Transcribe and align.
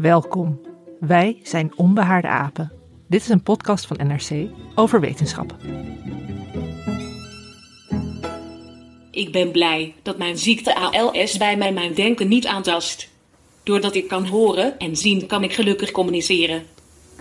Welkom. 0.00 0.60
Wij 1.00 1.40
zijn 1.42 1.72
Onbehaarde 1.76 2.28
Apen. 2.28 2.72
Dit 3.08 3.20
is 3.20 3.28
een 3.28 3.42
podcast 3.42 3.86
van 3.86 3.96
NRC 4.06 4.50
over 4.74 5.00
wetenschap. 5.00 5.56
Ik 9.10 9.32
ben 9.32 9.50
blij 9.50 9.94
dat 10.02 10.18
mijn 10.18 10.38
ziekte 10.38 10.74
ALS 10.74 11.36
bij 11.36 11.56
mij 11.56 11.72
mijn 11.72 11.94
denken 11.94 12.28
niet 12.28 12.46
aantast. 12.46 13.08
Doordat 13.62 13.94
ik 13.94 14.08
kan 14.08 14.26
horen 14.26 14.78
en 14.78 14.96
zien, 14.96 15.26
kan 15.26 15.42
ik 15.42 15.52
gelukkig 15.52 15.90
communiceren. 15.90 16.62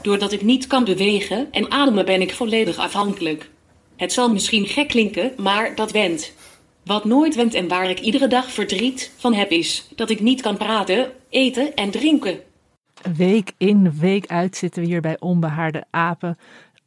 Doordat 0.01 0.31
ik 0.31 0.41
niet 0.41 0.67
kan 0.67 0.83
bewegen 0.83 1.47
en 1.51 1.71
ademen, 1.71 2.05
ben 2.05 2.21
ik 2.21 2.33
volledig 2.33 2.77
afhankelijk. 2.77 3.49
Het 3.95 4.13
zal 4.13 4.31
misschien 4.31 4.65
gek 4.65 4.87
klinken, 4.87 5.33
maar 5.37 5.75
dat 5.75 5.91
went. 5.91 6.33
Wat 6.85 7.05
nooit 7.05 7.35
went 7.35 7.53
en 7.53 7.67
waar 7.67 7.89
ik 7.89 7.99
iedere 7.99 8.27
dag 8.27 8.51
verdriet 8.51 9.11
van 9.17 9.33
heb, 9.33 9.51
is 9.51 9.87
dat 9.95 10.09
ik 10.09 10.19
niet 10.19 10.41
kan 10.41 10.57
praten, 10.57 11.11
eten 11.29 11.75
en 11.75 11.91
drinken. 11.91 12.46
Week 13.15 13.53
in, 13.57 13.99
week 13.99 14.27
uit 14.27 14.55
zitten 14.55 14.81
we 14.81 14.87
hier 14.87 15.01
bij 15.01 15.19
Onbehaarde 15.19 15.85
Apen 15.89 16.37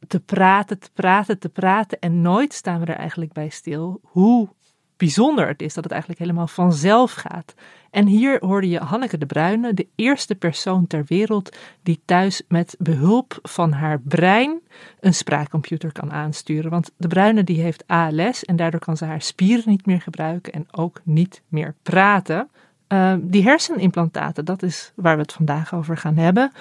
te 0.07 0.19
praten, 0.19 0.79
te 0.79 0.89
praten, 0.93 1.39
te 1.39 1.49
praten. 1.49 1.99
En 1.99 2.21
nooit 2.21 2.53
staan 2.53 2.79
we 2.79 2.85
er 2.85 2.95
eigenlijk 2.95 3.33
bij 3.33 3.49
stil 3.49 3.99
hoe 4.03 4.49
bijzonder 4.97 5.47
het 5.47 5.61
is 5.61 5.73
dat 5.73 5.83
het 5.83 5.91
eigenlijk 5.93 6.21
helemaal 6.21 6.47
vanzelf 6.47 7.11
gaat. 7.11 7.53
En 7.91 8.05
hier 8.05 8.37
hoorde 8.45 8.69
je 8.69 8.79
Hanneke 8.79 9.17
de 9.17 9.25
Bruyne, 9.25 9.73
de 9.73 9.87
eerste 9.95 10.35
persoon 10.35 10.87
ter 10.87 11.03
wereld 11.07 11.57
die 11.83 12.01
thuis 12.05 12.41
met 12.47 12.75
behulp 12.79 13.39
van 13.41 13.71
haar 13.71 13.99
brein 13.99 14.61
een 14.99 15.13
spraakcomputer 15.13 15.91
kan 15.91 16.11
aansturen. 16.11 16.71
Want 16.71 16.91
de 16.97 17.07
Bruyne 17.07 17.43
die 17.43 17.61
heeft 17.61 17.87
ALS 17.87 18.43
en 18.43 18.55
daardoor 18.55 18.79
kan 18.79 18.97
ze 18.97 19.05
haar 19.05 19.21
spieren 19.21 19.69
niet 19.69 19.85
meer 19.85 20.01
gebruiken 20.01 20.53
en 20.53 20.67
ook 20.71 21.01
niet 21.03 21.41
meer 21.47 21.75
praten. 21.83 22.49
Uh, 22.93 23.13
die 23.19 23.43
hersenimplantaten, 23.43 24.45
dat 24.45 24.63
is 24.63 24.91
waar 24.95 25.15
we 25.15 25.21
het 25.21 25.33
vandaag 25.33 25.73
over 25.73 25.97
gaan 25.97 26.17
hebben. 26.17 26.51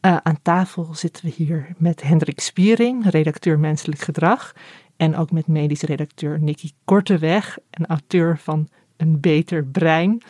Uh, 0.00 0.16
aan 0.22 0.38
tafel 0.42 0.88
zitten 0.94 1.24
we 1.24 1.32
hier 1.36 1.74
met 1.76 2.02
Hendrik 2.02 2.40
Spiering, 2.40 3.10
redacteur 3.10 3.58
menselijk 3.58 4.00
gedrag. 4.00 4.52
En 4.96 5.16
ook 5.16 5.30
met 5.30 5.46
medisch 5.46 5.82
redacteur 5.82 6.40
Nicky 6.40 6.70
Korteweg, 6.84 7.58
en 7.70 7.86
auteur 7.86 8.38
van 8.38 8.68
Een 8.96 9.20
Beter 9.20 9.64
Brein. 9.64 10.22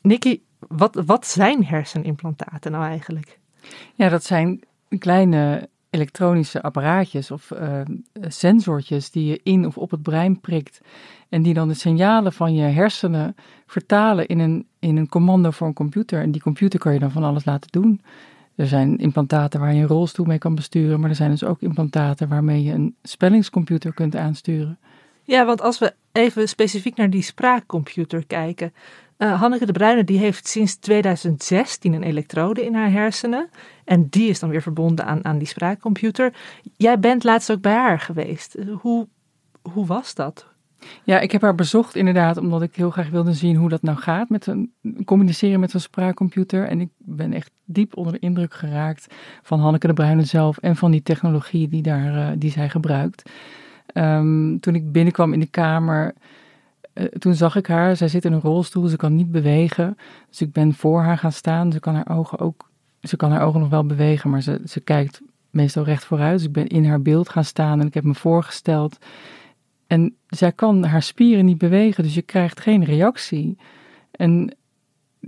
Nicky, 0.00 0.40
wat, 0.58 1.02
wat 1.06 1.26
zijn 1.26 1.64
hersenimplantaten 1.64 2.72
nou 2.72 2.84
eigenlijk? 2.84 3.38
Ja, 3.94 4.08
dat 4.08 4.24
zijn 4.24 4.60
kleine 4.98 5.68
elektronische 5.90 6.62
apparaatjes 6.62 7.30
of 7.30 7.50
uh, 7.50 7.80
sensortjes 8.28 9.10
die 9.10 9.26
je 9.26 9.40
in 9.42 9.66
of 9.66 9.78
op 9.78 9.90
het 9.90 10.02
brein 10.02 10.40
prikt. 10.40 10.80
En 11.28 11.42
die 11.42 11.54
dan 11.54 11.68
de 11.68 11.74
signalen 11.74 12.32
van 12.32 12.54
je 12.54 12.62
hersenen 12.62 13.34
vertalen 13.72 14.26
in 14.26 14.38
een, 14.38 14.66
in 14.78 14.96
een 14.96 15.08
commando 15.08 15.50
voor 15.50 15.66
een 15.66 15.72
computer. 15.72 16.20
En 16.20 16.30
die 16.30 16.42
computer 16.42 16.78
kan 16.78 16.92
je 16.92 16.98
dan 16.98 17.10
van 17.10 17.24
alles 17.24 17.44
laten 17.44 17.70
doen. 17.70 18.00
Er 18.54 18.66
zijn 18.66 18.98
implantaten 18.98 19.60
waar 19.60 19.74
je 19.74 19.80
een 19.80 19.86
rolstoel 19.88 20.26
mee 20.26 20.38
kan 20.38 20.54
besturen, 20.54 21.00
maar 21.00 21.10
er 21.10 21.16
zijn 21.16 21.30
dus 21.30 21.44
ook 21.44 21.60
implantaten 21.60 22.28
waarmee 22.28 22.62
je 22.62 22.72
een 22.72 22.96
spellingscomputer 23.02 23.94
kunt 23.94 24.16
aansturen. 24.16 24.78
Ja, 25.22 25.44
want 25.44 25.60
als 25.60 25.78
we 25.78 25.94
even 26.12 26.48
specifiek 26.48 26.96
naar 26.96 27.10
die 27.10 27.22
spraakcomputer 27.22 28.26
kijken. 28.26 28.72
Uh, 29.18 29.40
Hanneke 29.40 29.66
de 29.66 29.72
Bruyne 29.72 30.04
die 30.04 30.18
heeft 30.18 30.48
sinds 30.48 30.76
2016 30.76 31.92
een 31.92 32.02
elektrode 32.02 32.64
in 32.64 32.74
haar 32.74 32.90
hersenen. 32.90 33.48
En 33.84 34.08
die 34.08 34.28
is 34.28 34.38
dan 34.38 34.50
weer 34.50 34.62
verbonden 34.62 35.04
aan, 35.04 35.24
aan 35.24 35.38
die 35.38 35.46
spraakcomputer. 35.46 36.32
Jij 36.76 36.98
bent 36.98 37.24
laatst 37.24 37.52
ook 37.52 37.60
bij 37.60 37.74
haar 37.74 38.00
geweest. 38.00 38.56
Hoe, 38.80 39.08
hoe 39.72 39.86
was 39.86 40.14
dat? 40.14 40.51
Ja, 41.04 41.20
ik 41.20 41.32
heb 41.32 41.42
haar 41.42 41.54
bezocht 41.54 41.96
inderdaad, 41.96 42.36
omdat 42.36 42.62
ik 42.62 42.76
heel 42.76 42.90
graag 42.90 43.08
wilde 43.08 43.32
zien 43.32 43.56
hoe 43.56 43.68
dat 43.68 43.82
nou 43.82 43.98
gaat 43.98 44.28
met 44.28 44.46
een, 44.46 44.72
communiceren 45.04 45.60
met 45.60 45.70
zo'n 45.70 45.80
spraakcomputer. 45.80 46.66
En 46.66 46.80
ik 46.80 46.88
ben 46.98 47.32
echt 47.32 47.50
diep 47.64 47.96
onder 47.96 48.12
de 48.12 48.18
indruk 48.18 48.54
geraakt 48.54 49.14
van 49.42 49.60
Hanneke 49.60 49.86
de 49.86 49.92
Bruyne 49.92 50.24
zelf 50.24 50.58
en 50.58 50.76
van 50.76 50.90
die 50.90 51.02
technologie 51.02 51.68
die, 51.68 51.82
daar, 51.82 52.14
uh, 52.14 52.28
die 52.36 52.50
zij 52.50 52.68
gebruikt. 52.68 53.30
Um, 53.94 54.60
toen 54.60 54.74
ik 54.74 54.92
binnenkwam 54.92 55.32
in 55.32 55.40
de 55.40 55.46
kamer, 55.46 56.14
uh, 56.94 57.04
toen 57.04 57.34
zag 57.34 57.56
ik 57.56 57.66
haar. 57.66 57.96
Zij 57.96 58.08
zit 58.08 58.24
in 58.24 58.32
een 58.32 58.40
rolstoel, 58.40 58.86
ze 58.86 58.96
kan 58.96 59.14
niet 59.14 59.30
bewegen. 59.30 59.96
Dus 60.28 60.40
ik 60.40 60.52
ben 60.52 60.74
voor 60.74 61.02
haar 61.02 61.18
gaan 61.18 61.32
staan. 61.32 61.72
Ze 61.72 61.80
kan 61.80 61.94
haar 61.94 62.08
ogen 62.08 62.38
ook, 62.38 62.70
ze 63.00 63.16
kan 63.16 63.30
haar 63.30 63.42
ogen 63.42 63.60
nog 63.60 63.68
wel 63.68 63.86
bewegen, 63.86 64.30
maar 64.30 64.42
ze, 64.42 64.60
ze 64.64 64.80
kijkt 64.80 65.20
meestal 65.50 65.84
recht 65.84 66.04
vooruit. 66.04 66.36
Dus 66.36 66.46
ik 66.46 66.52
ben 66.52 66.66
in 66.66 66.86
haar 66.86 67.02
beeld 67.02 67.28
gaan 67.28 67.44
staan 67.44 67.80
en 67.80 67.86
ik 67.86 67.94
heb 67.94 68.04
me 68.04 68.14
voorgesteld. 68.14 68.98
En 69.92 70.16
zij 70.28 70.52
kan 70.52 70.84
haar 70.84 71.02
spieren 71.02 71.44
niet 71.44 71.58
bewegen, 71.58 72.02
dus 72.02 72.14
je 72.14 72.22
krijgt 72.22 72.60
geen 72.60 72.84
reactie. 72.84 73.58
En 74.10 74.56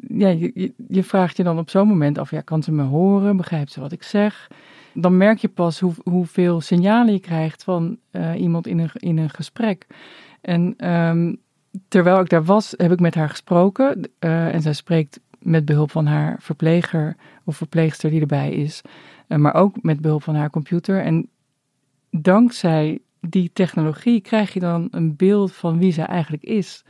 ja, 0.09 0.29
je, 0.29 0.73
je 0.89 1.03
vraagt 1.03 1.37
je 1.37 1.43
dan 1.43 1.59
op 1.59 1.71
zo'n 1.71 1.89
moment 1.89 2.19
af, 2.19 2.31
ja, 2.31 2.41
kan 2.41 2.63
ze 2.63 2.73
me 2.73 2.83
horen? 2.83 3.37
Begrijpt 3.37 3.73
ze 3.73 3.81
wat 3.81 3.93
ik 3.93 4.03
zeg? 4.03 4.51
Dan 4.95 5.17
merk 5.17 5.39
je 5.39 5.49
pas 5.49 5.81
hoe, 5.81 5.95
hoeveel 6.03 6.61
signalen 6.61 7.13
je 7.13 7.21
krijgt 7.21 7.65
van 7.65 7.99
uh, 8.13 8.41
iemand 8.41 8.67
in 8.67 8.79
een, 8.79 8.91
in 8.95 9.19
een 9.19 9.31
gesprek. 9.31 9.87
En 10.41 10.91
um, 10.91 11.37
terwijl 11.89 12.21
ik 12.21 12.29
daar 12.29 12.45
was, 12.45 12.75
heb 12.77 12.93
ik 12.93 13.01
met 13.01 13.15
haar 13.15 13.31
gesproken. 13.31 14.11
Uh, 14.21 14.55
en 14.55 14.63
zij 14.63 14.73
spreekt 14.73 15.21
met 15.39 15.65
behulp 15.65 15.91
van 15.91 16.07
haar 16.07 16.37
verpleger 16.41 17.17
of 17.45 17.57
verpleegster 17.57 18.11
die 18.11 18.21
erbij 18.21 18.51
is. 18.51 18.83
Uh, 19.29 19.39
maar 19.39 19.55
ook 19.55 19.83
met 19.83 20.01
behulp 20.01 20.23
van 20.23 20.35
haar 20.35 20.51
computer. 20.51 21.01
En 21.01 21.29
dankzij 22.11 23.01
die 23.29 23.51
technologie 23.53 24.21
krijg 24.21 24.53
je 24.53 24.61
dan 24.61 24.89
een 24.91 25.17
beeld 25.17 25.53
van 25.53 25.79
wie 25.79 25.93
zij 25.93 26.07
eigenlijk 26.07 26.43
is. 26.43 26.85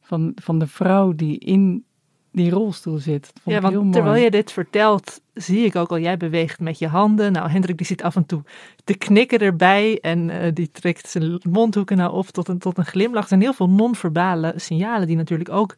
Van, 0.00 0.32
van 0.34 0.58
de 0.58 0.66
vrouw 0.66 1.14
die 1.14 1.38
in 1.38 1.84
die 2.32 2.50
rolstoel 2.50 2.98
zit. 2.98 3.32
ja, 3.44 3.60
want 3.60 3.92
terwijl 3.92 4.22
je 4.22 4.30
dit 4.30 4.52
vertelt, 4.52 5.20
zie 5.34 5.64
ik 5.64 5.76
ook 5.76 5.90
al, 5.90 5.98
jij 5.98 6.16
beweegt 6.16 6.60
met 6.60 6.78
je 6.78 6.88
handen. 6.88 7.32
Nou, 7.32 7.50
Hendrik 7.50 7.76
die 7.76 7.86
zit 7.86 8.02
af 8.02 8.16
en 8.16 8.26
toe 8.26 8.42
te 8.84 8.94
knikken 8.94 9.38
erbij 9.38 9.98
en 10.00 10.28
uh, 10.28 10.36
die 10.54 10.70
trekt 10.70 11.08
zijn 11.08 11.40
mondhoeken 11.50 11.96
nou 11.96 12.12
op 12.12 12.26
tot 12.26 12.48
een, 12.48 12.58
tot 12.58 12.78
een 12.78 12.84
glimlach. 12.84 13.22
Er 13.22 13.28
zijn 13.28 13.40
heel 13.40 13.52
veel 13.52 13.70
non-verbale 13.70 14.52
signalen 14.56 15.06
die 15.06 15.16
natuurlijk 15.16 15.50
ook 15.50 15.76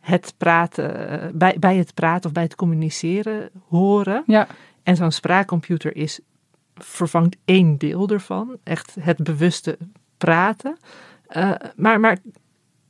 het 0.00 0.34
praten, 0.38 1.38
bij, 1.38 1.56
bij 1.58 1.76
het 1.76 1.94
praten 1.94 2.26
of 2.26 2.32
bij 2.32 2.42
het 2.42 2.54
communiceren 2.54 3.50
horen. 3.68 4.22
Ja. 4.26 4.46
En 4.82 4.96
zo'n 4.96 5.10
spraakcomputer 5.12 5.96
is 5.96 6.20
vervangt 6.84 7.36
één 7.44 7.78
deel 7.78 8.08
ervan. 8.08 8.56
Echt 8.62 8.96
het 9.00 9.22
bewuste 9.22 9.78
praten. 10.16 10.76
Uh, 11.36 11.52
maar, 11.76 12.00
maar 12.00 12.18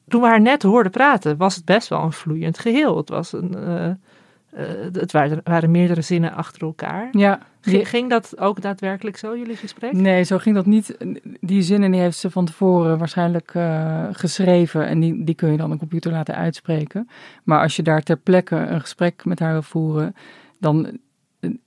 toen 0.08 0.20
we 0.20 0.26
haar 0.26 0.40
net 0.40 0.62
hoorden 0.62 0.92
praten, 0.92 1.36
was 1.36 1.54
het 1.54 1.64
best 1.64 1.88
wel 1.88 2.02
een 2.02 2.12
vloeiend 2.12 2.58
geheel. 2.58 2.96
Het, 2.96 3.08
was 3.08 3.32
een, 3.32 3.54
uh, 3.56 3.86
uh, 3.86 4.92
het 4.92 5.12
waren, 5.12 5.40
waren, 5.44 5.70
meerdere 5.70 6.02
zinnen 6.02 6.32
achter 6.32 6.62
elkaar. 6.62 7.08
Ja. 7.10 7.40
Ging, 7.60 7.88
ging, 7.88 8.10
dat 8.10 8.38
ook 8.38 8.60
daadwerkelijk 8.60 9.16
zo, 9.16 9.36
jullie 9.36 9.56
gesprek? 9.56 9.92
Nee, 9.92 10.22
zo 10.22 10.38
ging 10.38 10.54
dat 10.54 10.66
niet. 10.66 10.96
Die 11.40 11.62
zinnen 11.62 11.90
die 11.90 12.00
heeft 12.00 12.18
ze 12.18 12.30
van 12.30 12.44
tevoren 12.44 12.98
waarschijnlijk 12.98 13.52
geschreven. 14.12 14.86
En 14.86 15.00
die, 15.00 15.24
die 15.24 15.34
kun 15.34 15.50
je 15.50 15.56
dan 15.56 15.70
een 15.70 15.78
computer 15.78 16.12
laten 16.12 16.34
uitspreken. 16.34 17.08
Maar 17.44 17.60
als 17.60 17.76
je 17.76 17.82
daar 17.82 18.02
ter 18.02 18.16
plekke 18.16 18.56
een 18.56 18.80
gesprek 18.80 19.24
met 19.24 19.38
haar 19.38 19.52
wil 19.52 19.62
voeren, 19.62 20.14
dan 20.58 20.98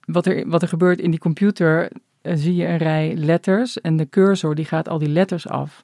wat 0.06 0.26
er, 0.26 0.50
wat 0.50 0.62
er 0.62 0.68
gebeurt 0.68 1.00
in 1.00 1.12
die 1.12 1.20
computer, 1.20 1.92
zie 2.24 2.56
je 2.56 2.68
een 2.68 2.78
rij 2.78 3.16
letters 3.16 3.82
en 3.82 3.96
de 3.96 4.10
cursor 4.10 4.56
die 4.56 4.66
gaat 4.66 4.90
al 4.90 4.98
die 4.98 5.10
letters 5.10 5.48
af. 5.48 5.84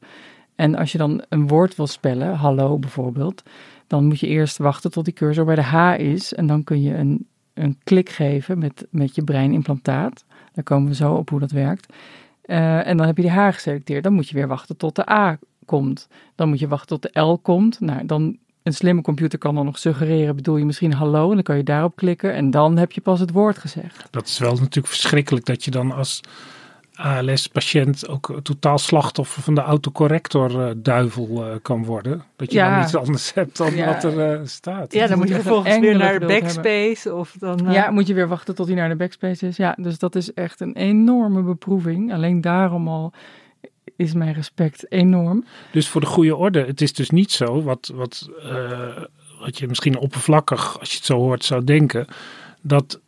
En 0.56 0.75
als 0.75 0.91
je 0.91 0.97
dan 0.97 1.24
een 1.30 1.47
woord 1.47 1.75
wil 1.75 1.88
spellen, 1.88 2.36
hallo 2.36 2.77
bijvoorbeeld, 2.77 3.44
dan 3.88 4.06
moet 4.06 4.19
je 4.19 4.27
eerst 4.27 4.57
wachten 4.57 4.91
tot 4.91 5.06
die 5.06 5.13
cursor 5.13 5.45
bij 5.45 5.56
de 5.56 5.62
H 5.62 6.00
is 6.00 6.33
en 6.33 6.47
dan 6.47 6.63
kun 6.63 6.81
je 6.81 6.95
een, 6.95 7.27
een 7.53 7.77
klik 7.83 8.09
geven 8.09 8.59
met, 8.59 8.88
met 8.89 9.15
je 9.15 9.24
breinimplantaat. 9.24 10.25
Daar 10.53 10.63
komen 10.63 10.89
we 10.89 10.95
zo 10.95 11.13
op 11.13 11.30
hoe 11.30 11.39
dat 11.39 11.51
werkt. 11.51 11.94
Uh, 12.45 12.88
en 12.88 12.97
dan 12.97 13.07
heb 13.07 13.18
je 13.18 13.24
de 13.24 13.31
H 13.31 13.53
geselecteerd. 13.53 14.03
Dan 14.03 14.13
moet 14.13 14.30
je 14.30 14.36
weer 14.36 14.47
wachten 14.47 14.77
tot 14.77 14.95
de 14.95 15.09
A 15.12 15.38
komt. 15.65 16.07
Dan 16.36 16.50
moet 16.50 16.59
je 16.59 16.68
wachten 16.68 17.00
tot 17.00 17.13
de 17.13 17.19
L 17.19 17.38
komt. 17.38 17.80
Nou, 17.80 18.06
dan 18.06 18.38
een 18.64 18.74
slimme 18.74 19.02
computer 19.02 19.40
kan 19.40 19.56
dan 19.56 19.66
nog 19.66 19.78
suggereren, 19.80 20.36
bedoel 20.36 20.58
je 20.58 20.66
misschien 20.66 20.94
hallo? 20.94 21.28
En 21.30 21.34
dan 21.34 21.44
kan 21.44 21.58
je 21.58 21.64
daarop 21.64 21.96
klikken 21.96 22.34
en 22.34 22.52
dan 22.52 22.78
heb 22.78 22.92
je 22.92 23.02
pas 23.02 23.20
het 23.20 23.32
woord 23.32 23.58
gezegd. 23.58 24.08
Dat 24.12 24.28
is 24.28 24.38
wel 24.40 24.52
natuurlijk 24.54 24.88
verschrikkelijk 24.88 25.46
dat 25.46 25.64
je 25.64 25.72
dan 25.72 25.92
als 25.92 26.22
ALS-patiënt 26.94 28.08
ook 28.08 28.40
totaal 28.44 28.78
slachtoffer 28.78 29.42
van 29.42 29.56
de 29.56 29.62
autocorrector-duivel 29.62 31.60
kan 31.62 31.84
worden. 31.86 32.24
Dat 32.36 32.52
je 32.52 32.58
Ja. 32.58 32.76
dan 32.76 32.84
iets 32.84 32.96
anders 32.96 33.34
hebt 33.34 33.58
dan 33.58 33.76
Ja. 33.76 33.86
wat 33.86 34.04
er 34.04 34.32
eh, 34.34 34.40
staat. 34.46 34.94
Ja, 34.94 35.08
dan 35.08 35.18
moet 35.18 35.28
je 35.28 35.34
vervolgens 35.42 35.80
weer 35.80 35.98
naar 35.98 36.20
de 36.20 36.26
backspace. 36.26 37.14
Of 37.16 37.36
dan, 37.40 37.68
eh, 37.68 37.74
Ja, 37.74 37.92
moet 37.92 38.08
je 38.08 38.14
weer 38.14 38.28
wachten 38.28 38.56
tot 38.56 38.68
hij 38.68 38.76
naar 38.76 38.90
de 38.90 38.96
backspace 38.96 39.48
is. 39.48 39.58
Ja, 39.58 39.76
dus 39.80 40.00
dat 40.00 40.16
is 40.16 40.34
echt 40.34 40.60
een 40.60 40.76
enorme 40.76 41.42
beproeving. 41.42 42.14
Alleen 42.14 42.42
daarom 42.42 42.88
al 42.88 43.14
is 44.00 44.13
mijn 44.13 44.34
respect 44.34 44.92
enorm. 44.92 45.46
Dus 45.72 45.88
voor 45.88 46.01
de 46.01 46.07
goede 46.07 46.36
orde, 46.36 46.66
het 46.66 46.81
is 46.81 46.94
dus 46.94 47.10
niet 47.10 47.31
zo 47.31 47.62
wat, 47.63 47.92
wat, 47.96 48.30
eh, 48.44 49.04
wat 49.40 49.57
je 49.57 49.68
misschien 49.68 49.98
oppervlakkig, 49.98 50.80
als 50.80 50.90
je 50.92 50.96
het 50.98 51.06
zo 51.06 51.18
hoort, 51.18 51.44
zou 51.46 51.63
denken. 51.63 52.06
Dat 52.62 53.00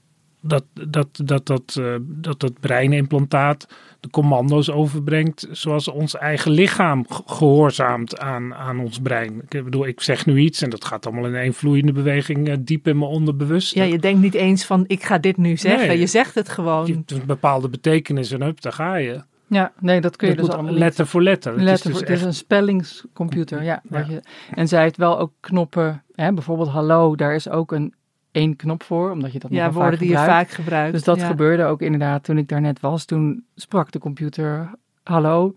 dat 0.44 0.64
dat, 0.88 1.08
dat, 1.26 1.46
dat, 1.48 1.76
eh, 1.80 1.96
dat, 2.02 2.40
dat 2.40 2.60
breinimplantaat 2.60 3.68
de 4.00 4.10
commando's 4.10 4.70
overbrengt 4.70 5.48
zoals 5.52 5.88
ons 5.88 6.16
eigen 6.18 6.52
lichaam 6.52 7.06
ge- 7.10 7.22
gehoorzaamt 7.26 8.20
aan, 8.20 8.54
aan 8.54 8.80
ons 8.80 9.00
brein. 9.00 9.42
Ik 9.50 9.64
bedoel, 9.64 9.88
ik 9.88 10.02
zeg 10.02 10.26
nu 10.26 10.40
iets 10.40 10.62
en 10.62 10.70
dat 10.70 10.86
gaat 10.86 11.06
allemaal 11.06 11.26
in 11.26 11.36
één 11.36 11.54
vloeiende 11.54 11.92
beweging 11.92 12.48
eh, 12.50 12.56
diep 12.60 12.88
in 12.88 12.98
mijn 12.98 13.12
onderbewust. 13.12 13.74
ja, 13.76 13.84
je 13.84 14.00
denkt 14.00 14.22
niet 14.22 14.34
eens 14.34 14.66
van 14.66 14.84
ik 14.88 15.04
ga 15.04 15.18
dit 15.18 15.38
nu 15.38 15.58
zeggen. 15.58 15.88
Nee. 15.88 16.00
Je 16.00 16.08
zegt 16.08 16.36
het 16.36 16.50
gewoon. 16.50 16.86
Je 16.88 16.94
hebt 16.94 17.12
een 17.12 17.26
bepaalde 17.26 17.70
betekenis 17.70 18.32
en 18.32 18.42
hup, 18.42 18.62
daar 18.62 18.74
ga 18.74 18.96
je. 18.96 19.22
Ja, 19.54 19.72
nee, 19.80 20.02
dat 20.02 20.16
kun 20.16 20.28
je 20.28 20.34
Het 20.34 20.44
dus 20.44 20.54
allemaal 20.54 20.72
niet. 20.72 20.82
letter 20.82 21.08
voor 21.08 21.22
letter. 21.24 21.52
Het 21.54 21.62
Letter, 21.62 21.74
is 21.76 21.82
voor- 21.82 21.92
dus 21.92 22.00
het 22.00 22.10
is 22.10 22.16
echt- 22.18 22.26
een 22.26 22.34
spellingscomputer, 22.34 23.64
ja. 23.64 23.82
je- 23.90 24.22
en 24.54 24.68
zij 24.68 24.82
heeft 24.82 24.98
wel 24.98 25.20
ook 25.20 25.32
knoppen, 25.40 26.04
hè, 26.16 26.34
bijvoorbeeld 26.34 26.70
hallo, 26.70 27.16
daar 27.16 27.36
is 27.36 27.50
ook 27.50 27.72
een 27.72 27.94
één 28.32 28.56
knop 28.56 28.84
voor, 28.84 29.12
omdat 29.12 29.32
je 29.32 29.40
dat 29.40 29.52
ja, 29.52 29.72
woorden 29.72 29.92
vaak 29.92 30.00
die 30.00 30.10
je 30.10 30.16
vaak 30.16 30.50
gebruikt. 30.50 30.94
Dus 30.94 31.04
dat 31.04 31.20
ja. 31.20 31.28
gebeurde 31.28 31.64
ook 31.64 31.82
inderdaad 31.82 32.24
toen 32.24 32.38
ik 32.38 32.48
daar 32.48 32.62
net 32.62 32.80
was. 32.80 33.06
Toen 33.06 33.46
sprak 33.56 33.92
de 33.92 34.00
computer 34.00 34.70
hallo. 35.04 35.56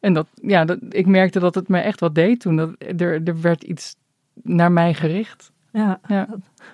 En 0.00 0.12
dat, 0.12 0.26
ja, 0.34 0.64
dat, 0.64 0.78
ik 0.88 1.06
merkte 1.06 1.38
dat 1.40 1.54
het 1.54 1.68
mij 1.68 1.82
echt 1.82 2.00
wat 2.00 2.14
deed 2.14 2.40
toen. 2.40 2.56
Dat, 2.56 2.70
er, 2.78 3.22
er 3.24 3.40
werd 3.40 3.62
iets 3.62 3.96
naar 4.42 4.72
mij 4.72 4.94
gericht. 4.94 5.52
Ja, 5.72 6.00
Ja. 6.06 6.28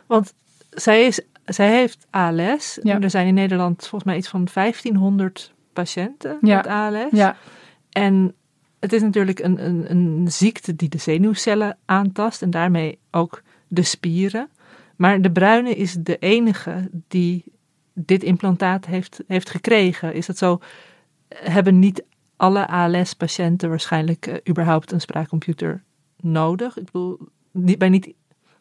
want 0.07 0.35
zij, 0.71 1.05
is, 1.07 1.21
zij 1.45 1.71
heeft 1.71 2.07
ALS. 2.11 2.79
Ja. 2.83 3.01
Er 3.01 3.11
zijn 3.11 3.27
in 3.27 3.35
Nederland 3.35 3.81
volgens 3.81 4.05
mij 4.05 4.17
iets 4.17 4.29
van 4.29 4.47
1500 4.55 5.55
patiënten 5.77 6.39
Ja. 6.41 6.57
met 6.57 6.67
ALS. 6.67 7.11
Ja, 7.11 7.37
En 7.91 8.35
het 8.81 8.93
is 8.93 9.03
natuurlijk 9.03 9.39
een, 9.39 9.65
een, 9.67 9.91
een 9.91 10.27
ziekte 10.31 10.77
die 10.77 10.89
de 10.89 10.99
zenuwcellen 10.99 11.77
aantast 11.85 12.43
en 12.43 12.51
daarmee 12.51 12.99
ook 13.11 13.43
de 13.69 13.83
spieren. 13.83 14.49
Maar 14.97 15.21
de 15.23 15.31
bruine 15.33 15.75
is 15.75 15.93
de 16.01 16.19
enige 16.19 16.91
die 17.09 17.45
dit 17.95 18.23
implantaat 18.23 18.87
heeft, 18.87 19.21
heeft 19.27 19.51
gekregen. 19.51 20.15
Is 20.15 20.27
dat 20.27 20.39
zo? 20.39 20.59
Hebben 21.29 21.79
niet 21.79 22.05
alle 22.37 22.67
ALS-patiënten 22.67 23.69
waarschijnlijk 23.69 24.27
eh, 24.27 24.35
überhaupt 24.49 24.93
een 24.93 25.01
spraakcomputer 25.01 25.83
nodig? 26.21 26.77
Ik 26.79 26.85
bedoel, 26.85 27.19
niet 27.51 27.79
bij 27.79 27.89
niet, 27.89 28.13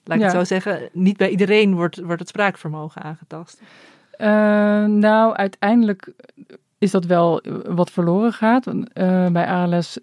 laat 0.04 0.18
ik 0.18 0.24
Ja. 0.24 0.30
het 0.30 0.36
zo 0.36 0.44
zeggen, 0.44 0.90
niet 0.94 1.18
bij 1.18 1.30
iedereen 1.30 1.76
wordt, 1.76 2.00
wordt 2.00 2.20
het 2.20 2.30
spraakvermogen 2.30 3.02
aangetast. 3.02 3.62
Eh, 4.12 4.28
nou, 4.86 5.36
uiteindelijk 5.36 6.14
is 6.78 6.92
dat 6.92 7.06
wel 7.06 7.42
eh, 7.42 7.54
wat 7.66 7.92
verloren 7.92 8.34
gaat. 8.34 8.68
Eh, 8.68 9.28
bij 9.28 9.48
ALS 9.48 10.00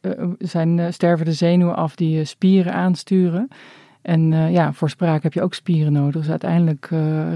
eh, 0.00 0.10
zijn, 0.38 0.92
sterven 0.92 1.24
de 1.26 1.32
zenuwen 1.32 1.76
af 1.76 1.94
die 1.94 2.24
spieren 2.24 2.72
aansturen. 2.72 3.48
En 4.02 4.50
ja, 4.52 4.72
voor 4.72 4.90
spraak 4.90 5.22
heb 5.22 5.32
je 5.32 5.42
ook 5.42 5.54
spieren 5.54 5.92
nodig. 5.92 6.20
Dus 6.20 6.30
uiteindelijk 6.30 6.90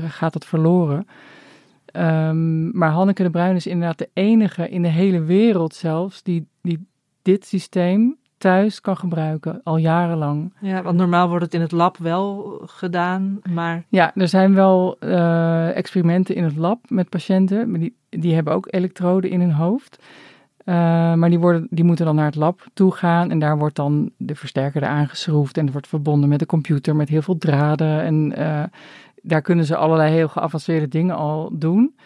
gaat 0.09 0.33
dat 0.33 0.45
verloren. 0.45 1.07
Ehm, 1.85 2.79
maar 2.79 2.91
Hanneke 2.91 3.23
de 3.23 3.31
Bruin 3.31 3.57
is 3.57 3.67
inderdaad 3.67 3.99
de 3.99 4.11
enige 4.13 4.69
in 4.69 4.83
de 4.83 4.89
hele 4.89 5.23
wereld 5.23 5.75
zelfs 5.75 6.23
die, 6.23 6.47
die 6.63 6.87
dit 7.23 7.47
systeem 7.47 8.17
thuis 8.39 8.81
kan 8.81 8.97
gebruiken, 8.97 9.61
al 9.63 9.77
jarenlang. 9.77 10.55
Ja, 10.61 10.83
want 10.83 10.97
normaal 10.97 11.29
wordt 11.29 11.45
het 11.45 11.55
in 11.55 11.61
het 11.61 11.73
lab 11.73 11.97
wel 11.97 12.61
gedaan, 12.67 13.39
maar 13.53 13.85
Ja, 13.89 14.15
er 14.15 14.29
zijn 14.29 14.55
wel 14.55 14.99
experimenten 15.75 16.35
in 16.35 16.45
het 16.45 16.57
lab 16.57 16.91
met 16.91 17.09
patiënten, 17.09 17.71
maar 17.71 17.81
die, 17.81 17.97
die 18.11 18.35
hebben 18.35 18.53
ook 18.53 18.67
elektroden 18.71 19.31
in 19.31 19.41
hun 19.41 19.53
hoofd. 19.53 19.99
Eh, 20.65 21.15
maar 21.15 21.29
die, 21.29 21.39
worden, 21.39 21.67
die 21.71 21.85
moeten 21.85 22.05
dan 22.05 22.15
naar 22.15 22.25
het 22.25 22.35
lab 22.35 22.67
toe 22.75 22.93
gaan 22.93 23.31
en 23.31 23.39
daar 23.39 23.59
wordt 23.59 23.77
dan 23.77 24.11
de 24.17 24.35
versterker 24.35 24.85
aangeschroefd 24.85 25.57
en 25.57 25.63
het 25.63 25.73
wordt 25.73 25.89
verbonden 25.89 26.29
met 26.29 26.39
de 26.39 26.47
computer 26.47 26.97
met 26.97 27.09
heel 27.09 27.23
veel 27.23 27.39
draden. 27.39 28.03
En 28.03 28.33
eh, 28.37 28.63
daar 29.23 29.43
kunnen 29.43 29.65
ze 29.65 29.77
allerlei 29.77 30.13
heel 30.13 30.29
geavanceerde 30.29 30.89
dingen 30.89 31.17
al 31.17 31.51
doen. 31.53 31.97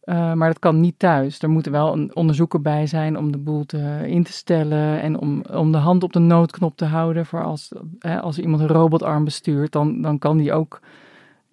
Eh, 0.00 0.32
maar 0.32 0.48
dat 0.48 0.58
kan 0.58 0.80
niet 0.80 0.98
thuis. 0.98 1.42
Er 1.42 1.50
moet 1.50 1.66
wel 1.66 1.92
een 1.92 2.16
onderzoeker 2.16 2.60
bij 2.60 2.86
zijn 2.86 3.18
om 3.18 3.32
de 3.32 3.38
boel 3.38 3.64
te, 3.64 4.02
in 4.06 4.22
te 4.22 4.32
stellen 4.32 5.00
en 5.00 5.18
om, 5.18 5.42
om 5.52 5.72
de 5.72 5.78
hand 5.78 6.02
op 6.02 6.12
de 6.12 6.18
noodknop 6.18 6.76
te 6.76 6.84
houden. 6.84 7.26
Voor 7.26 7.44
als, 7.44 7.72
als 8.20 8.38
iemand 8.38 8.62
een 8.62 8.68
robotarm 8.68 9.24
bestuurt, 9.24 9.72
dan, 9.72 10.02
dan 10.02 10.18
kan 10.18 10.36
die 10.36 10.52
ook 10.52 10.80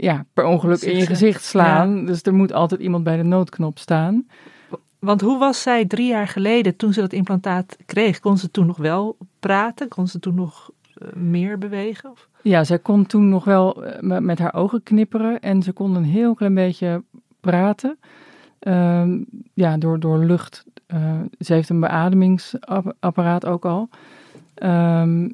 ja, 0.01 0.25
per 0.33 0.45
ongeluk 0.45 0.81
in 0.81 0.97
je 0.97 1.05
gezicht 1.05 1.43
slaan. 1.43 2.05
Dus 2.05 2.21
er 2.23 2.33
moet 2.33 2.53
altijd 2.53 2.81
iemand 2.81 3.03
bij 3.03 3.17
de 3.17 3.23
noodknop 3.23 3.77
staan. 3.77 4.27
Want 4.99 5.21
hoe 5.21 5.39
was 5.39 5.61
zij 5.61 5.85
drie 5.85 6.07
jaar 6.07 6.27
geleden 6.27 6.75
toen 6.75 6.93
ze 6.93 6.99
dat 6.99 7.13
implantaat 7.13 7.77
kreeg? 7.85 8.19
Kon 8.19 8.37
ze 8.37 8.51
toen 8.51 8.65
nog 8.65 8.77
wel 8.77 9.17
praten? 9.39 9.87
Kon 9.87 10.07
ze 10.07 10.19
toen 10.19 10.35
nog 10.35 10.71
eh, 10.93 11.13
meer 11.13 11.57
bewegen? 11.57 12.11
Of? 12.11 12.29
Ja, 12.41 12.63
zij 12.63 12.79
kon 12.79 13.05
toen 13.05 13.29
nog 13.29 13.43
wel 13.43 13.85
eh, 13.85 14.01
met, 14.01 14.23
met 14.23 14.39
haar 14.39 14.53
ogen 14.53 14.83
knipperen 14.83 15.39
en 15.39 15.63
ze 15.63 15.71
kon 15.71 15.95
een 15.95 16.03
heel 16.03 16.33
klein 16.33 16.53
beetje 16.53 17.03
praten. 17.39 17.99
Ehm, 18.59 19.19
ja, 19.53 19.77
door, 19.77 19.99
door 19.99 20.17
lucht. 20.17 20.65
Eh, 20.85 21.19
ze 21.39 21.53
heeft 21.53 21.69
een 21.69 21.79
beademingsapparaat 21.79 23.45
ook 23.45 23.65
al. 23.65 23.89
Ehm, 24.53 25.29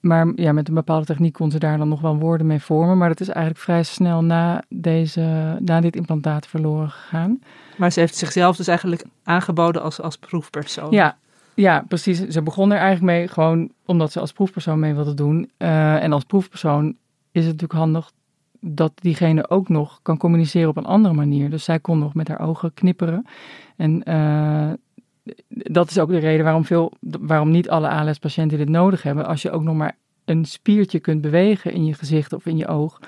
maar 0.00 0.32
ja, 0.34 0.52
met 0.52 0.68
een 0.68 0.74
bepaalde 0.74 1.06
techniek 1.06 1.32
kon 1.32 1.50
ze 1.50 1.58
daar 1.58 1.78
dan 1.78 1.88
nog 1.88 2.00
wel 2.00 2.16
woorden 2.16 2.46
mee 2.46 2.60
vormen. 2.60 2.98
Maar 2.98 3.08
dat 3.08 3.20
is 3.20 3.28
eigenlijk 3.28 3.58
vrij 3.58 3.82
snel 3.82 4.24
na, 4.24 4.62
deze, 4.68 5.56
na 5.60 5.80
dit 5.80 5.96
implantaat 5.96 6.46
verloren 6.46 6.90
gegaan. 6.90 7.40
Maar 7.76 7.92
ze 7.92 8.00
heeft 8.00 8.16
zichzelf 8.16 8.56
dus 8.56 8.66
eigenlijk 8.68 9.04
aangeboden 9.22 9.82
als, 9.82 10.00
als 10.00 10.16
proefpersoon. 10.16 10.90
Ja, 10.90 11.16
ja, 11.54 11.84
precies. 11.88 12.26
Ze 12.26 12.42
begon 12.42 12.72
er 12.72 12.78
eigenlijk 12.78 13.16
mee 13.16 13.28
gewoon 13.28 13.70
omdat 13.84 14.12
ze 14.12 14.20
als 14.20 14.32
proefpersoon 14.32 14.78
mee 14.78 14.94
wilde 14.94 15.14
doen. 15.14 15.50
Eh, 15.56 16.02
en 16.02 16.12
als 16.12 16.24
proefpersoon 16.24 16.86
is 17.32 17.44
het 17.44 17.52
natuurlijk 17.52 17.72
handig 17.72 18.10
dat 18.60 18.92
diegene 18.94 19.50
ook 19.50 19.68
nog 19.68 20.00
kan 20.02 20.18
communiceren 20.18 20.68
op 20.68 20.76
een 20.76 20.86
andere 20.86 21.14
manier. 21.14 21.50
Dus 21.50 21.64
zij 21.64 21.80
kon 21.80 21.98
nog 21.98 22.14
met 22.14 22.28
haar 22.28 22.40
ogen 22.40 22.74
knipperen. 22.74 23.26
En 23.76 24.02
eh, 24.02 24.72
dat 25.48 25.90
is 25.90 25.98
ook 25.98 26.08
de 26.08 26.18
reden 26.18 26.44
waarom, 26.44 26.64
veel, 26.64 26.92
waarom 27.00 27.50
niet 27.50 27.68
alle 27.68 27.88
ALS-patiënten 27.88 28.58
dit 28.58 28.68
nodig 28.68 29.02
hebben. 29.02 29.26
Als 29.26 29.42
je 29.42 29.50
ook 29.50 29.62
nog 29.62 29.74
maar 29.74 29.96
een 30.24 30.44
spiertje 30.44 30.98
kunt 30.98 31.20
bewegen 31.20 31.72
in 31.72 31.84
je 31.84 31.94
gezicht 31.94 32.32
of 32.32 32.46
in 32.46 32.56
je 32.56 32.66
oog 32.66 33.00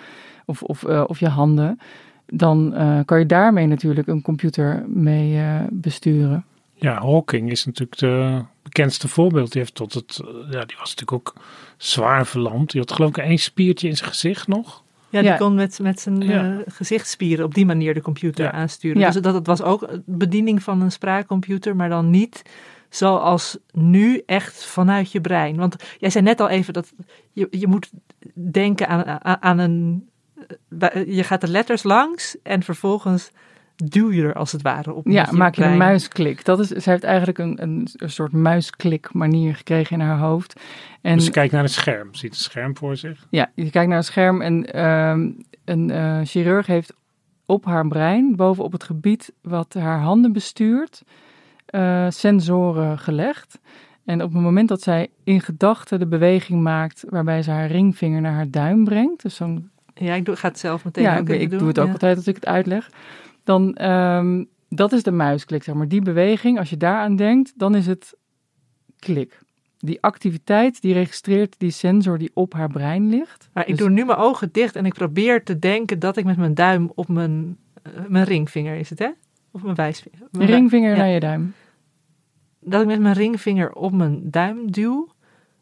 of, 0.44 0.62
of, 0.62 0.84
eh, 0.84 1.04
of 1.06 1.20
je 1.20 1.28
handen, 1.28 1.78
dan 2.26 2.74
eh, 2.74 3.00
kan 3.04 3.18
je 3.18 3.26
daarmee 3.26 3.66
natuurlijk 3.66 4.06
een 4.06 4.22
computer 4.22 4.84
mee 4.88 5.38
eh, 5.38 5.60
besturen. 5.70 6.44
Ja, 6.74 7.00
Hawking 7.00 7.50
is 7.50 7.64
natuurlijk 7.64 7.98
de 7.98 8.44
bekendste 8.62 9.08
voorbeeld. 9.08 9.52
Die, 9.52 9.60
heeft 9.60 9.74
tot 9.74 9.94
het, 9.94 10.20
ja, 10.50 10.64
die 10.64 10.76
was 10.78 10.94
natuurlijk 10.94 11.12
ook 11.12 11.34
zwaar 11.76 12.26
verlamd. 12.26 12.70
Die 12.70 12.80
had 12.80 12.92
geloof 12.92 13.10
ik 13.10 13.18
één 13.18 13.38
spiertje 13.38 13.88
in 13.88 13.96
zijn 13.96 14.10
gezicht 14.10 14.48
nog. 14.48 14.82
Ja, 15.10 15.20
die 15.20 15.36
kon 15.36 15.54
met, 15.54 15.78
met 15.82 16.00
zijn 16.00 16.20
Ja. 16.20 16.50
eh, 16.50 16.56
gezichtsspieren 16.66 17.44
op 17.44 17.54
die 17.54 17.66
manier 17.66 17.94
de 17.94 18.02
computer 18.02 18.44
aansturen. 18.50 19.00
Dus 19.10 19.22
dat, 19.22 19.34
het 19.34 19.46
was 19.46 19.62
ook 19.62 19.88
bediening 20.06 20.62
van 20.62 20.80
een 20.80 20.92
spraakcomputer, 20.92 21.76
maar 21.76 21.88
dan 21.88 22.10
niet 22.10 22.42
zoals 22.88 23.58
nu 23.72 24.22
echt 24.26 24.64
vanuit 24.64 25.12
je 25.12 25.20
brein. 25.20 25.56
Want 25.56 25.76
jij 25.98 26.10
zei 26.10 26.24
net 26.24 26.40
al 26.40 26.48
even 26.48 26.72
dat 26.72 26.92
je, 27.32 27.46
je 27.50 27.66
moet 27.66 27.90
denken 28.34 28.88
aan, 28.88 29.06
aan, 29.24 29.42
aan 29.42 29.58
een... 29.58 30.08
eh, 30.78 31.16
Je 31.16 31.22
gaat 31.24 31.40
de 31.40 31.48
letters 31.48 31.82
langs 31.82 32.36
en 32.42 32.62
vervolgens 32.62 33.30
duw 33.84 34.12
je 34.12 34.22
er 34.22 34.34
als 34.34 34.52
het 34.52 34.62
ware 34.62 34.92
op. 34.92 35.06
Ja, 35.06 35.28
maak 35.30 35.54
je 35.54 35.64
een 35.64 35.76
muisklik. 35.76 36.44
Dat 36.44 36.60
is, 36.60 36.68
ze 36.68 36.90
heeft 36.90 37.04
eigenlijk 37.04 37.38
een, 37.38 37.62
een, 37.62 37.88
een 37.96 38.10
soort 38.10 38.32
muisklik 38.32 39.12
manier 39.12 39.54
gekregen 39.54 40.00
in 40.00 40.06
haar 40.06 40.18
hoofd. 40.18 40.60
En 41.00 41.14
Dus 41.14 41.24
ze 41.24 41.30
kijkt 41.30 41.52
naar 41.52 41.62
een 41.62 41.68
scherm. 41.68 42.14
Ziet 42.14 42.30
een 42.30 42.36
scherm 42.36 42.76
voor 42.76 42.96
zich. 42.96 43.26
ja, 43.30 43.50
je 43.54 43.70
kijkt 43.70 43.88
naar 43.88 43.98
een 43.98 44.04
scherm 44.04 44.40
en 44.42 44.72
ehm, 44.72 45.30
een 45.64 45.90
eh, 45.90 46.20
chirurg 46.24 46.66
heeft 46.66 46.94
op 47.46 47.64
haar 47.64 47.88
brein, 47.88 48.36
bovenop 48.36 48.72
het 48.72 48.84
gebied 48.84 49.32
wat 49.42 49.74
haar 49.78 50.00
handen 50.00 50.32
bestuurt, 50.32 51.02
eh, 51.66 52.06
sensoren 52.08 52.98
gelegd. 52.98 53.58
En 54.04 54.22
op 54.22 54.32
het 54.32 54.42
moment 54.42 54.68
dat 54.68 54.82
zij 54.82 55.08
in 55.24 55.40
gedachten 55.40 55.98
de 55.98 56.06
beweging 56.06 56.62
maakt 56.62 57.04
waarbij 57.08 57.42
ze 57.42 57.50
haar 57.50 57.66
ringvinger 57.70 58.20
naar 58.20 58.32
haar 58.32 58.50
duim 58.50 58.84
brengt, 58.84 59.22
dus 59.22 59.34
zo'n 59.34 59.70
Ja, 59.94 60.14
ik 60.14 60.24
doe, 60.24 60.36
ga 60.36 60.48
het 60.48 60.58
zelf 60.58 60.84
meteen 60.84 61.04
ja, 61.04 61.18
ook 61.18 61.20
ik, 61.20 61.28
even 61.28 61.40
ik 61.42 61.50
doen. 61.50 61.58
doe 61.58 61.68
het 61.68 61.78
ook 61.78 61.86
ja. 61.86 61.92
altijd 61.92 62.16
als 62.16 62.26
ik 62.26 62.34
het 62.34 62.46
uitleg. 62.46 62.90
Dan, 63.44 63.74
ehm, 63.74 64.44
dat 64.68 64.92
is 64.92 65.02
de 65.02 65.10
muisklik, 65.10 65.62
zeg 65.62 65.74
maar. 65.74 65.88
Die 65.88 66.02
beweging, 66.02 66.58
als 66.58 66.70
je 66.70 66.76
daaraan 66.76 67.16
denkt, 67.16 67.52
dan 67.56 67.74
is 67.74 67.86
het 67.86 68.14
klik. 68.98 69.38
Die 69.78 70.02
activiteit, 70.02 70.80
die 70.82 70.92
registreert 70.92 71.54
die 71.58 71.70
sensor 71.70 72.18
die 72.18 72.30
op 72.34 72.52
haar 72.52 72.68
brein 72.70 73.08
ligt. 73.08 73.48
Maar 73.52 73.62
ik 73.66 73.70
Dus- 73.70 73.78
doe 73.78 73.90
nu 73.90 74.04
mijn 74.04 74.18
ogen 74.18 74.48
dicht 74.52 74.76
en 74.76 74.86
ik 74.86 74.94
probeer 74.94 75.44
te 75.44 75.58
denken 75.58 75.98
dat 75.98 76.16
ik 76.16 76.24
met 76.24 76.36
mijn 76.36 76.54
duim 76.54 76.92
op 76.94 77.08
mijn, 77.08 77.56
eh, 77.82 77.92
mijn 78.08 78.24
ringvinger 78.24 78.76
is 78.76 78.90
het, 78.90 78.98
hè? 78.98 79.08
Of 79.50 79.62
mijn 79.62 79.74
wijsvinger. 79.74 80.18
Een 80.32 80.46
ringvinger 80.46 80.90
Ja. 80.90 80.96
naar 80.96 81.08
je 81.08 81.20
duim. 81.20 81.54
Dat 82.60 82.80
ik 82.80 82.86
met 82.86 83.00
mijn 83.00 83.14
ringvinger 83.14 83.72
op 83.72 83.92
mijn 83.92 84.30
duim 84.30 84.70
duw. 84.70 85.08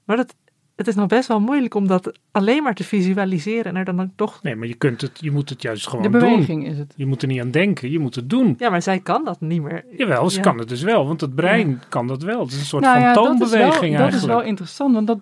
Maar 0.04 0.16
dat, 0.16 0.34
het 0.78 0.86
is 0.86 0.94
nog 0.94 1.06
best 1.06 1.28
wel 1.28 1.40
moeilijk 1.40 1.74
om 1.74 1.86
dat 1.86 2.18
alleen 2.30 2.62
maar 2.62 2.74
te 2.74 2.84
visualiseren. 2.84 3.64
En 3.64 3.76
er 3.76 3.84
dan 3.84 4.00
ook 4.00 4.08
toch... 4.16 4.42
Nee, 4.42 4.56
maar 4.56 4.66
je, 4.68 4.74
kunt 4.74 5.00
het, 5.00 5.18
je 5.20 5.30
moet 5.30 5.48
het 5.48 5.62
juist 5.62 5.86
gewoon 5.88 6.02
De 6.02 6.10
doen. 6.10 6.20
beweging 6.20 6.66
is 6.66 6.78
het. 6.78 6.92
Je 6.96 7.06
moet 7.06 7.22
er 7.22 7.28
niet 7.28 7.40
aan 7.40 7.50
denken, 7.50 7.90
je 7.90 7.98
moet 7.98 8.14
het 8.14 8.30
doen. 8.30 8.54
Ja, 8.58 8.70
maar 8.70 8.82
zij 8.82 8.98
kan 9.00 9.24
dat 9.24 9.40
niet 9.40 9.62
meer. 9.62 9.84
Jawel, 9.96 10.30
ze 10.30 10.36
Ja. 10.36 10.42
kan 10.42 10.58
het 10.58 10.68
dus 10.68 10.82
wel, 10.82 11.06
want 11.06 11.20
het 11.20 11.34
brein 11.34 11.80
kan 11.88 12.06
dat 12.06 12.22
wel. 12.22 12.40
Het 12.40 12.52
is 12.52 12.58
een 12.58 12.64
soort 12.64 12.82
Nou 12.82 12.98
ja, 13.00 13.12
dat 13.12 13.24
is, 13.24 13.24
wel, 13.24 13.38
fantoombeweging 13.38 13.96
dat 13.96 14.06
is 14.06 14.12
eigenlijk. 14.12 14.38
wel 14.38 14.48
interessant, 14.48 14.94
want 14.94 15.06
dat, 15.06 15.18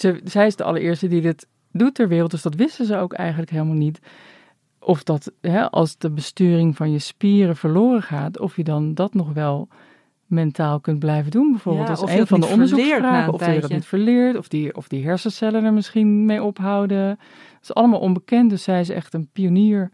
ze, 0.00 0.20
zij 0.24 0.46
is 0.46 0.56
de 0.56 0.64
allereerste 0.64 1.08
die 1.08 1.20
dit 1.20 1.46
doet 1.72 1.94
ter 1.94 2.08
wereld, 2.08 2.30
dus 2.30 2.42
dat 2.42 2.54
wisten 2.54 2.86
ze 2.86 2.96
ook 2.96 3.12
eigenlijk 3.12 3.50
helemaal 3.50 3.74
niet. 3.74 3.98
Of 4.78 5.02
dat 5.02 5.32
hè, 5.40 5.70
als 5.70 5.98
de 5.98 6.10
besturing 6.10 6.76
van 6.76 6.92
je 6.92 6.98
spieren 6.98 7.56
verloren 7.56 8.02
gaat, 8.02 8.38
of 8.38 8.56
je 8.56 8.64
dan 8.64 8.94
dat 8.94 9.14
nog 9.14 9.32
wel 9.32 9.68
mentaal 10.26 10.80
kunt 10.80 10.98
blijven 10.98 11.30
doen, 11.30 11.50
bijvoorbeeld. 11.50 11.88
Ja, 11.88 11.94
dat 11.94 12.08
is 12.08 12.14
een 12.18 12.26
van 12.26 12.40
de 12.40 12.46
onderzoeksvragen, 12.46 13.32
of 13.32 13.46
je 13.46 13.60
dat 13.60 13.70
niet 13.70 13.86
verleert, 13.86 14.36
of 14.36 14.48
die, 14.48 14.76
of 14.76 14.88
die 14.88 15.04
hersencellen 15.04 15.64
er 15.64 15.72
misschien 15.72 16.24
mee 16.24 16.42
ophouden. 16.42 17.06
Dat 17.08 17.62
is 17.62 17.74
allemaal 17.74 18.00
onbekend, 18.00 18.50
dus 18.50 18.62
zij 18.62 18.80
is 18.80 18.88
echt 18.88 19.14
een 19.14 19.28
pionier. 19.32 19.90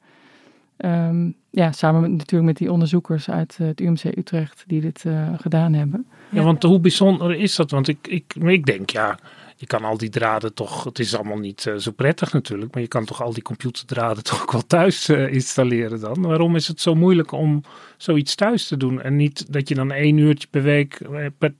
Ehm, 0.77 1.31
ja, 1.51 1.73
samen 1.73 2.01
met, 2.01 2.11
natuurlijk 2.11 2.45
met 2.51 2.57
die 2.57 2.73
onderzoekers 2.73 3.31
uit 3.31 3.57
eh, 3.61 3.67
het 3.67 3.81
UMC 3.81 4.05
Utrecht 4.05 4.65
die 4.67 4.81
dit 4.81 5.05
eh, 5.05 5.29
gedaan 5.37 5.73
hebben. 5.73 6.07
Ja, 6.29 6.43
want 6.43 6.63
hoe 6.63 6.81
bijzonder 6.81 7.35
is 7.35 7.57
dat? 7.57 7.71
Want 7.71 7.89
ik, 7.89 8.07
ik, 8.09 8.35
ik 8.35 8.67
denk, 8.67 8.91
ja, 8.91 9.19
je 9.61 9.67
kan 9.67 9.85
al 9.85 9.97
die 9.97 10.09
draden 10.09 10.55
toch, 10.55 10.85
het 10.85 10.99
is 10.99 11.15
allemaal 11.15 11.39
niet 11.39 11.67
eh, 11.67 11.75
zo 11.75 11.91
prettig 11.91 12.33
natuurlijk, 12.33 12.75
maar 12.75 12.83
je 12.83 12.89
kan 12.89 13.05
toch 13.05 13.23
al 13.23 13.33
die 13.33 13.43
computerdraden 13.43 14.25
toch 14.31 14.43
ook 14.43 14.53
wel 14.53 14.67
thuis 14.67 15.09
eh, 15.09 15.33
installeren 15.33 16.01
dan? 16.01 16.21
Waarom 16.21 16.57
is 16.57 16.69
het 16.69 16.81
zo 16.81 16.95
moeilijk 16.95 17.33
om 17.33 17.63
zoiets 17.97 18.35
thuis 18.35 18.67
te 18.69 18.77
doen 18.77 19.01
en 19.03 19.17
niet 19.17 19.53
dat 19.53 19.69
je 19.69 19.75
dan 19.75 19.93
één 19.93 20.17
uurtje 20.17 20.49
per 20.51 20.63
week 20.63 20.95
eh, 20.95 21.51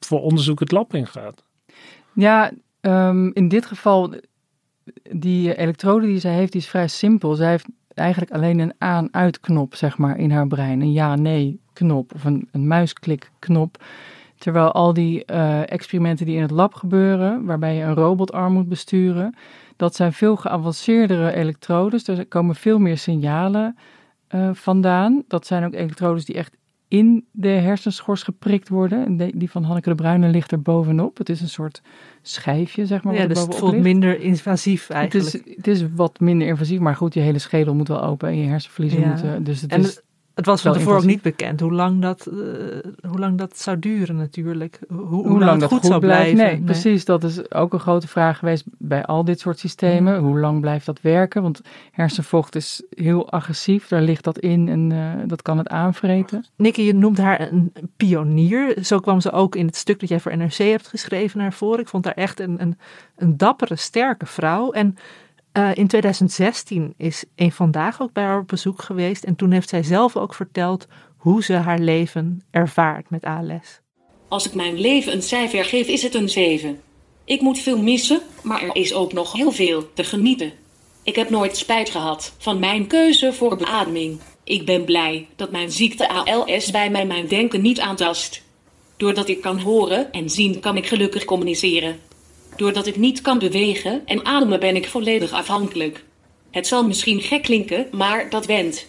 voor 0.00 0.22
onderzoek 0.22 0.60
het 0.60 0.72
lab 0.72 0.94
ingaat? 0.94 1.44
Ja, 2.12 2.52
ehm, 2.80 3.30
in 3.32 3.48
dit 3.48 3.66
geval, 3.66 4.14
die 5.10 5.56
elektrode 5.56 6.06
die 6.06 6.18
zij 6.18 6.34
heeft, 6.34 6.52
die 6.52 6.60
is 6.60 6.68
vrij 6.68 6.88
simpel. 6.88 7.34
Zij 7.34 7.50
heeft 7.50 7.66
eigenlijk 7.94 8.32
alleen 8.32 8.58
een 8.58 8.74
aan-uit-knop, 8.78 9.74
zeg 9.74 9.98
maar, 9.98 10.18
in 10.18 10.30
haar 10.30 10.46
brein. 10.46 10.80
Een 10.80 10.92
ja-nee-knop 10.92 12.14
of 12.14 12.24
een, 12.24 12.48
een 12.52 12.66
muisklik-knop. 12.66 13.84
Terwijl 14.38 14.72
al 14.72 14.92
die 14.92 15.24
eh, 15.24 15.72
experimenten 15.72 16.26
die 16.26 16.36
in 16.36 16.42
het 16.42 16.50
lab 16.50 16.74
gebeuren, 16.74 17.44
waarbij 17.44 17.74
je 17.74 17.82
een 17.82 17.94
robotarm 17.94 18.52
moet 18.52 18.68
besturen, 18.68 19.34
dat 19.76 19.94
zijn 19.94 20.12
veel 20.12 20.36
geavanceerdere 20.36 21.32
elektrodes. 21.34 22.08
Er 22.08 22.26
komen 22.26 22.54
veel 22.54 22.78
meer 22.78 22.98
signalen 22.98 23.76
eh, 24.28 24.50
vandaan. 24.52 25.22
Dat 25.28 25.46
zijn 25.46 25.64
ook 25.64 25.74
elektrodes 25.74 26.24
die 26.24 26.34
echt 26.34 26.56
in 26.88 27.26
de 27.30 27.48
hersenschors 27.48 28.22
geprikt 28.22 28.68
worden. 28.68 29.04
En 29.06 29.16
de- 29.16 29.32
die 29.34 29.50
van 29.50 29.62
Hanneke 29.64 29.88
de 29.88 29.94
Bruyne 29.94 30.28
ligt 30.28 30.52
er 30.52 30.62
bovenop. 30.62 31.18
Het 31.18 31.28
is 31.28 31.40
een 31.40 31.48
soort 31.48 31.82
schijfje, 32.22 32.86
zeg 32.86 33.02
maar. 33.02 33.14
Ja, 33.14 33.26
dus 33.26 33.40
het 33.40 33.54
voelt 33.54 33.72
ligt. 33.72 33.84
minder 33.84 34.20
invasief 34.20 34.86
Het 34.86 34.96
eigenlijk. 34.96 35.34
is, 35.46 35.56
het 35.56 35.66
is 35.66 35.84
wat 35.94 36.20
minder 36.20 36.46
invasief, 36.48 36.78
maar 36.80 36.96
goed, 36.96 37.14
je 37.14 37.20
hele 37.20 37.38
schedel 37.38 37.74
moet 37.74 37.88
wel 37.88 38.02
open 38.02 38.28
en 38.28 38.36
je 38.38 38.46
hersenvliezen 38.46 39.00
Ja. 39.00 39.08
moeten. 39.08 39.44
Dus 39.44 39.60
het 39.60 39.72
En 39.72 39.80
is, 39.80 40.00
het 40.38 40.46
was 40.46 40.62
van 40.62 40.72
tevoren 40.72 40.98
ook 40.98 41.04
niet 41.04 41.22
bekend 41.22 41.60
hoe 41.60 41.72
lang 41.72 42.02
dat, 42.02 42.26
eh, 42.26 42.36
hoe 43.08 43.18
lang 43.18 43.38
dat 43.38 43.58
zou 43.58 43.78
duren 43.78 44.16
natuurlijk. 44.16 44.78
Hoe, 44.88 45.00
hoe, 45.00 45.28
hoe 45.28 45.38
lang 45.38 45.50
het 45.50 45.60
dat 45.60 45.68
goed, 45.68 45.78
goed 45.78 45.88
zou 45.88 46.00
blijft. 46.00 46.34
blijven. 46.34 46.56
Nee, 46.56 46.64
precies. 46.64 47.04
Dat 47.04 47.24
is 47.24 47.52
ook 47.52 47.72
een 47.72 47.80
grote 47.80 48.08
vraag 48.08 48.38
geweest 48.38 48.64
bij 48.66 49.04
al 49.04 49.24
dit 49.24 49.40
soort 49.40 49.58
systemen. 49.58 50.18
Hoe 50.18 50.38
lang 50.38 50.60
blijft 50.60 50.86
dat 50.86 51.00
werken? 51.00 51.42
Want 51.42 51.60
hersenvocht 51.90 52.54
is 52.54 52.82
heel 52.90 53.30
agressief. 53.30 53.88
Daar 53.88 54.02
ligt 54.02 54.24
dat 54.24 54.38
in 54.38 54.68
en 54.68 54.92
eh, 54.92 55.28
dat 55.28 55.42
kan 55.42 55.58
het 55.58 55.68
aanvreten. 55.68 56.44
Nicky, 56.56 56.82
je 56.82 56.94
noemt 56.94 57.18
haar 57.18 57.52
een 57.52 57.72
pionier. 57.96 58.84
Zo 58.84 58.98
kwam 58.98 59.20
ze 59.20 59.30
ook 59.30 59.56
in 59.56 59.66
het 59.66 59.76
stuk 59.76 60.00
dat 60.00 60.08
jij 60.08 60.20
voor 60.20 60.36
NRC 60.36 60.56
hebt 60.56 60.88
geschreven 60.88 61.38
naar 61.38 61.52
voren. 61.52 61.80
Ik 61.80 61.88
vond 61.88 62.04
haar 62.04 62.14
echt 62.14 62.40
een, 62.40 62.62
een, 62.62 62.78
een 63.16 63.36
dappere, 63.36 63.76
sterke 63.76 64.26
vrouw. 64.26 64.70
En 64.70 64.96
eh, 65.52 65.70
in 65.74 65.86
2016 65.86 66.94
is 66.96 67.24
een 67.36 67.52
vandaag 67.52 68.02
ook 68.02 68.12
bij 68.12 68.24
haar 68.24 68.38
op 68.38 68.48
bezoek 68.48 68.82
geweest. 68.82 69.24
En 69.24 69.36
toen 69.36 69.50
heeft 69.50 69.68
zij 69.68 69.82
zelf 69.82 70.16
ook 70.16 70.34
verteld 70.34 70.86
hoe 71.16 71.42
ze 71.42 71.52
haar 71.52 71.78
leven 71.78 72.42
ervaart 72.50 73.10
met 73.10 73.24
ALS. 73.24 73.80
Als 74.28 74.46
ik 74.46 74.54
mijn 74.54 74.80
leven 74.80 75.12
een 75.12 75.22
cijfer 75.22 75.64
geef, 75.64 75.86
is 75.86 76.02
het 76.02 76.14
een 76.14 76.28
7. 76.28 76.80
Ik 77.24 77.40
moet 77.40 77.58
veel 77.58 77.78
missen, 77.78 78.20
maar 78.42 78.62
er 78.62 78.76
is 78.76 78.94
ook 78.94 79.12
nog 79.12 79.32
heel 79.32 79.52
veel 79.52 79.92
te 79.92 80.04
genieten. 80.04 80.52
Ik 81.02 81.16
heb 81.16 81.30
nooit 81.30 81.56
spijt 81.56 81.90
gehad 81.90 82.34
van 82.38 82.58
mijn 82.58 82.86
keuze 82.86 83.32
voor 83.32 83.56
beademing. 83.56 84.20
Ik 84.44 84.66
ben 84.66 84.84
blij 84.84 85.26
dat 85.36 85.50
mijn 85.50 85.70
ziekte 85.70 86.08
ALS 86.08 86.70
bij 86.70 86.90
mij 86.90 87.06
mijn 87.06 87.26
denken 87.26 87.62
niet 87.62 87.80
aantast. 87.80 88.42
Doordat 88.96 89.28
ik 89.28 89.40
kan 89.40 89.58
horen 89.60 90.12
en 90.12 90.30
zien, 90.30 90.60
kan 90.60 90.76
ik 90.76 90.86
gelukkig 90.86 91.24
communiceren. 91.24 91.98
Doordat 92.58 92.86
ik 92.86 92.96
niet 92.96 93.20
kan 93.20 93.38
bewegen 93.38 94.02
en 94.06 94.24
ademen, 94.24 94.60
ben 94.60 94.76
ik 94.76 94.88
volledig 94.88 95.32
afhankelijk. 95.32 96.04
Het 96.50 96.66
zal 96.66 96.86
misschien 96.86 97.20
gek 97.20 97.42
klinken, 97.42 97.86
maar 97.92 98.30
dat 98.30 98.46
went. 98.46 98.86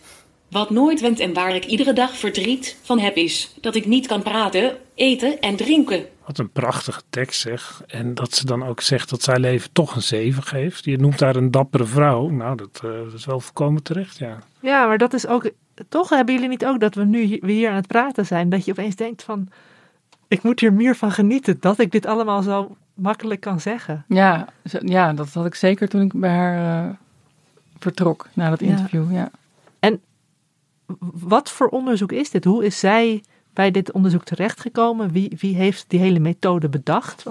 Wat 0.49 0.69
nooit 0.69 1.01
went 1.01 1.19
en 1.19 1.33
waar 1.33 1.55
ik 1.55 1.65
iedere 1.65 1.93
dag 1.93 2.17
verdriet 2.17 2.77
van 2.81 2.99
heb 2.99 3.15
is 3.15 3.53
dat 3.61 3.75
ik 3.75 3.85
niet 3.85 4.07
kan 4.07 4.21
praten, 4.21 4.77
eten 4.95 5.39
en 5.39 5.55
drinken. 5.55 6.05
Wat 6.25 6.37
een 6.37 6.51
prachtige 6.51 7.01
tekst 7.09 7.41
zeg. 7.41 7.83
En 7.87 8.13
dat 8.13 8.33
ze 8.33 8.45
dan 8.45 8.65
ook 8.65 8.81
zegt 8.81 9.09
dat 9.09 9.21
zij 9.21 9.39
leven 9.39 9.71
toch 9.71 9.95
een 9.95 10.01
7 10.01 10.43
geeft. 10.43 10.85
Je 10.85 10.97
noemt 10.97 11.19
haar 11.19 11.35
een 11.35 11.51
dappere 11.51 11.85
vrouw. 11.85 12.27
Nou, 12.27 12.55
dat, 12.57 12.81
eh, 12.83 12.89
dat 12.91 13.13
is 13.13 13.25
wel 13.25 13.39
volkomen 13.39 13.83
terecht, 13.83 14.17
ja. 14.17 14.39
Ja, 14.59 14.87
maar 14.87 14.97
dat 14.97 15.13
is 15.13 15.27
ook. 15.27 15.51
Toch 15.89 16.09
hebben 16.09 16.33
jullie 16.33 16.49
niet 16.49 16.65
ook 16.65 16.79
dat 16.79 16.95
we 16.95 17.05
nu 17.05 17.21
hier, 17.21 17.39
we 17.41 17.51
hier 17.51 17.69
aan 17.69 17.75
het 17.75 17.87
praten 17.87 18.25
zijn, 18.25 18.49
dat 18.49 18.65
je 18.65 18.71
opeens 18.71 18.95
denkt 18.95 19.23
van. 19.23 19.49
Ik 20.27 20.43
moet 20.43 20.59
hier 20.59 20.73
meer 20.73 20.95
van 20.95 21.11
genieten 21.11 21.57
dat 21.59 21.79
ik 21.79 21.91
dit 21.91 22.05
allemaal 22.05 22.41
zo 22.41 22.75
makkelijk 23.01 23.41
kan 23.41 23.59
zeggen. 23.59 24.05
Ja, 24.07 24.47
ja 24.79 25.13
dat 25.13 25.33
had 25.33 25.45
ik 25.45 25.55
zeker 25.55 25.89
toen 25.89 26.01
ik 26.01 26.19
bij 26.19 26.29
haar 26.29 26.85
eh, 26.87 26.95
vertrok 27.79 28.27
na 28.33 28.49
dat 28.49 28.59
Ja. 28.59 28.65
interview. 28.67 29.13
Ja. 29.13 29.29
Wat 31.13 31.51
voor 31.51 31.67
onderzoek 31.67 32.11
is 32.11 32.29
dit? 32.29 32.43
Hoe 32.43 32.65
is 32.65 32.79
zij 32.79 33.23
bij 33.53 33.71
dit 33.71 33.91
onderzoek 33.91 34.23
terechtgekomen? 34.23 35.11
Wie, 35.11 35.37
wie 35.39 35.55
heeft 35.55 35.85
die 35.87 35.99
hele 35.99 36.19
methode 36.19 36.69
bedacht? 36.69 37.25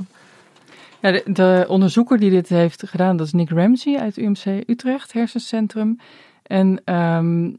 Ja, 1.01 1.11
de, 1.11 1.23
de 1.27 1.65
onderzoeker 1.69 2.19
die 2.19 2.31
dit 2.31 2.49
heeft 2.49 2.89
gedaan, 2.89 3.17
dat 3.17 3.27
is 3.27 3.33
Nick 3.33 3.51
Ramsey 3.51 3.99
uit 3.99 4.17
UMC 4.17 4.45
Utrecht, 4.67 5.13
hersencentrum. 5.13 5.99
En 6.43 6.81
ehm, 6.85 7.51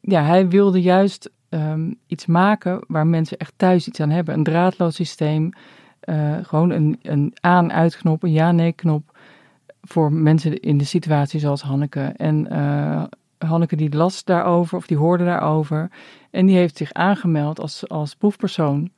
ja, 0.00 0.22
hij 0.22 0.48
wilde 0.48 0.80
juist 0.80 1.30
ehm, 1.48 1.92
iets 2.06 2.26
maken 2.26 2.84
waar 2.86 3.06
mensen 3.06 3.38
echt 3.38 3.52
thuis 3.56 3.88
iets 3.88 4.00
aan 4.00 4.10
hebben. 4.10 4.34
Een 4.34 4.44
draadloos 4.44 4.94
systeem, 4.94 5.52
eh, 6.02 6.36
gewoon 6.42 6.70
een, 6.70 6.98
een 7.02 7.32
aan-uitknop, 7.40 8.22
een 8.22 8.32
ja-nee-knop 8.32 9.18
voor 9.82 10.12
mensen 10.12 10.60
in 10.60 10.78
de 10.78 10.84
situatie 10.84 11.40
zoals 11.40 11.62
Hanneke. 11.62 12.12
En 12.16 12.50
eh, 12.50 13.02
Hanneke 13.38 13.76
die 13.76 13.96
las 13.96 14.24
daarover, 14.24 14.76
of 14.76 14.86
die 14.86 14.96
hoorde 14.96 15.24
daarover. 15.24 15.90
En 16.30 16.46
die 16.46 16.56
heeft 16.56 16.76
zich 16.76 16.92
aangemeld 16.92 17.60
als, 17.60 17.88
als 17.88 18.14
proefpersoon. 18.14 18.90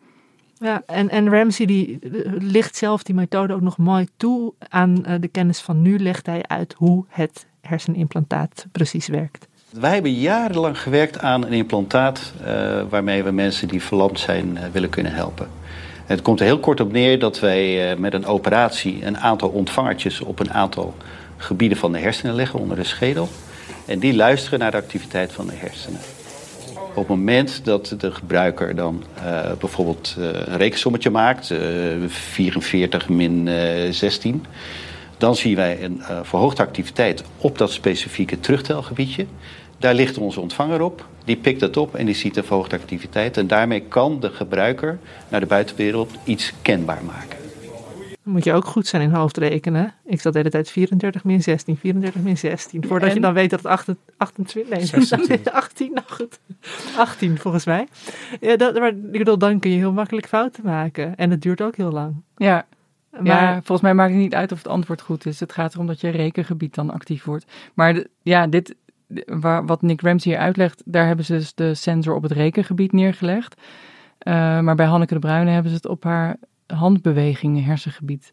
Ja, 0.58 0.82
en, 0.86 1.08
en 1.08 1.30
Ramsey 1.30 1.66
die 1.66 1.98
eh, 1.98 2.32
ligt 2.38 2.76
zelf 2.76 3.02
die 3.02 3.14
methode 3.14 3.54
ook 3.54 3.60
nog 3.60 3.78
mooi 3.78 4.08
toe 4.16 4.52
aan 4.68 4.94
de 5.20 5.28
kennis 5.28 5.60
van 5.60 5.82
nu. 5.82 5.98
Legt 5.98 6.26
hij 6.26 6.42
uit 6.42 6.74
hoe 6.78 7.04
het 7.08 7.46
hersenimplantaat 7.60 8.66
precies 8.72 9.06
werkt. 9.06 9.48
Wij 9.80 9.92
hebben 9.92 10.12
jarenlang 10.12 10.80
gewerkt 10.80 11.18
aan 11.18 11.44
een 11.44 11.52
implantaat 11.52 12.32
eh, 12.44 12.82
waarmee 12.88 13.22
we 13.22 13.30
mensen 13.30 13.68
die 13.68 13.82
verlamd 13.82 14.18
zijn 14.18 14.58
willen 14.72 14.88
kunnen 14.90 15.12
helpen. 15.12 15.48
Het 16.06 16.22
komt 16.22 16.40
er 16.40 16.46
heel 16.46 16.58
kort 16.58 16.80
op 16.80 16.92
neer 16.92 17.18
dat 17.18 17.40
wij 17.40 17.90
eh, 17.90 17.98
met 17.98 18.14
een 18.14 18.26
operatie 18.26 19.06
een 19.06 19.18
aantal 19.18 19.48
ontvangertjes 19.48 20.20
op 20.20 20.38
een 20.38 20.52
aantal 20.52 20.94
gebieden 21.36 21.78
van 21.78 21.92
de 21.92 21.98
hersenen 21.98 22.34
leggen 22.34 22.58
onder 22.58 22.76
de 22.76 22.84
schedel. 22.84 23.28
En 23.86 23.98
die 23.98 24.14
luisteren 24.14 24.58
naar 24.58 24.70
de 24.70 24.76
activiteit 24.76 25.32
van 25.32 25.46
de 25.46 25.54
hersenen. 25.54 26.00
Op 26.94 27.08
het 27.08 27.16
moment 27.16 27.64
dat 27.64 27.94
de 27.98 28.10
gebruiker 28.10 28.74
dan 28.74 29.04
eh, 29.14 29.52
bijvoorbeeld 29.58 30.16
eh, 30.18 30.24
een 30.24 30.56
rekensommetje 30.56 31.10
maakt, 31.10 31.50
eh, 31.50 31.58
44 32.06 33.08
min 33.08 33.48
eh, 33.48 33.90
16, 33.90 34.44
dan 35.18 35.36
zien 35.36 35.56
wij 35.56 35.82
een 35.82 36.02
verhoogde 36.22 36.62
activiteit 36.62 37.24
op 37.38 37.58
dat 37.58 37.72
specifieke 37.72 38.40
terugtelgebiedje. 38.40 39.26
Daar 39.78 39.94
ligt 39.94 40.18
onze 40.18 40.40
ontvanger 40.40 40.80
op, 40.80 41.06
die 41.24 41.36
pikt 41.36 41.60
dat 41.60 41.76
op 41.76 41.94
en 41.94 42.06
die 42.06 42.14
ziet 42.14 42.34
de 42.34 42.42
verhoogde 42.42 42.76
activiteit. 42.76 43.36
En 43.36 43.46
daarmee 43.46 43.80
kan 43.80 44.20
de 44.20 44.30
gebruiker 44.30 44.98
naar 45.28 45.40
de 45.40 45.46
buitenwereld 45.46 46.10
iets 46.24 46.52
kenbaar 46.62 47.04
maken. 47.04 47.38
Dan 48.24 48.32
moet 48.32 48.44
je 48.44 48.52
ook 48.52 48.64
goed 48.64 48.86
zijn 48.86 49.02
in 49.02 49.10
hoofdrekenen. 49.10 49.94
Ik 50.04 50.20
zat 50.20 50.32
de 50.32 50.38
hele 50.38 50.50
tijd 50.50 50.70
34 50.70 51.24
min 51.24 51.42
16, 51.42 51.76
34 51.76 52.22
min 52.22 52.38
16. 52.38 52.84
Voordat 52.86 53.12
je 53.14 53.20
dan 53.20 53.34
weet 53.34 53.50
dat 53.50 53.58
het 53.58 53.68
28, 53.68 54.14
28 54.16 54.76
nee, 54.76 54.86
16. 54.86 55.52
18, 55.52 55.92
nou 55.94 56.06
goed. 56.08 56.38
18 56.96 57.38
volgens 57.38 57.64
mij. 57.64 57.86
Ja, 58.40 58.56
dat, 58.56 58.78
maar 58.78 58.88
ik 58.88 59.18
bedoel, 59.18 59.38
dan 59.38 59.58
kun 59.58 59.70
je 59.70 59.76
heel 59.76 59.92
makkelijk 59.92 60.26
fouten 60.28 60.64
maken. 60.64 61.16
En 61.16 61.30
het 61.30 61.42
duurt 61.42 61.62
ook 61.62 61.76
heel 61.76 61.90
lang. 61.92 62.14
Ja, 62.36 62.66
Maar 63.10 63.24
ja, 63.24 63.52
volgens 63.54 63.80
mij 63.80 63.94
maakt 63.94 64.10
het 64.12 64.20
niet 64.20 64.34
uit 64.34 64.52
of 64.52 64.58
het 64.58 64.68
antwoord 64.68 65.00
goed 65.00 65.26
is. 65.26 65.40
Het 65.40 65.52
gaat 65.52 65.74
erom 65.74 65.86
dat 65.86 66.00
je 66.00 66.08
rekengebied 66.08 66.74
dan 66.74 66.90
actief 66.90 67.24
wordt. 67.24 67.44
Maar 67.74 67.94
de- 67.94 68.10
ja, 68.22 68.46
dit, 68.46 68.74
waar, 69.26 69.66
wat 69.66 69.82
Nick 69.82 70.00
Ramsey 70.00 70.32
hier 70.32 70.40
uitlegt, 70.40 70.82
daar 70.84 71.06
hebben 71.06 71.24
ze 71.24 71.32
dus 71.32 71.54
de 71.54 71.74
sensor 71.74 72.14
op 72.14 72.22
het 72.22 72.32
rekengebied 72.32 72.92
neergelegd. 72.92 73.54
Uh, 73.54 74.34
maar 74.60 74.74
bij 74.74 74.86
Hanneke 74.86 75.14
de 75.14 75.20
Bruyne 75.20 75.50
hebben 75.50 75.70
ze 75.70 75.76
het 75.76 75.88
op 75.88 76.04
haar 76.04 76.36
handbewegingen 76.66 77.64
hersengebied 77.64 78.32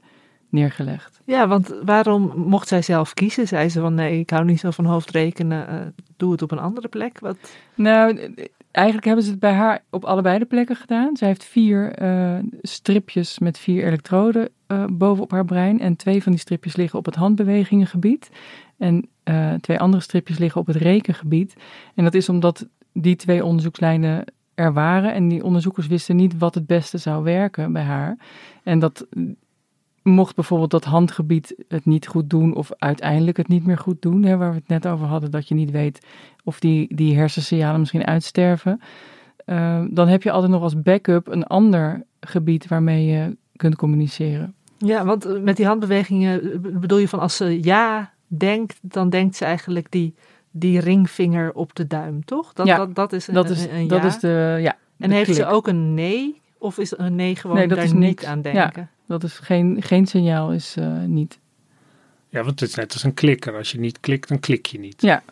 neergelegd. 0.50 1.22
Ja, 1.26 1.48
want 1.48 1.76
waarom 1.84 2.34
mocht 2.36 2.68
zij 2.68 2.82
zelf 2.82 3.14
kiezen? 3.14 3.48
Zei 3.48 3.70
ze 3.70 3.80
van 3.80 3.94
nee, 3.94 4.20
ik 4.20 4.30
hou 4.30 4.46
niet 4.46 4.60
zo 4.60 4.72
van 4.72 4.86
hoofdrekenen, 4.86 5.68
uh, 5.70 5.80
doe 6.18 6.32
het 6.32 6.42
op 6.42 6.52
een 6.52 6.60
andere 6.60 6.88
plek? 6.88 7.20
Wat? 7.20 7.38
Nou, 7.76 8.34
eigenlijk 8.72 9.06
hebben 9.06 9.24
ze 9.24 9.32
het 9.32 9.40
bij 9.40 9.54
haar 9.54 9.84
op 9.90 10.06
allebei 10.06 10.40
de 10.40 10.46
plekken 10.46 10.76
gedaan. 10.76 11.18
Zij 11.18 11.28
heeft 11.28 11.44
vier 11.44 12.02
uh, 12.02 12.38
stripjes 12.62 13.40
met 13.40 13.58
vier 13.58 13.86
elektroden 13.86 14.50
uh, 14.68 14.86
bovenop 14.92 15.32
haar 15.32 15.46
brein. 15.46 15.80
En 15.80 15.96
twee 15.96 16.24
van 16.24 16.32
die 16.32 16.42
stripjes 16.42 16.76
liggen 16.76 17.00
op 17.00 17.06
het 17.06 17.16
handbewegingengebied. 17.16 18.30
En 18.82 19.08
uh, 19.24 19.54
twee 19.54 19.80
andere 19.80 20.04
stripjes 20.04 20.38
liggen 20.38 20.62
op 20.62 20.68
het 20.68 20.76
rekengebied. 20.76 21.56
En 21.96 22.04
dat 22.04 22.14
is 22.14 22.30
omdat 22.30 22.68
die 22.94 23.16
twee 23.16 23.46
onderzoekslijnen 23.46 24.26
er 24.54 24.74
waren. 24.74 25.14
En 25.14 25.28
die 25.28 25.44
onderzoekers 25.44 25.88
wisten 25.88 26.16
niet 26.16 26.38
wat 26.38 26.56
het 26.56 26.68
beste 26.68 26.98
zou 26.98 27.24
werken 27.24 27.74
bij 27.74 27.84
haar. 27.84 28.18
En 28.64 28.80
dat 28.80 29.08
mocht 30.04 30.36
bijvoorbeeld 30.36 30.72
dat 30.72 30.84
handgebied 30.84 31.56
het 31.68 31.86
niet 31.86 32.08
goed 32.08 32.30
doen 32.30 32.56
of 32.56 32.72
uiteindelijk 32.78 33.38
het 33.38 33.48
niet 33.48 33.66
meer 33.66 33.78
goed 33.78 34.02
doen, 34.02 34.24
hè, 34.24 34.38
waar 34.38 34.50
we 34.50 34.58
het 34.58 34.68
net 34.68 34.88
over 34.88 35.08
hadden, 35.08 35.32
dat 35.32 35.48
je 35.48 35.56
niet 35.56 35.72
weet 35.72 36.08
of 36.44 36.60
die, 36.60 36.96
die 36.96 37.16
hersensignalen 37.16 37.80
misschien 37.80 38.06
uitsterven, 38.06 38.82
uh, 39.46 39.84
dan 39.90 40.08
heb 40.08 40.24
je 40.24 40.32
altijd 40.32 40.52
nog 40.52 40.62
als 40.62 40.82
backup 40.82 41.28
een 41.28 41.44
ander 41.44 42.04
gebied 42.20 42.68
waarmee 42.68 43.06
je 43.06 43.38
kunt 43.56 43.76
communiceren. 43.76 44.54
Ja, 44.78 45.06
want 45.06 45.44
met 45.44 45.58
die 45.58 45.66
handbewegingen 45.66 46.62
bedoel 46.80 46.98
je 46.98 47.08
van 47.08 47.20
als 47.20 47.36
ze 47.36 47.64
ja 47.64 48.12
denkt, 48.38 48.80
dan 48.82 49.10
denkt 49.10 49.36
ze 49.36 49.46
eigenlijk 49.46 49.92
die, 49.92 50.14
die 50.52 50.80
ringvinger 50.80 51.54
op 51.54 51.76
de 51.76 51.88
duim, 51.88 52.26
toch? 52.26 52.54
Dat, 52.54 52.68
ja, 52.68 52.78
dat, 52.78 52.96
dat 52.96 53.14
is 53.14 53.28
een, 53.28 53.34
dat 53.34 53.50
is, 53.50 53.64
een, 53.64 53.76
een 53.76 53.88
dat 53.88 54.02
ja. 54.02 54.08
is 54.08 54.20
de, 54.20 54.58
ja. 54.62 54.78
En 54.98 55.10
de 55.10 55.16
heeft 55.16 55.32
klik. 55.32 55.38
ze 55.38 55.46
ook 55.46 55.68
een 55.68 55.94
nee? 55.94 56.42
Of 56.58 56.78
is 56.78 56.98
een 56.98 57.16
nee 57.16 57.36
gewoon 57.36 57.58
Nee, 57.58 57.68
dat 57.68 57.78
daar 57.78 57.86
is 57.86 57.94
niet 57.94 58.02
niks. 58.02 58.26
aan 58.26 58.42
Ja. 58.42 58.52
denken? 58.52 58.90
Dat 59.08 59.24
is 59.24 59.40
geen, 59.40 59.78
geen 59.82 60.06
signaal, 60.06 60.52
is 60.52 60.76
uh, 60.80 61.04
niet. 61.04 61.40
Ja, 62.30 62.44
want 62.44 62.60
het 62.60 62.70
is 62.70 62.76
net 62.76 62.94
als 62.94 63.04
een 63.04 63.14
klikker. 63.14 63.56
Als 63.56 63.72
je 63.72 63.80
niet 63.80 64.00
klikt, 64.00 64.28
dan 64.28 64.40
klik 64.40 64.66
je 64.66 64.80
niet. 64.80 65.02
Ja. 65.02 65.24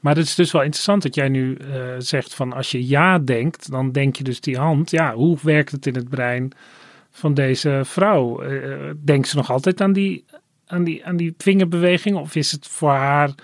Maar 0.00 0.16
het 0.16 0.24
is 0.24 0.34
dus 0.34 0.52
wel 0.52 0.62
interessant 0.62 1.02
dat 1.02 1.14
jij 1.14 1.28
nu 1.28 1.56
uh, 1.60 1.94
zegt 1.98 2.34
van 2.34 2.52
als 2.52 2.70
je 2.70 2.86
ja 2.86 3.18
denkt, 3.18 3.70
dan 3.70 3.92
denk 3.92 4.16
je 4.16 4.24
dus 4.24 4.40
die 4.40 4.58
hand. 4.58 4.90
Ja, 4.90 5.14
hoe 5.14 5.38
werkt 5.42 5.72
het 5.72 5.86
in 5.86 5.94
het 5.94 6.08
brein 6.08 6.52
van 7.10 7.34
deze 7.34 7.80
vrouw? 7.84 8.44
Uh, 8.44 8.90
denkt 9.04 9.28
ze 9.28 9.36
nog 9.36 9.50
altijd 9.50 9.80
aan 9.80 9.92
die, 9.92 10.24
aan, 10.66 10.84
die, 10.84 11.06
aan 11.06 11.16
die 11.16 11.34
vingerbeweging? 11.38 12.16
Of 12.16 12.34
is 12.34 12.52
het 12.52 12.66
voor 12.66 12.90
haar 12.90 13.34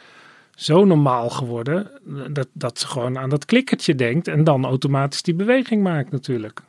zo 0.54 0.84
normaal 0.84 1.30
geworden 1.30 1.90
dat, 2.32 2.48
dat 2.52 2.78
ze 2.78 2.86
gewoon 2.86 3.18
aan 3.18 3.28
dat 3.28 3.44
klikkertje 3.44 3.94
denkt 3.94 4.28
en 4.28 4.44
dan 4.44 4.64
automatisch 4.64 5.22
die 5.22 5.34
beweging 5.34 5.82
maakt 5.82 6.10
natuurlijk? 6.10 6.60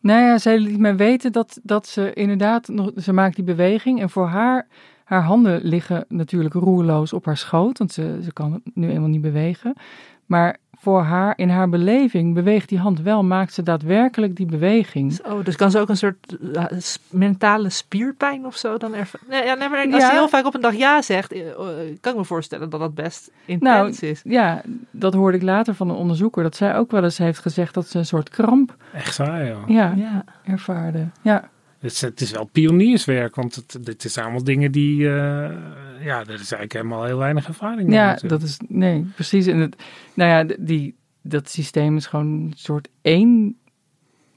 Nou 0.00 0.22
ja, 0.22 0.38
zij 0.38 0.58
liet 0.58 0.78
mij 0.78 0.96
weten 0.96 1.32
dat, 1.32 1.60
dat 1.62 1.86
ze 1.86 2.12
inderdaad, 2.12 2.68
nog, 2.68 2.90
ze 2.96 3.12
maakt 3.12 3.34
die 3.34 3.44
beweging 3.44 4.00
en 4.00 4.10
voor 4.10 4.26
haar, 4.26 4.66
haar 5.04 5.22
handen 5.22 5.60
liggen 5.62 6.04
natuurlijk 6.08 6.54
roerloos 6.54 7.12
op 7.12 7.24
haar 7.24 7.36
schoot, 7.36 7.78
want 7.78 7.92
ze, 7.92 8.18
ze 8.22 8.32
kan 8.32 8.60
nu 8.74 8.90
eenmaal 8.90 9.08
niet 9.08 9.20
bewegen. 9.20 9.74
Maar 10.26 10.56
voor 10.84 11.02
haar, 11.02 11.32
in 11.36 11.48
haar 11.48 11.68
beleving, 11.68 12.34
beweegt 12.34 12.68
die 12.68 12.78
hand 12.78 13.00
wel, 13.00 13.24
maakt 13.24 13.52
ze 13.52 13.62
daadwerkelijk 13.62 14.36
die 14.36 14.46
beweging. 14.46 15.18
Oh, 15.26 15.44
dus 15.44 15.56
kan 15.56 15.70
ze 15.70 15.78
ook 15.78 15.88
een 15.88 15.96
soort 15.96 16.36
uh, 16.54 16.64
mentale 17.10 17.70
spierpijn 17.70 18.46
of 18.46 18.56
zo 18.56 18.76
dan 18.78 18.94
ervaren? 18.94 19.26
Nee, 19.30 19.44
ja, 19.44 19.54
nee, 19.54 19.68
maar 19.68 19.78
als 19.78 20.02
Ja. 20.02 20.06
je 20.06 20.12
heel 20.12 20.28
vaak 20.28 20.44
op 20.46 20.54
een 20.54 20.60
dag 20.60 20.74
ja 20.74 21.02
zegt, 21.02 21.34
uh, 21.34 21.42
kan 22.00 22.12
ik 22.12 22.18
me 22.18 22.24
voorstellen 22.24 22.70
dat 22.70 22.80
dat 22.80 22.94
best 22.94 23.30
intens 23.44 24.00
Nou, 24.00 24.10
is. 24.10 24.20
ja, 24.24 24.62
dat 24.90 25.14
hoorde 25.14 25.36
ik 25.36 25.42
later 25.42 25.74
van 25.74 25.88
een 25.88 25.96
onderzoeker, 25.96 26.42
dat 26.42 26.56
zij 26.56 26.76
ook 26.76 26.90
wel 26.90 27.04
eens 27.04 27.18
heeft 27.18 27.38
gezegd 27.38 27.74
dat 27.74 27.86
ze 27.88 27.98
een 27.98 28.06
soort 28.06 28.28
kramp 28.28 28.76
Echt 28.92 29.16
waar, 29.16 29.46
joh. 29.46 29.68
ja, 29.68 29.92
Ja. 29.96 30.24
ervaarde. 30.44 31.06
Ja. 31.22 31.48
Het 31.84 31.92
is, 31.92 32.00
het 32.00 32.20
is 32.20 32.30
wel 32.30 32.44
pionierswerk, 32.44 33.34
want 33.34 33.54
het, 33.54 33.78
dit 33.80 34.04
is 34.04 34.18
allemaal 34.18 34.44
dingen 34.44 34.72
die, 34.72 34.98
uh, 34.98 35.08
ja, 36.00 36.20
er 36.20 36.30
is 36.30 36.52
eigenlijk 36.52 36.72
helemaal 36.72 37.04
heel 37.04 37.18
weinig 37.18 37.46
ervaring 37.46 37.88
mee 37.88 37.98
Ja, 37.98 38.06
natuurlijk. 38.06 38.40
dat 38.40 38.48
is, 38.50 38.58
nee, 38.68 39.06
precies. 39.14 39.46
En 39.46 39.58
het, 39.58 39.82
nou 40.14 40.30
ja, 40.30 40.54
die, 40.58 40.94
dat 41.22 41.48
systeem 41.48 41.96
is 41.96 42.06
gewoon 42.06 42.26
een 42.26 42.52
soort 42.56 42.88
één 43.02 43.56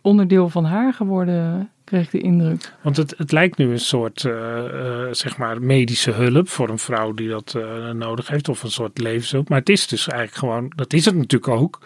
onderdeel 0.02 0.50
van 0.50 0.66
haar 0.66 0.94
geworden, 0.94 1.72
kreeg 1.88 2.04
ik 2.04 2.12
de 2.12 2.20
indruk. 2.20 2.74
Want 2.82 2.98
het, 2.98 3.14
het 3.18 3.32
lijkt 3.32 3.58
nu 3.58 3.72
een 3.72 3.80
soort, 3.80 4.24
uh, 4.24 4.34
uh, 4.34 5.08
zeg 5.12 5.38
maar, 5.38 5.62
medische 5.62 6.12
hulp 6.12 6.50
voor 6.50 6.70
een 6.70 6.80
vrouw 6.80 7.14
die 7.14 7.30
dat 7.30 7.54
uh, 7.58 7.90
nodig 7.90 8.28
heeft, 8.28 8.50
of 8.50 8.64
een 8.64 8.72
soort 8.72 8.98
levenshulp. 8.98 9.50
Maar 9.50 9.60
het 9.60 9.70
is 9.70 9.88
dus 9.88 10.08
eigenlijk 10.08 10.40
gewoon, 10.40 10.72
dat 10.76 10.94
is 10.94 11.06
het 11.06 11.16
natuurlijk 11.16 11.62
ook, 11.62 11.80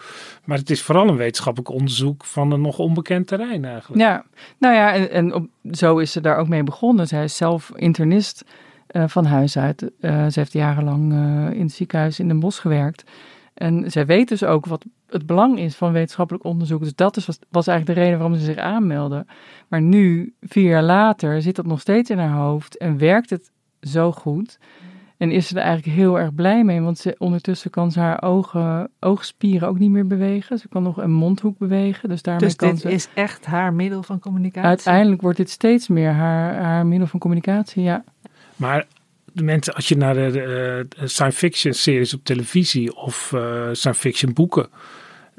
maar 0.44 0.58
het 0.58 0.70
is 0.70 0.82
vooral 0.82 1.08
een 1.08 1.16
wetenschappelijk 1.16 1.70
onderzoek 1.70 2.24
van 2.24 2.50
een 2.50 2.60
nog 2.60 2.78
onbekend 2.78 3.26
terrein 3.26 3.64
eigenlijk. 3.64 4.02
Ja, 4.02 4.24
nou 4.58 4.74
ja, 4.74 4.92
en, 4.92 5.10
en 5.10 5.34
op, 5.34 5.46
zo 5.70 5.98
is 5.98 6.12
ze 6.12 6.20
daar 6.20 6.36
ook 6.36 6.48
mee 6.48 6.62
begonnen. 6.62 7.06
Zij 7.06 7.24
is 7.24 7.36
zelf 7.36 7.72
internist 7.74 8.44
van 9.06 9.24
huis 9.24 9.58
uit. 9.58 9.90
ze 10.00 10.32
heeft 10.32 10.52
jarenlang 10.52 11.12
in 11.54 11.62
het 11.62 11.72
ziekenhuis 11.72 12.18
in 12.18 12.28
Den 12.28 12.40
Bosch 12.40 12.60
gewerkt. 12.60 13.04
En 13.54 13.90
zij 13.90 14.06
weet 14.06 14.28
dus 14.28 14.44
ook 14.44 14.66
wat 14.66 14.84
het 15.08 15.26
belang 15.26 15.58
is 15.58 15.76
van 15.76 15.92
wetenschappelijk 15.92 16.44
onderzoek. 16.44 16.80
Dus 16.82 16.94
dat 16.94 17.16
is, 17.16 17.26
was, 17.26 17.38
was 17.50 17.66
eigenlijk 17.66 17.98
de 17.98 18.04
reden 18.04 18.18
waarom 18.20 18.38
ze 18.38 18.44
zich 18.44 18.56
aanmeldde. 18.56 19.26
Maar 19.68 19.82
nu, 19.82 20.34
vier 20.40 20.68
jaar 20.68 20.82
later, 20.82 21.42
zit 21.42 21.56
dat 21.56 21.66
nog 21.66 21.80
steeds 21.80 22.10
in 22.10 22.18
haar 22.18 22.36
hoofd 22.38 22.76
en 22.76 22.98
werkt 22.98 23.30
het 23.30 23.50
zo 23.80 24.12
goed. 24.12 24.58
En 25.16 25.30
is 25.30 25.46
ze 25.46 25.56
er 25.56 25.62
eigenlijk 25.62 25.96
heel 25.96 26.18
erg 26.18 26.34
blij 26.34 26.64
mee, 26.64 26.80
want 26.80 26.98
ze, 26.98 27.14
ondertussen 27.18 27.70
kan 27.70 27.92
ze 27.92 28.00
haar 28.00 28.22
ogen, 28.22 28.90
oogspieren 29.00 29.68
ook 29.68 29.78
niet 29.78 29.90
meer 29.90 30.06
bewegen. 30.06 30.58
Ze 30.58 30.68
kan 30.68 30.82
nog 30.82 30.96
een 30.96 31.12
mondhoek 31.12 31.58
bewegen. 31.58 32.08
Dus 32.08 32.22
daarmee 32.22 32.44
Dus 32.44 32.56
kan 32.56 32.70
dit 32.70 32.80
ze, 32.80 32.92
is 32.92 33.08
echt 33.14 33.46
haar 33.46 33.72
middel 33.72 34.02
van 34.02 34.18
communicatie? 34.18 34.68
uiteindelijk 34.68 35.22
wordt 35.22 35.36
dit 35.36 35.50
steeds 35.50 35.88
meer 35.88 36.10
haar, 36.10 36.62
haar 36.62 36.86
middel 36.86 37.08
van 37.08 37.20
communicatie, 37.20 37.82
ja. 37.82 38.04
Maar 38.56 38.86
de 39.32 39.42
mensen, 39.42 39.74
als 39.74 39.88
je 39.88 39.96
naar 39.96 40.14
de, 40.14 40.30
de, 40.30 40.86
de 41.00 41.06
science 41.08 41.38
fiction 41.38 41.72
series 41.74 42.14
op 42.14 42.24
televisie 42.24 42.96
of 42.96 43.32
uh, 43.34 43.68
science 43.72 44.00
fiction 44.00 44.32
boeken, 44.32 44.68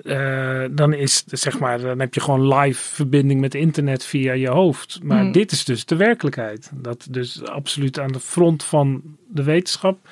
uh, 0.04 0.64
dan 0.72 0.94
is 0.94 1.24
zeg 1.26 1.60
maar, 1.60 1.80
dan 1.82 2.00
heb 2.00 2.14
je 2.14 2.20
gewoon 2.22 2.56
live 2.56 2.94
verbinding 2.96 3.42
met 3.42 3.56
internet 3.56 4.06
via 4.06 4.34
je 4.34 4.50
hoofd. 4.50 5.00
Maar 5.04 5.20
Hmm. 5.22 5.32
dit 5.32 5.52
is 5.52 5.66
dus 5.66 5.86
de 5.86 5.96
werkelijkheid. 5.96 6.72
Dat 6.74 7.08
dus 7.10 7.44
absoluut 7.46 8.00
aan 8.00 8.12
de 8.12 8.20
front 8.20 8.64
van 8.64 9.02
de 9.28 9.44
wetenschap 9.44 10.08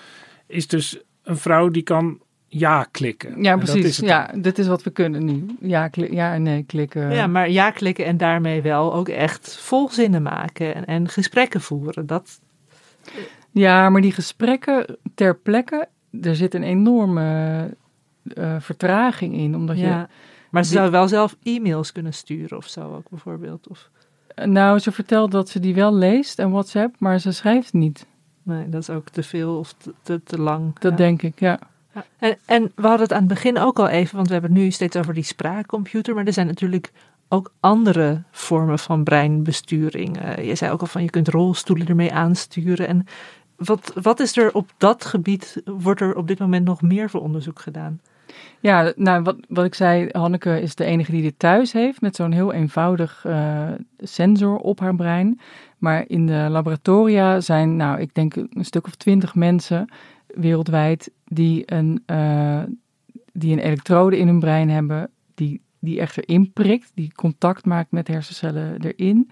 is 0.48 0.68
dus 0.68 0.98
een 1.24 1.38
vrouw 1.38 1.70
die 1.70 1.84
kan 1.84 2.20
ja 2.48 2.88
klikken. 2.92 3.44
Ja, 3.44 3.52
En 3.52 3.60
dat 3.60 3.70
precies. 3.72 3.86
is 4.00 4.08
Ja, 4.08 4.28
dan. 4.28 4.42
dit 4.42 4.60
is 4.60 4.68
wat 4.68 4.84
we 4.84 4.90
kunnen 4.90 5.26
nu. 5.26 5.46
Ja, 5.62 5.88
kli- 5.88 6.14
ja 6.14 6.34
en 6.34 6.44
nee 6.44 6.64
klikken. 6.64 7.12
Ja, 7.14 7.28
maar 7.28 7.50
ja 7.50 7.72
klikken 7.72 8.06
en 8.06 8.18
daarmee 8.18 8.62
wel 8.62 8.94
ook 8.94 9.10
echt 9.10 9.58
volzinnen 9.60 10.22
maken 10.22 10.76
en, 10.76 10.86
en 10.86 11.10
gesprekken 11.10 11.62
voeren. 11.62 12.06
Dat, 12.06 12.40
Ja, 13.52 13.90
maar 13.90 14.02
die 14.02 14.12
gesprekken 14.12 14.98
ter 15.16 15.36
plekke, 15.36 15.88
er 16.22 16.36
zit 16.36 16.54
een 16.54 16.64
enorme 16.64 17.70
uh, 18.24 18.56
vertraging 18.60 19.34
in. 19.34 19.56
Omdat 19.56 19.78
ja. 19.78 20.10
Maar 20.50 20.64
ze 20.64 20.70
die- 20.70 20.80
zou 20.80 20.92
wel 20.92 21.08
zelf 21.08 21.36
e-mails 21.44 21.92
kunnen 21.92 22.14
sturen 22.14 22.58
of 22.58 22.68
zo 22.68 22.96
ook 22.96 23.10
bijvoorbeeld. 23.10 23.68
Of, 23.68 23.90
je, 24.36 24.46
nou, 24.46 24.80
ze 24.80 24.92
vertelt 24.92 25.32
dat 25.32 25.50
ze 25.50 25.60
die 25.60 25.76
wel 25.76 25.94
leest 25.94 26.40
en 26.40 26.52
WhatsApp, 26.52 26.96
maar 27.00 27.20
ze 27.20 27.32
schrijft 27.32 27.74
niet. 27.74 28.06
nee, 28.44 28.70
dat 28.70 28.82
is 28.82 28.90
ook 28.90 29.10
te 29.10 29.24
veel 29.24 29.58
of 29.58 29.74
te, 29.74 29.94
te, 30.02 30.24
te 30.24 30.42
lang. 30.42 30.80
Dat 30.80 30.92
ja. 30.92 30.98
denk 30.98 31.22
ik, 31.22 31.40
ja. 31.40 31.60
Ja. 31.94 32.06
En, 32.20 32.38
en 32.46 32.72
we 32.76 32.82
hadden 32.82 33.02
het 33.02 33.14
aan 33.14 33.20
het 33.20 33.28
begin 33.28 33.58
ook 33.60 33.80
al 33.80 33.88
even, 33.88 34.16
want 34.16 34.28
we 34.28 34.34
hebben 34.34 34.52
het 34.52 34.62
nu 34.62 34.72
steeds 34.72 34.96
over 34.96 35.14
die 35.14 35.24
spraakcomputer, 35.24 36.16
maar 36.16 36.26
er 36.26 36.34
zijn 36.34 36.48
natuurlijk 36.48 36.92
ook 37.28 37.54
andere 37.60 38.24
vormen 38.32 38.80
van 38.80 39.04
breinbesturing. 39.04 40.22
Uh, 40.24 40.48
je 40.48 40.56
zei 40.56 40.72
ook 40.72 40.82
al 40.82 40.88
van 40.88 41.04
je 41.04 41.10
kunt 41.10 41.28
rolstoelen 41.28 41.88
ermee 41.88 42.14
aansturen. 42.14 42.88
En 42.88 43.06
wat, 43.64 43.94
wat 44.02 44.20
is 44.20 44.38
er 44.38 44.54
op 44.54 44.74
dat 44.78 45.06
gebied, 45.06 45.62
wordt 45.66 46.02
er 46.02 46.16
op 46.16 46.28
dit 46.28 46.40
moment 46.40 46.66
nog 46.66 46.82
meer 46.82 47.10
voor 47.10 47.22
onderzoek 47.22 47.60
gedaan? 47.60 48.00
Ja, 48.60 48.94
nou, 48.96 49.24
wat, 49.24 49.38
wat 49.48 49.66
ik 49.66 49.76
zei, 49.76 50.10
Hanneke 50.12 50.62
is 50.62 50.76
de 50.76 50.86
enige 50.86 51.12
die 51.12 51.22
dit 51.22 51.40
thuis 51.40 51.72
heeft 51.72 52.02
met 52.02 52.16
zo'n 52.16 52.32
heel 52.32 52.54
eenvoudig 52.54 53.24
uh, 53.28 53.70
sensor 53.98 54.58
op 54.58 54.80
haar 54.80 54.96
brein. 54.96 55.40
Maar 55.78 56.04
in 56.08 56.26
de 56.26 56.48
laboratoria 56.50 57.40
zijn, 57.40 57.76
nou, 57.76 58.00
ik 58.00 58.14
denk 58.14 58.36
een 58.36 58.66
stuk 58.66 58.88
of 58.88 58.96
twintig 58.96 59.36
mensen 59.36 59.90
wereldwijd 60.28 61.12
die 61.26 61.64
een, 61.66 62.04
uh, 62.08 62.62
die 63.34 63.52
een 63.52 63.60
elektrode 63.60 64.18
in 64.18 64.28
hun 64.28 64.40
brein 64.40 64.70
hebben, 64.70 65.10
die, 65.34 65.62
die 65.80 66.00
echt 66.00 66.18
erin 66.18 66.52
prikt, 66.54 66.92
die 66.94 67.14
contact 67.16 67.66
maakt 67.66 67.92
met 67.92 68.08
hersencellen 68.08 68.82
erin. 68.82 69.32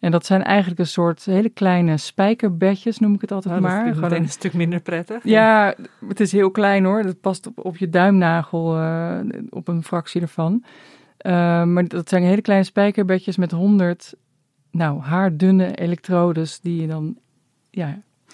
En 0.00 0.10
dat 0.10 0.26
zijn 0.26 0.42
eigenlijk 0.42 0.80
een 0.80 0.86
soort 0.86 1.24
hele 1.24 1.48
kleine 1.48 1.96
spijkerbedjes, 1.96 2.98
noem 2.98 3.14
ik 3.14 3.20
het 3.20 3.32
altijd 3.32 3.54
oh, 3.54 3.60
maar. 3.60 3.78
Dat 3.78 3.86
is 3.86 3.94
Gewoon 3.94 4.12
een, 4.12 4.22
een 4.22 4.28
stuk 4.28 4.52
minder 4.52 4.80
prettig. 4.80 5.24
Ja, 5.24 5.74
het 6.08 6.20
is 6.20 6.32
heel 6.32 6.50
klein 6.50 6.84
hoor. 6.84 7.02
Dat 7.02 7.20
past 7.20 7.46
op, 7.46 7.64
op 7.64 7.76
je 7.76 7.88
duimnagel, 7.88 8.78
uh, 8.78 9.18
op 9.50 9.68
een 9.68 9.84
fractie 9.84 10.20
ervan. 10.20 10.64
Uh, 11.26 11.32
maar 11.64 11.88
dat 11.88 12.08
zijn 12.08 12.22
hele 12.22 12.42
kleine 12.42 12.66
spijkerbedjes 12.66 13.36
met 13.36 13.50
honderd, 13.50 14.14
nou, 14.70 15.00
haardunne 15.00 15.74
elektrodes 15.74 16.60
die 16.60 16.80
je 16.80 16.86
dan, 16.86 17.16
ja, 17.70 17.86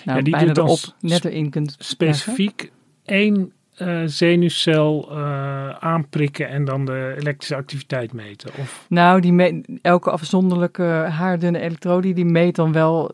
nou, 0.05 0.19
Ja, 0.19 0.25
die 0.25 0.33
bijna 0.33 0.53
erop 0.53 0.95
net 1.01 1.25
erin 1.25 1.51
kunt 1.51 1.77
Specifiek 1.79 2.73
één 3.05 3.53
eh, 3.75 4.03
zenuwcel 4.05 5.09
eh, 5.11 5.69
aanprikken 5.69 6.49
en 6.49 6.65
dan 6.65 6.85
de 6.85 7.15
elektrische 7.19 7.55
activiteit 7.57 8.13
meten? 8.13 8.51
Of, 8.61 8.87
Nou, 8.89 9.21
die 9.21 9.33
me- 9.33 9.61
elke 9.83 10.11
afzonderlijke 10.11 10.83
haardunne 11.11 11.59
elektrode, 11.61 12.13
die 12.13 12.25
meet 12.25 12.55
dan 12.57 12.73
wel, 12.73 13.11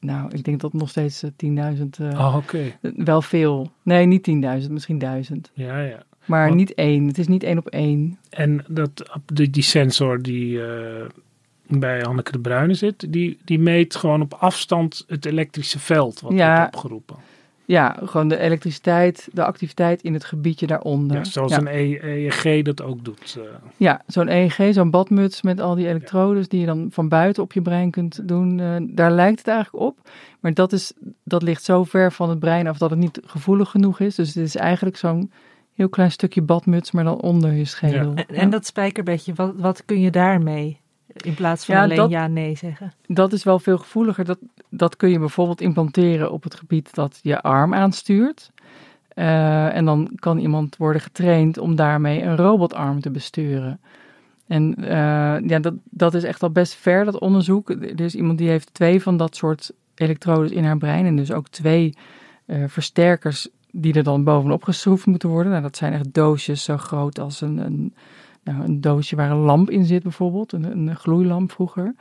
nou, 0.00 0.30
ik 0.32 0.44
denk 0.44 0.60
dat 0.60 0.72
nog 0.72 0.88
steeds 0.88 1.22
eh, 1.22 1.30
10.000, 1.36 1.98
eh, 2.00 2.08
oh, 2.20 2.36
oké. 2.36 2.58
wel 2.96 3.22
veel. 3.22 3.70
Nee, 3.82 4.06
niet 4.06 4.22
10.000, 4.64 4.70
misschien 4.72 4.98
1000. 4.98 5.50
Ja, 5.54 5.80
ja. 5.80 6.02
Maar 6.24 6.44
Want- 6.44 6.56
niet 6.56 6.74
één, 6.74 7.06
het 7.06 7.18
is 7.18 7.28
niet 7.28 7.42
één 7.42 7.58
op 7.58 7.66
één. 7.68 8.18
En 8.30 8.64
dat, 8.68 9.20
die, 9.32 9.50
die 9.50 9.62
sensor 9.62 10.22
die 10.22 10.60
bij 11.68 12.00
Hanneke 12.00 12.32
de 12.32 12.38
Bruyne 12.38 12.74
zit, 12.74 13.12
die, 13.12 13.38
die 13.44 13.58
meet 13.58 13.96
gewoon 13.96 14.20
op 14.20 14.34
afstand 14.38 15.04
het 15.06 15.24
elektrische 15.24 15.78
veld 15.78 16.20
wat 16.20 16.32
Ja. 16.32 16.56
wordt 16.60 16.74
opgeroepen. 16.74 17.16
Ja, 17.66 17.96
gewoon 18.04 18.28
de 18.28 18.38
elektriciteit, 18.38 19.28
de 19.32 19.44
activiteit 19.44 20.02
in 20.02 20.12
het 20.12 20.24
gebiedje 20.24 20.66
daaronder. 20.66 21.16
Ja, 21.16 21.24
zoals 21.24 21.52
ja. 21.52 21.58
een 21.58 21.66
EEG 21.66 22.62
dat 22.62 22.82
ook 22.82 23.04
doet. 23.04 23.36
eh. 23.38 23.44
Ja, 23.76 24.02
zo'n 24.06 24.28
EEG, 24.28 24.74
zo'n 24.74 24.90
badmuts 24.90 25.42
met 25.42 25.60
al 25.60 25.74
die 25.74 25.88
elektrodes 25.88 26.48
die 26.48 26.60
je 26.60 26.66
dan 26.66 26.88
van 26.90 27.08
buiten 27.08 27.42
op 27.42 27.52
je 27.52 27.62
brein 27.62 27.90
kunt 27.90 28.28
doen. 28.28 28.60
eh, 28.60 28.76
daar 28.80 29.10
lijkt 29.10 29.38
het 29.38 29.48
eigenlijk 29.48 29.84
op. 29.84 29.98
Maar 30.40 30.54
dat, 30.54 30.72
is, 30.72 30.92
dat 31.24 31.42
ligt 31.42 31.64
zo 31.64 31.84
ver 31.84 32.12
van 32.12 32.28
het 32.28 32.38
brein 32.38 32.66
af 32.66 32.78
dat 32.78 32.90
het 32.90 32.98
niet 32.98 33.20
gevoelig 33.24 33.70
genoeg 33.70 34.00
is. 34.00 34.14
Dus 34.14 34.34
het 34.34 34.44
is 34.44 34.56
eigenlijk 34.56 34.96
zo'n 34.96 35.32
heel 35.74 35.88
klein 35.88 36.10
stukje 36.10 36.42
badmuts, 36.42 36.90
maar 36.90 37.04
dan 37.04 37.20
onder 37.20 37.52
je 37.52 37.64
schedel. 37.64 38.12
Ja. 38.14 38.24
En, 38.26 38.36
en 38.36 38.50
dat 38.50 38.66
spijkerbedje, 38.66 39.34
wat, 39.34 39.52
wat 39.56 39.84
kun 39.84 40.00
je 40.00 40.10
daarmee? 40.10 40.80
In 41.16 41.34
plaats 41.34 41.64
van 41.64 41.74
Ja, 41.74 41.82
alleen 41.82 41.96
dat- 41.96 42.10
ja, 42.10 42.26
nee 42.26 42.56
zeggen. 42.56 42.92
Dat 43.06 43.32
is 43.32 43.44
wel 43.44 43.58
veel 43.58 43.78
gevoeliger. 43.78 44.24
Dat, 44.24 44.38
dat 44.68 44.96
kun 44.96 45.10
je 45.10 45.18
bijvoorbeeld 45.18 45.60
implanteren 45.60 46.32
op 46.32 46.42
het 46.42 46.54
gebied 46.54 46.94
dat 46.94 47.18
je 47.22 47.42
arm 47.42 47.74
aanstuurt. 47.74 48.50
Eh, 49.08 49.76
en 49.76 49.84
dan 49.84 50.10
kan 50.14 50.38
iemand 50.38 50.76
worden 50.76 51.02
getraind 51.02 51.58
om 51.58 51.74
daarmee 51.76 52.22
een 52.22 52.36
robotarm 52.36 53.00
te 53.00 53.10
besturen. 53.10 53.80
En 54.46 54.74
eh, 54.74 55.48
ja, 55.48 55.58
dat, 55.58 55.74
dat 55.84 56.14
is 56.14 56.24
echt 56.24 56.42
al 56.42 56.50
best 56.50 56.74
ver, 56.74 57.04
dat 57.04 57.18
onderzoek. 57.18 57.70
Er 57.70 58.00
is 58.00 58.14
iemand 58.14 58.38
die 58.38 58.48
heeft 58.48 58.74
twee 58.74 59.02
van 59.02 59.16
dat 59.16 59.36
soort 59.36 59.72
elektrodes 59.94 60.50
in 60.50 60.64
haar 60.64 60.78
brein. 60.78 61.06
En 61.06 61.16
dus 61.16 61.32
ook 61.32 61.48
twee 61.48 61.94
eh, 62.46 62.64
versterkers 62.66 63.48
die 63.70 63.94
er 63.94 64.02
dan 64.02 64.24
bovenop 64.24 64.62
geschroefd 64.64 65.06
moeten 65.06 65.28
worden. 65.28 65.50
Nou, 65.52 65.62
dat 65.62 65.76
zijn 65.76 65.92
echt 65.92 66.14
doosjes 66.14 66.64
zo 66.64 66.76
groot 66.76 67.18
als 67.18 67.40
een, 67.40 67.58
een, 67.58 67.94
nou, 68.44 68.64
een 68.64 68.80
doosje 68.80 69.16
waar 69.16 69.30
een 69.30 69.36
lamp 69.36 69.70
in 69.70 69.84
zit 69.84 70.02
bijvoorbeeld. 70.02 70.52
Een, 70.52 70.64
een 70.88 70.96
gloeilamp 70.96 71.52
vroeger. 71.52 71.94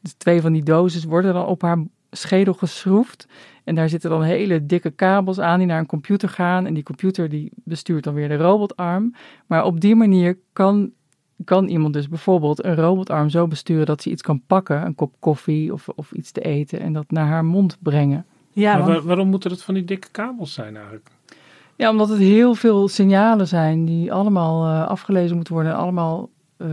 Dus 0.00 0.12
twee 0.12 0.40
van 0.40 0.52
die 0.52 0.62
doses 0.62 1.04
worden 1.04 1.34
dan 1.34 1.46
op 1.46 1.62
haar 1.62 1.78
schedel 2.10 2.54
geschroefd. 2.54 3.26
En 3.64 3.74
daar 3.74 3.88
zitten 3.88 4.10
dan 4.10 4.22
hele 4.22 4.66
dikke 4.66 4.90
kabels 4.90 5.40
aan 5.40 5.58
die 5.58 5.66
naar 5.66 5.78
een 5.78 5.86
computer 5.86 6.28
gaan. 6.28 6.66
En 6.66 6.74
die 6.74 6.82
computer 6.82 7.28
die 7.28 7.50
bestuurt 7.54 8.04
dan 8.04 8.14
weer 8.14 8.28
de 8.28 8.36
robotarm. 8.36 9.14
Maar 9.46 9.64
op 9.64 9.80
die 9.80 9.94
manier 9.94 10.38
kan, 10.52 10.90
kan 11.44 11.68
iemand 11.68 11.92
dus 11.94 12.08
bijvoorbeeld 12.08 12.64
een 12.64 12.74
robotarm 12.74 13.28
zo 13.28 13.46
besturen 13.46 13.86
dat 13.86 14.02
ze 14.02 14.10
iets 14.10 14.22
kan 14.22 14.42
pakken. 14.46 14.86
Een 14.86 14.94
kop 14.94 15.14
koffie 15.18 15.72
of, 15.72 15.88
of 15.88 16.12
iets 16.12 16.30
te 16.32 16.40
eten 16.40 16.80
en 16.80 16.92
dat 16.92 17.10
naar 17.10 17.26
haar 17.26 17.44
mond 17.44 17.76
brengen. 17.82 18.26
Ja, 18.52 18.72
maar 18.76 18.82
want- 18.82 18.92
waar- 18.94 19.06
waarom 19.06 19.28
moeten 19.28 19.50
het 19.50 19.62
van 19.62 19.74
die 19.74 19.84
dikke 19.84 20.08
kabels 20.10 20.52
zijn 20.52 20.76
eigenlijk? 20.76 21.08
Ja, 21.76 21.90
omdat 21.90 22.08
het 22.08 22.18
heel 22.18 22.54
veel 22.54 22.88
signalen 22.88 23.48
zijn 23.48 23.84
die 23.84 24.12
allemaal 24.12 24.64
eh, 24.64 24.88
afgelezen 24.88 25.36
moeten 25.36 25.54
worden 25.54 25.72
en 25.72 25.78
allemaal 25.78 26.28
eh, 26.56 26.68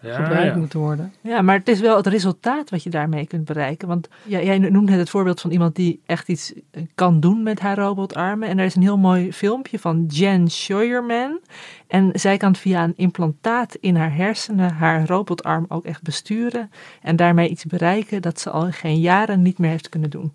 Ja, 0.00 0.14
gebruikt 0.14 0.52
ja. 0.52 0.56
moeten 0.58 0.78
worden. 0.80 1.12
Ja, 1.20 1.42
maar 1.42 1.58
het 1.58 1.68
is 1.68 1.80
wel 1.80 1.96
het 1.96 2.06
resultaat 2.06 2.70
wat 2.70 2.82
je 2.82 2.90
daarmee 2.90 3.26
kunt 3.26 3.44
bereiken. 3.44 3.88
Want 3.88 4.08
ja, 4.24 4.42
jij 4.42 4.58
noemt 4.58 4.88
net 4.88 4.98
het 4.98 5.10
voorbeeld 5.10 5.40
van 5.40 5.50
iemand 5.50 5.76
die 5.76 6.00
echt 6.06 6.28
iets 6.28 6.52
eh, 6.70 6.82
kan 6.94 7.20
doen 7.20 7.42
met 7.42 7.60
haar 7.60 7.78
robotarmen. 7.78 8.48
En 8.48 8.58
er 8.58 8.64
is 8.64 8.74
een 8.74 8.82
heel 8.82 8.98
mooi 8.98 9.32
filmpje 9.32 9.78
van 9.78 10.04
Jen 10.08 10.48
Scheuerman. 10.48 11.40
En 11.86 12.10
zij 12.12 12.36
kan 12.36 12.56
via 12.56 12.84
een 12.84 12.96
implantaat 12.96 13.74
in 13.74 13.96
haar 13.96 14.14
hersenen 14.14 14.72
haar 14.72 15.06
robotarm 15.06 15.64
ook 15.68 15.84
echt 15.84 16.02
besturen. 16.02 16.70
En 17.02 17.16
daarmee 17.16 17.48
iets 17.48 17.64
bereiken 17.64 18.22
dat 18.22 18.40
ze 18.40 18.50
al 18.50 18.70
geen 18.70 19.00
jaren 19.00 19.42
niet 19.42 19.58
meer 19.58 19.70
heeft 19.70 19.88
kunnen 19.88 20.10
doen. 20.10 20.32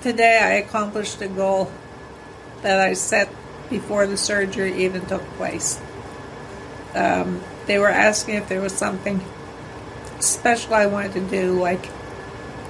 Today 0.00 0.58
I 0.58 0.62
accomplished 0.62 1.22
a 1.22 1.26
goal 1.36 1.68
that 2.62 2.80
I 2.80 2.94
set 2.94 3.28
before 3.70 4.06
the 4.06 4.16
surgery 4.16 4.84
even 4.84 5.04
took 5.06 5.22
place. 5.36 5.80
Um, 6.94 7.42
they 7.66 7.78
were 7.78 7.88
asking 7.88 8.36
if 8.36 8.48
there 8.48 8.60
was 8.60 8.72
something 8.72 9.20
special 10.20 10.74
I 10.74 10.86
wanted 10.86 11.12
to 11.14 11.20
do, 11.20 11.60
like 11.60 11.88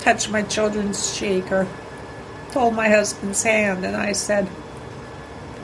touch 0.00 0.28
my 0.28 0.42
children's 0.42 1.16
cheek 1.16 1.50
or 1.50 1.66
hold 2.52 2.74
my 2.74 2.88
husband's 2.88 3.42
hand, 3.42 3.84
and 3.84 3.96
I 3.96 4.12
said, 4.12 4.48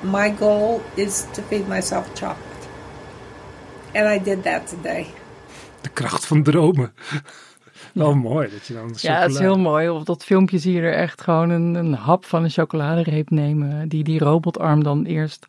My 0.02 0.30
goal 0.30 0.82
is 0.96 1.26
to 1.34 1.42
feed 1.42 1.68
myself 1.68 2.14
chocolate. 2.14 2.68
And 3.94 4.08
I 4.08 4.18
did 4.18 4.42
that 4.44 4.66
today. 4.66 5.08
De 5.82 5.90
kracht 5.90 6.26
van 6.26 6.42
dromen. 6.42 6.92
Wel 7.92 8.14
mooi 8.30 8.48
dat 8.50 8.66
je 8.66 8.74
dan 8.74 8.94
Ja, 8.96 9.20
het 9.20 9.30
is 9.30 9.38
heel 9.38 9.58
mooi. 9.58 9.88
Op 9.88 10.06
dat 10.06 10.24
filmpje 10.24 10.58
zie 10.58 10.72
je 10.74 10.80
er 10.80 10.94
echt 10.94 11.20
gewoon 11.20 11.50
een, 11.50 11.74
een 11.74 11.94
hap 11.94 12.24
van 12.24 12.44
een 12.44 12.50
chocoladereep 12.50 13.30
nemen. 13.30 13.88
Die 13.88 14.04
die 14.04 14.18
robotarm 14.18 14.82
dan 14.82 15.04
eerst 15.04 15.46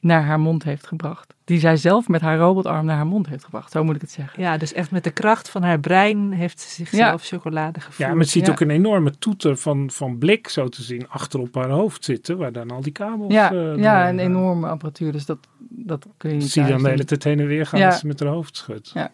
naar 0.00 0.22
haar 0.22 0.40
mond 0.40 0.62
heeft 0.64 0.86
gebracht. 0.86 1.34
Die 1.44 1.60
zij 1.60 1.76
zelf 1.76 2.08
met 2.08 2.20
haar 2.20 2.38
robotarm 2.38 2.86
naar 2.86 2.96
haar 2.96 3.06
mond 3.06 3.26
heeft 3.28 3.44
gebracht. 3.44 3.72
Zo 3.72 3.84
moet 3.84 3.94
ik 3.94 4.00
het 4.00 4.10
zeggen. 4.10 4.42
Ja, 4.42 4.56
dus 4.56 4.72
echt 4.72 4.90
met 4.90 5.04
de 5.04 5.10
kracht 5.10 5.48
van 5.50 5.62
haar 5.62 5.80
brein 5.80 6.32
heeft 6.32 6.60
ze 6.60 6.68
zichzelf 6.68 7.24
chocolade 7.24 7.80
gevoerd. 7.80 8.08
Ja, 8.08 8.14
maar 8.14 8.24
je 8.24 8.30
ziet 8.30 8.46
Ja. 8.46 8.52
ook 8.52 8.60
een 8.60 8.70
enorme 8.70 9.10
toeter 9.18 9.56
van, 9.56 9.90
van 9.90 10.18
blik, 10.18 10.48
zo 10.48 10.68
te 10.68 10.82
zien, 10.82 11.08
achter 11.08 11.40
op 11.40 11.54
haar 11.54 11.68
hoofd 11.70 12.04
zitten, 12.04 12.38
waar 12.38 12.52
dan 12.52 12.70
al 12.70 12.80
die 12.80 12.92
kabels... 12.92 13.32
Ja, 13.32 13.52
eh, 13.52 13.76
ja 13.76 14.08
een 14.08 14.18
eh, 14.18 14.24
enorme 14.24 14.68
apparatuur. 14.68 15.12
Dus 15.12 15.26
dat, 15.26 15.38
dat 15.58 16.06
kun 16.16 16.30
je 16.30 16.36
niet 16.36 16.50
Zie 16.50 16.62
je 16.62 16.68
dan 16.68 16.82
de 16.82 16.88
hele 16.88 17.04
tijd 17.04 17.24
heen 17.24 17.40
en 17.40 17.46
weer 17.46 17.66
gaan 17.66 17.80
Ja. 17.80 17.86
als 17.86 17.98
ze 17.98 18.06
met 18.06 18.20
haar 18.20 18.28
hoofd 18.28 18.56
schudt. 18.56 18.90
Ja. 18.94 19.10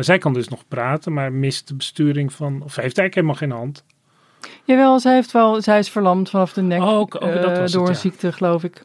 Maar 0.00 0.08
zij 0.08 0.18
kan 0.18 0.32
dus 0.32 0.48
nog 0.48 0.68
praten, 0.68 1.12
maar 1.12 1.32
mist 1.32 1.68
de 1.68 1.74
besturing 1.74 2.32
van... 2.32 2.54
Of 2.64 2.76
heeft 2.76 2.98
eigenlijk 2.98 3.14
helemaal 3.14 3.34
geen 3.34 3.50
hand. 3.50 3.84
Jawel, 4.64 5.00
zij, 5.00 5.14
heeft 5.14 5.32
wel, 5.32 5.62
zij 5.62 5.78
is 5.78 5.90
verlamd 5.90 6.30
vanaf 6.30 6.52
de 6.52 6.62
nek. 6.62 6.80
Oh, 6.80 6.88
ook- 6.88 7.14
ook 7.14 7.20
dat 7.20 7.44
eh, 7.44 7.48
was 7.48 7.58
het, 7.58 7.72
door 7.72 7.88
een 7.88 7.94
ziekte, 7.96 8.32
geloof 8.32 8.64
ik. 8.64 8.84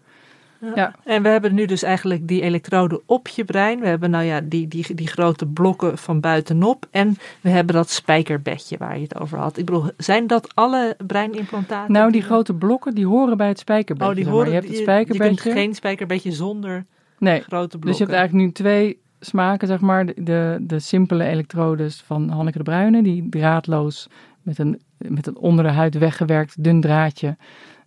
Ja. 0.75 0.95
En 1.03 1.23
we 1.23 1.29
hebben 1.29 1.53
nu 1.53 1.65
dus 1.65 1.83
eigenlijk 1.83 2.27
die 2.27 2.41
elektroden 2.41 3.01
op 3.05 3.27
je 3.27 3.45
brein. 3.45 3.79
We 3.79 3.87
hebben 3.87 4.09
nou 4.09 4.23
ja 4.23 4.41
die, 4.41 4.67
die, 4.67 4.93
die 4.95 5.07
grote 5.07 5.45
blokken 5.45 5.97
van 5.97 6.19
buitenop. 6.19 6.85
En 6.91 7.17
we 7.41 7.49
hebben 7.49 7.75
dat 7.75 7.89
spijkerbedje 7.89 8.77
waar 8.77 8.95
je 8.95 9.03
het 9.03 9.19
over 9.19 9.37
had. 9.37 9.57
Ik 9.57 9.65
bedoel, 9.65 9.89
zijn 9.97 10.27
dat 10.27 10.55
alle 10.55 10.95
breinimplantaten? 11.07 11.93
Nou, 11.93 12.11
die 12.11 12.21
grote 12.21 12.53
blokken, 12.53 12.95
die 12.95 13.07
horen 13.07 13.37
bij 13.37 13.47
het 13.47 13.59
spijkerbedje. 13.59 14.09
Oh, 14.09 14.15
die 14.15 14.23
zeg 14.25 14.33
maar. 14.33 14.43
horen. 14.43 14.53
Je 14.53 14.59
hebt 14.59 14.67
het 14.69 14.77
je- 14.77 14.83
spijkerbedje. 14.83 15.33
Je 15.33 15.41
kunt 15.41 15.53
geen 15.57 15.75
spijkerbedje 15.75 16.31
zonder 16.31 16.85
Nee, 17.17 17.41
grote 17.41 17.67
blokken. 17.67 17.89
Dus 17.89 17.97
je 17.97 18.03
hebt 18.03 18.15
eigenlijk 18.15 18.45
nu 18.47 18.51
twee 18.51 19.03
smaken, 19.25 19.67
zeg 19.67 19.79
maar. 19.79 20.05
De, 20.05 20.57
de, 20.61 20.79
simpele 20.79 21.23
elektrodes 21.23 22.01
van 22.01 22.29
Hanneke 22.29 22.57
de 22.57 22.63
Bruyne, 22.63 23.03
die 23.03 23.29
draadloos 23.29 24.07
met 24.41 24.57
een, 24.57 24.81
met 24.97 25.27
een 25.27 25.37
onder 25.37 25.63
de 25.63 25.71
huid 25.71 25.97
weggewerkt 25.97 26.63
dun 26.63 26.81
draadje 26.81 27.37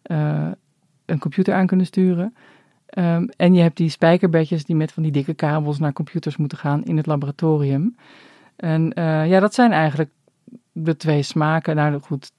eh, 0.02 0.48
een 1.06 1.18
computer 1.18 1.54
aan 1.54 1.66
kunnen 1.66 1.86
sturen. 1.86 2.34
Ehm, 2.86 3.26
en 3.36 3.54
je 3.54 3.62
hebt 3.62 3.76
die 3.76 3.88
spijkerbedjes 3.88 4.64
die 4.64 4.76
met 4.76 4.92
van 4.92 5.02
die 5.02 5.12
dikke 5.12 5.34
kabels 5.34 5.78
naar 5.78 5.92
computers 5.92 6.36
moeten 6.36 6.58
gaan 6.58 6.84
in 6.84 6.96
het 6.96 7.06
laboratorium. 7.06 7.96
En 8.56 8.92
eh, 8.92 9.28
ja, 9.28 9.40
dat 9.40 9.54
zijn 9.54 9.72
eigenlijk 9.72 10.10
de 10.72 10.96
twee 10.96 11.22
smaken. 11.22 11.76
Nou 11.76 12.00
goed, 12.00 12.32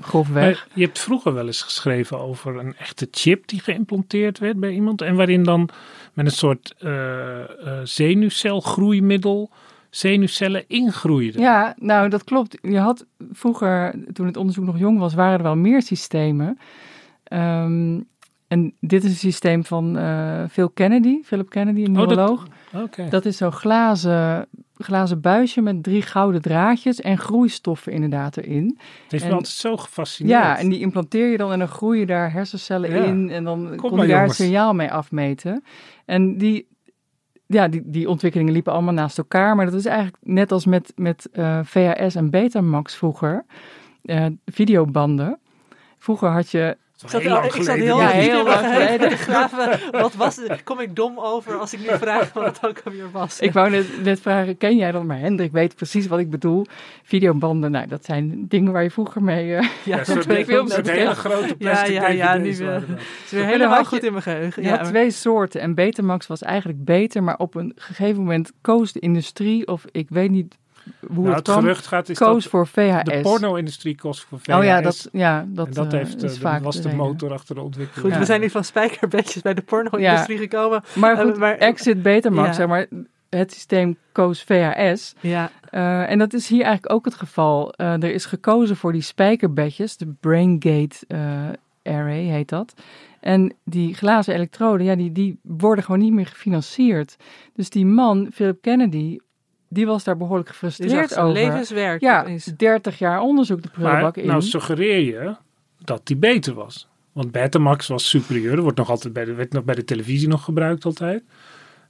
grofweg. 0.00 0.68
Je 0.74 0.84
hebt 0.84 0.98
vroeger 0.98 1.34
wel 1.34 1.46
eens 1.46 1.62
geschreven 1.62 2.18
over 2.18 2.56
een 2.58 2.74
echte 2.76 3.08
chip 3.10 3.48
die 3.48 3.60
geïmplanteerd 3.60 4.38
werd 4.38 4.60
bij 4.60 4.70
iemand. 4.70 5.02
En 5.02 5.14
waarin 5.16 5.42
dan 5.42 5.68
met 6.12 6.26
een 6.26 6.32
soort 6.32 6.74
eh, 6.78 7.40
zenuwcelgroeimiddel 7.84 9.50
zenuwcellen 9.90 10.64
ingroeiden. 10.66 11.40
Ja, 11.40 11.74
nou 11.78 12.08
dat 12.08 12.24
klopt. 12.24 12.58
Je 12.62 12.78
had 12.78 13.06
vroeger, 13.32 13.94
toen 14.12 14.26
het 14.26 14.36
onderzoek 14.36 14.64
nog 14.64 14.78
jong 14.78 14.98
was, 14.98 15.14
waren 15.14 15.36
er 15.38 15.42
wel 15.42 15.56
meer 15.56 15.82
systemen. 15.82 16.58
Ehm, 17.24 18.00
en 18.48 18.74
dit 18.80 19.04
is 19.04 19.10
een 19.10 19.16
systeem 19.16 19.64
van 19.64 19.98
eh 19.98 20.42
Phil 20.50 20.68
Kennedy, 20.70 21.18
Philip 21.24 21.50
Kennedy, 21.50 21.84
een 21.84 22.00
Oh, 22.00 22.08
dat- 22.08 22.42
Dat 23.10 23.24
is 23.24 23.36
zo'n 23.36 23.52
glazen, 23.52 24.46
glazen 24.74 25.20
buisje 25.20 25.60
met 25.60 25.82
drie 25.82 26.02
gouden 26.02 26.42
draadjes 26.42 27.00
en 27.00 27.18
groeistoffen 27.18 27.92
inderdaad 27.92 28.36
erin. 28.36 28.78
Het 29.02 29.12
heeft 29.12 29.22
me 29.24 29.28
en- 29.30 29.34
altijd 29.36 29.54
zo 29.54 29.76
gefascineerd. 29.76 30.42
Ja, 30.42 30.58
en 30.58 30.68
die 30.68 30.80
implanteer 30.80 31.30
je 31.30 31.36
dan 31.36 31.52
en 31.52 31.58
dan 31.58 31.68
groeien 31.68 32.06
daar 32.06 32.32
hersencellen 32.32 32.90
Ja. 32.90 33.04
in 33.04 33.30
en 33.30 33.44
dan 33.44 33.66
Kom 33.76 33.90
kon 33.90 33.90
je 33.90 33.96
daar 33.96 34.06
jongens. 34.08 34.38
het 34.38 34.46
signaal 34.46 34.74
mee 34.74 34.90
afmeten. 34.92 35.64
En 36.04 36.38
die, 36.38 36.68
ja, 37.46 37.68
die, 37.68 37.82
die 37.84 38.08
ontwikkelingen 38.08 38.52
liepen 38.52 38.72
allemaal 38.72 38.94
naast 38.94 39.18
elkaar, 39.18 39.56
maar 39.56 39.64
dat 39.64 39.74
is 39.74 39.86
eigenlijk 39.86 40.16
net 40.20 40.52
als 40.52 40.66
met, 40.66 40.92
met 40.96 41.28
eh, 41.32 41.60
VHS 41.64 42.14
en 42.14 42.30
Betamax 42.30 42.94
vroeger, 42.96 43.44
eh, 44.02 44.26
videobanden. 44.44 45.38
Vroeger 45.98 46.28
had 46.28 46.50
je 46.50 46.76
Ik 47.04 47.10
zat, 47.10 47.20
heel 47.22 47.30
lang 47.30 47.44
ik 47.44 47.62
zat 47.62 47.76
heel, 47.76 47.98
Ja, 47.98 48.08
heel 48.08 48.44
lang 48.44 48.48
lang 48.48 48.74
geleden 48.74 49.08
te 49.08 49.16
graven. 49.16 49.80
Wat 50.02 50.14
was 50.14 50.36
het? 50.36 50.62
Kom 50.62 50.80
ik 50.80 50.96
dom 50.96 51.18
over 51.18 51.58
als 51.58 51.72
ik 51.72 51.80
nu 51.80 51.86
vraag 51.98 52.32
wat 52.32 52.44
het 52.44 52.66
ook 52.68 52.80
alweer 52.84 53.10
was? 53.10 53.40
Ik 53.40 53.52
wou 53.52 53.70
net, 53.70 54.02
net 54.02 54.20
vragen, 54.20 54.56
ken 54.56 54.76
jij 54.76 54.92
dat? 54.92 55.04
Maar 55.04 55.18
Hendrik 55.18 55.52
weet 55.52 55.76
precies 55.76 56.06
wat 56.06 56.18
ik 56.18 56.30
bedoel. 56.30 56.66
Videobanden, 57.02 57.70
nou, 57.70 57.86
dat 57.86 58.04
zijn 58.04 58.44
dingen 58.48 58.72
waar 58.72 58.82
je 58.82 58.90
vroeger 58.90 59.22
mee... 59.22 59.54
eh, 59.56 59.68
ja, 59.84 59.96
Ja, 59.96 60.04
soort 60.04 60.26
net. 60.26 60.46
hele 60.46 61.14
grote 61.14 61.54
plastic 61.56 61.94
Ja, 61.94 62.08
ja, 62.08 62.08
ja, 62.08 62.36
nu, 62.36 62.48
eh, 62.48 62.76
is 63.24 63.30
weer 63.30 63.44
helemaal 63.44 63.84
goed 63.84 64.02
in 64.02 64.10
mijn 64.10 64.22
geheugen. 64.22 64.62
Je 64.62 64.68
Ja, 64.68 64.76
had 64.76 64.86
twee 64.86 65.10
soorten 65.10 65.60
en 65.60 65.74
Betamax 65.74 66.26
was 66.26 66.42
eigenlijk 66.42 66.84
beter, 66.84 67.22
maar 67.22 67.36
op 67.36 67.54
een 67.54 67.72
gegeven 67.76 68.22
moment 68.22 68.52
koos 68.60 68.92
de 68.92 69.00
industrie, 69.00 69.66
of 69.66 69.84
ik 69.90 70.06
weet 70.08 70.30
niet 70.30 70.54
hoe 71.14 71.24
Nou, 71.24 71.36
het 71.36 71.48
gerucht 71.48 71.86
gaat 71.86 72.08
is 72.08 72.18
koos 72.18 72.42
dat 72.42 72.50
voor 72.52 72.66
VHS. 72.66 73.04
de 73.04 73.20
porno-industrie 73.22 73.96
kost 73.96 74.24
voor 74.24 74.38
VHS. 74.38 74.54
Oh 74.54 74.64
ja, 74.64 74.80
dat, 74.80 75.08
ja, 75.12 75.44
dat, 75.48 75.66
en 75.66 75.72
dat 75.72 75.92
eh, 75.92 75.98
heeft, 75.98 76.14
is 76.16 76.22
eh, 76.22 76.28
dat 76.28 76.38
vaak 76.38 76.62
was 76.62 76.80
de 76.80 76.94
motor 76.94 77.32
achter 77.32 77.54
de 77.54 77.60
ontwikkeling. 77.60 78.02
Goed, 78.04 78.12
Ja. 78.12 78.18
we 78.18 78.24
zijn 78.24 78.40
nu 78.40 78.50
van 78.50 78.64
spijkerbedjes 78.64 79.42
bij 79.42 79.54
de 79.54 79.62
porno-industrie 79.62 80.38
gekomen. 80.38 80.82
Maar 80.94 81.18
Eh, 81.18 81.24
goed, 81.24 81.36
maar- 81.36 81.56
Exit 81.58 82.02
Betamax, 82.02 82.46
Ja. 82.48 82.52
zeg 82.54 82.66
maar, 82.66 82.86
het 83.28 83.52
systeem 83.52 83.96
koos 84.12 84.42
VHS. 84.42 85.14
Ja, 85.20 85.50
Eh, 85.70 86.10
en 86.10 86.18
dat 86.18 86.32
is 86.32 86.48
hier 86.48 86.62
eigenlijk 86.62 86.92
ook 86.94 87.04
het 87.04 87.14
geval. 87.14 87.72
Eh, 87.72 87.92
er 87.92 88.12
is 88.14 88.24
gekozen 88.24 88.76
voor 88.76 88.92
die 88.92 89.02
spijkerbedjes, 89.02 89.96
de 89.96 90.14
BrainGate 90.20 90.96
eh, 91.08 91.48
Array 91.82 92.22
heet 92.22 92.48
dat. 92.48 92.74
En 93.20 93.54
die 93.64 93.94
glazen 93.94 94.34
elektroden, 94.34 94.86
ja, 94.86 94.94
die, 94.94 95.12
die 95.12 95.38
worden 95.42 95.84
gewoon 95.84 96.00
niet 96.00 96.12
meer 96.12 96.26
gefinancierd. 96.26 97.16
Dus 97.54 97.70
die 97.70 97.86
man, 97.86 98.28
Philip 98.34 98.58
Kennedy, 98.62 99.18
die 99.74 99.86
was 99.86 100.04
daar 100.04 100.16
behoorlijk 100.16 100.48
gefrustreerd 100.48 101.10
zijn 101.10 101.24
over. 101.24 101.42
levenswerk. 101.42 102.00
Ja, 102.00 102.24
is. 102.24 102.44
30 102.44 102.98
jaar 102.98 103.20
onderzoek 103.20 103.62
de 103.62 103.68
prullenbak 103.68 104.14
Maar 104.16 104.24
in. 104.24 104.30
nou 104.30 104.42
suggereer 104.42 105.00
je 105.00 105.34
dat 105.78 106.06
die 106.06 106.16
beter 106.16 106.54
was. 106.54 106.88
Want 107.12 107.30
Betamax 107.32 107.86
was 107.86 108.08
superieur. 108.08 108.54
Dat 108.54 108.62
wordt 108.62 108.78
nog 108.78 108.90
altijd 108.90 109.12
bij 109.12 109.24
de, 109.24 109.34
werd 109.34 109.52
nog 109.52 109.64
bij 109.64 109.74
de 109.74 109.84
televisie 109.84 110.28
nog 110.28 110.44
gebruikt 110.44 110.84
altijd. 110.84 111.22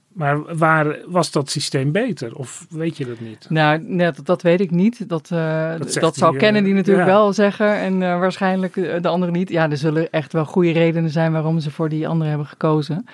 Maar 0.07 0.57
waar 0.57 0.97
was 1.05 1.31
dat 1.31 1.49
systeem 1.49 1.91
beter? 1.91 2.35
Of 2.35 2.65
weet 2.69 2.97
je 2.97 3.05
dat 3.05 3.19
niet? 3.19 3.45
Nou, 3.49 3.83
net, 3.83 4.25
dat 4.25 4.41
weet 4.41 4.59
ik 4.59 4.71
niet. 4.71 5.09
Dat, 5.09 5.31
eh, 5.31 5.77
Dat 5.77 5.93
dat, 5.93 6.15
zal 6.15 6.33
Kennedy 6.33 6.69
eh, 6.69 6.75
natuurlijk 6.75 7.07
ja. 7.07 7.13
wel 7.13 7.33
zeggen 7.33 7.75
en 7.75 7.93
eh, 8.03 8.19
waarschijnlijk 8.19 8.73
de 8.73 9.07
anderen 9.07 9.33
niet. 9.33 9.49
Ja, 9.49 9.69
er 9.69 9.77
zullen 9.77 10.11
echt 10.11 10.33
wel 10.33 10.45
goede 10.45 10.71
redenen 10.71 11.09
zijn 11.09 11.31
waarom 11.31 11.59
ze 11.59 11.71
voor 11.71 11.89
die 11.89 12.07
andere 12.07 12.29
hebben 12.29 12.47
gekozen. 12.47 13.05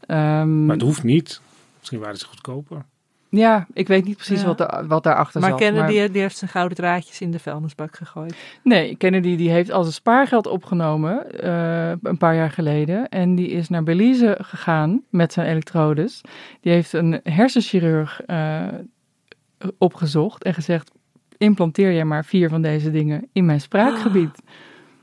Ehm, 0.00 0.66
Maar 0.66 0.76
het 0.76 0.84
hoeft 0.84 1.02
niet. 1.02 1.40
Misschien 1.78 1.98
waren 1.98 2.16
ze 2.16 2.26
goedkoper. 2.26 2.84
Ja, 3.30 3.66
ik 3.72 3.88
weet 3.88 4.04
niet 4.04 4.16
precies 4.16 4.40
Ja. 4.40 4.46
wat, 4.46 4.60
er, 4.60 4.86
wat 4.86 5.02
daarachter 5.02 5.40
Maar 5.40 5.50
zat. 5.50 5.58
Kennedy 5.58 6.08
die 6.08 6.20
heeft 6.20 6.36
zijn 6.36 6.50
gouden 6.50 6.76
draadjes 6.76 7.20
in 7.20 7.30
de 7.30 7.38
vuilnisbak 7.38 7.96
gegooid. 7.96 8.36
Nee, 8.62 8.96
Kennedy 8.96 9.36
die 9.36 9.50
heeft 9.50 9.70
als 9.70 9.86
een 9.86 9.92
spaargeld 9.92 10.46
opgenomen 10.46 11.40
eh, 11.40 11.90
een 12.02 12.18
paar 12.18 12.34
jaar 12.34 12.50
geleden. 12.50 13.08
En 13.08 13.34
die 13.34 13.48
is 13.48 13.68
naar 13.68 13.82
Belize 13.82 14.38
gegaan 14.40 15.02
met 15.10 15.32
zijn 15.32 15.46
elektrodes. 15.46 16.20
Die 16.60 16.72
heeft 16.72 16.92
een 16.92 17.20
hersenchirurg 17.22 18.20
eh, 18.26 18.66
opgezocht 19.78 20.44
en 20.44 20.54
gezegd... 20.54 20.90
implanteer 21.36 21.92
jij 21.92 22.04
maar 22.04 22.24
vier 22.24 22.48
van 22.48 22.62
deze 22.62 22.90
dingen 22.90 23.28
in 23.32 23.46
mijn 23.46 23.60
spraakgebied. 23.60 24.42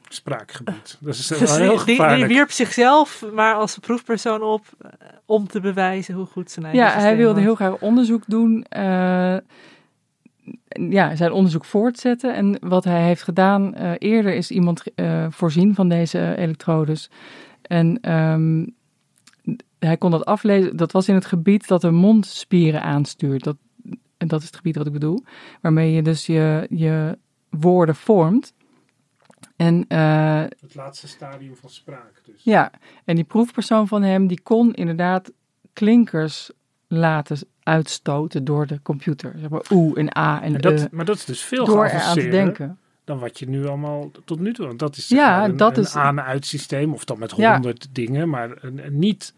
Spraakgebied. 0.09 0.97
Dat 1.01 1.13
is 1.15 1.27
Dus 1.27 1.57
heel 1.57 1.85
die, 1.85 2.07
die 2.15 2.25
wierp 2.25 2.51
zichzelf 2.51 3.25
maar 3.33 3.53
als 3.55 3.77
proefpersoon 3.77 4.41
op 4.41 4.65
eh, 4.79 4.89
om 5.25 5.47
te 5.47 5.59
bewijzen 5.59 6.13
hoe 6.15 6.25
goed 6.25 6.51
zijn 6.51 6.65
eigen 6.65 6.83
Ja, 6.83 6.99
hij 6.99 7.17
wilde 7.17 7.33
was. 7.33 7.43
heel 7.43 7.55
graag 7.55 7.77
onderzoek 7.79 8.23
doen. 8.27 8.63
eh, 8.69 9.37
ja, 10.89 11.15
zijn 11.15 11.31
onderzoek 11.31 11.65
voortzetten. 11.65 12.35
En 12.35 12.57
wat 12.61 12.83
hij 12.83 13.03
heeft 13.03 13.23
gedaan, 13.23 13.73
eh, 13.75 13.91
eerder 13.97 14.33
is 14.33 14.51
iemand 14.51 14.83
eh, 14.95 15.25
voorzien 15.29 15.75
van 15.75 15.89
deze 15.89 16.35
elektrodes. 16.37 17.09
En 17.61 17.99
ehm, 18.01 18.65
hij 19.79 19.97
kon 19.97 20.11
dat 20.11 20.25
aflezen. 20.25 20.77
Dat 20.77 20.91
was 20.91 21.07
in 21.07 21.15
het 21.15 21.25
gebied 21.25 21.67
dat 21.67 21.81
de 21.81 21.91
mondspieren 21.91 22.81
aanstuurt. 22.81 23.43
Dat, 23.43 23.55
en 24.17 24.27
dat 24.27 24.39
is 24.39 24.45
het 24.45 24.55
gebied 24.55 24.75
wat 24.75 24.87
ik 24.87 24.93
bedoel. 24.93 25.23
Waarmee 25.61 25.91
je 25.91 26.01
dus 26.01 26.25
je, 26.25 26.67
je 26.69 27.17
woorden 27.49 27.95
vormt. 27.95 28.53
En 29.55 29.85
eh, 29.87 30.41
Het 30.41 30.75
laatste 30.75 31.07
stadium 31.07 31.55
van 31.55 31.69
spraak. 31.69 32.21
Dus. 32.25 32.43
ja, 32.43 32.71
en 33.05 33.15
die 33.15 33.23
proefpersoon 33.23 33.87
van 33.87 34.01
hem, 34.03 34.27
die 34.27 34.41
kon 34.41 34.73
inderdaad 34.73 35.31
klinkers 35.73 36.51
laten 36.87 37.37
uitstoten 37.63 38.43
door 38.43 38.67
de 38.67 38.81
computer. 38.81 39.33
Zeg 39.39 39.49
maar 39.49 39.63
oe 39.71 39.95
en 39.97 40.17
a 40.17 40.41
en 40.41 40.55
En 40.55 40.61
dat, 40.61 40.91
maar 40.91 41.05
dat 41.05 41.15
is 41.15 41.25
dus 41.25 41.41
veel 41.41 41.65
door 41.65 41.85
eraan 41.85 42.13
te 42.15 42.27
denken. 42.27 42.77
dan 43.03 43.19
wat 43.19 43.39
je 43.39 43.49
nu 43.49 43.65
allemaal 43.67 44.11
tot 44.25 44.39
nu 44.39 44.53
toe... 44.53 44.67
Want 44.67 44.79
dat 44.79 44.95
is 44.97 45.07
zeg 45.07 45.19
Ja, 45.19 45.29
maar 45.39 45.49
een, 45.49 45.57
dat 45.57 45.77
een 45.77 45.83
is- 45.83 45.95
aan-uit 45.95 46.45
systeem. 46.45 46.93
Of 46.93 47.05
dan 47.05 47.19
met 47.19 47.33
Ja. 47.35 47.53
honderd 47.53 47.87
dingen. 47.91 48.29
Maar 48.29 48.63
een, 48.63 48.85
een 48.85 48.99
niet... 48.99 49.33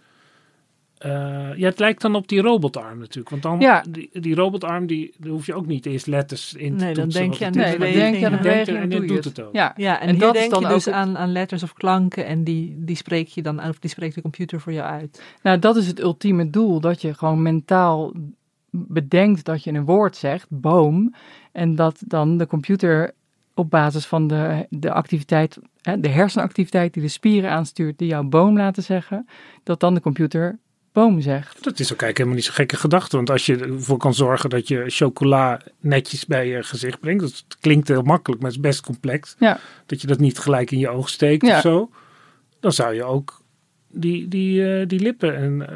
eh, 0.97 1.11
ja, 1.55 1.67
het 1.67 1.79
lijkt 1.79 2.01
dan 2.01 2.15
op 2.15 2.27
die 2.27 2.41
robotarm 2.41 2.99
natuurlijk. 2.99 3.29
Want 3.29 3.41
dan, 3.41 3.59
Ja. 3.59 3.83
die, 3.89 4.09
die 4.13 4.35
robotarm, 4.35 4.85
die, 4.87 5.13
daar 5.17 5.31
hoef 5.31 5.45
je 5.45 5.53
ook 5.53 5.65
niet 5.65 5.85
eerst 5.85 6.07
letters 6.07 6.53
in 6.53 6.77
te 6.77 6.83
Nee, 6.85 6.93
dan 6.93 7.03
toetsen 7.03 7.21
denk 7.21 7.33
je 7.33 7.45
aan 7.45 7.51
Nee, 7.51 7.77
dan 7.77 7.87
die- 7.87 7.95
denk 7.97 8.15
je 8.15 8.25
aan 8.25 8.31
de 8.31 8.37
beweging 8.37 8.77
en 8.77 8.89
die 8.89 8.99
doe 8.99 9.07
doet 9.07 9.23
het 9.23 9.41
ook. 9.41 9.53
Ja, 9.53 9.73
Ja, 9.75 9.99
en, 10.01 10.07
En 10.07 10.13
hier 10.15 10.19
dat 10.23 10.33
is 10.35 10.39
denk 10.39 10.53
dan 10.53 10.65
ook 10.65 10.69
dus 10.71 10.85
het- 10.85 10.93
aan, 10.93 11.17
aan 11.17 11.31
letters 11.31 11.63
of 11.63 11.73
klanken 11.73 12.25
en 12.25 12.43
die, 12.43 12.75
die 12.79 12.95
spreek 12.95 13.27
je 13.27 13.41
dan, 13.41 13.63
of 13.63 13.79
die 13.79 13.89
spreekt 13.89 14.15
de 14.15 14.21
computer 14.21 14.59
voor 14.61 14.73
jou 14.73 14.89
uit. 14.89 15.21
nou 15.43 15.59
dat 15.59 15.75
is 15.75 15.87
het 15.87 15.99
ultieme 15.99 16.49
doel. 16.49 16.79
Dat 16.79 17.01
je 17.01 17.13
gewoon 17.13 17.41
mentaal 17.41 18.13
bedenkt 18.71 19.45
dat 19.45 19.63
je 19.63 19.71
een 19.73 19.85
woord 19.85 20.15
zegt, 20.15 20.45
boom. 20.49 21.13
En 21.51 21.75
dat 21.75 22.01
dan 22.05 22.37
de 22.37 22.47
computer 22.47 23.11
op 23.53 23.69
basis 23.69 24.05
van 24.05 24.27
de, 24.27 24.65
de 24.69 24.91
activiteit, 24.91 25.57
hè, 25.81 25.99
de 25.99 26.07
hersenactiviteit 26.09 26.93
die 26.93 27.03
de 27.03 27.09
spieren 27.09 27.49
aanstuurt, 27.51 27.97
die 27.97 28.07
jouw 28.07 28.23
boom 28.23 28.57
laten 28.57 28.83
zeggen, 28.83 29.27
dat 29.63 29.79
dan 29.79 29.93
de 29.93 30.01
computer 30.01 30.59
boom 31.01 31.21
zegt. 31.21 31.63
Dat 31.63 31.79
is 31.79 31.93
ook 31.93 32.01
eigenlijk 32.01 32.17
helemaal 32.17 32.35
niet 32.35 32.45
zo'n 32.45 32.53
gekke 32.53 32.75
gedachte. 32.77 33.15
Want 33.15 33.29
als 33.29 33.45
je 33.45 33.57
ervoor 33.57 33.97
kan 33.97 34.13
zorgen 34.13 34.49
dat 34.49 34.67
je 34.67 34.83
chocola 34.87 35.61
netjes 35.79 36.25
bij 36.25 36.47
je 36.47 36.63
gezicht 36.63 36.99
brengt. 36.99 37.21
Dat 37.21 37.43
klinkt 37.59 37.87
heel 37.87 38.01
makkelijk, 38.01 38.41
maar 38.41 38.49
het 38.51 38.59
is 38.59 38.65
best 38.65 38.81
complex. 38.81 39.35
Ja. 39.39 39.59
Dat 39.85 40.01
je 40.01 40.07
dat 40.07 40.19
niet 40.19 40.39
gelijk 40.39 40.71
in 40.71 40.79
je 40.79 40.89
oog 40.89 41.09
steekt 41.09 41.45
Ja. 41.45 41.55
of 41.55 41.61
zo. 41.61 41.89
Dan 42.59 42.71
zou 42.71 42.93
je 42.93 43.03
ook 43.03 43.41
die, 43.99 44.27
die, 44.27 44.79
eh, 44.79 44.87
die 44.87 44.99
lippen 44.99 45.35
en... 45.35 45.69
eh, 45.69 45.75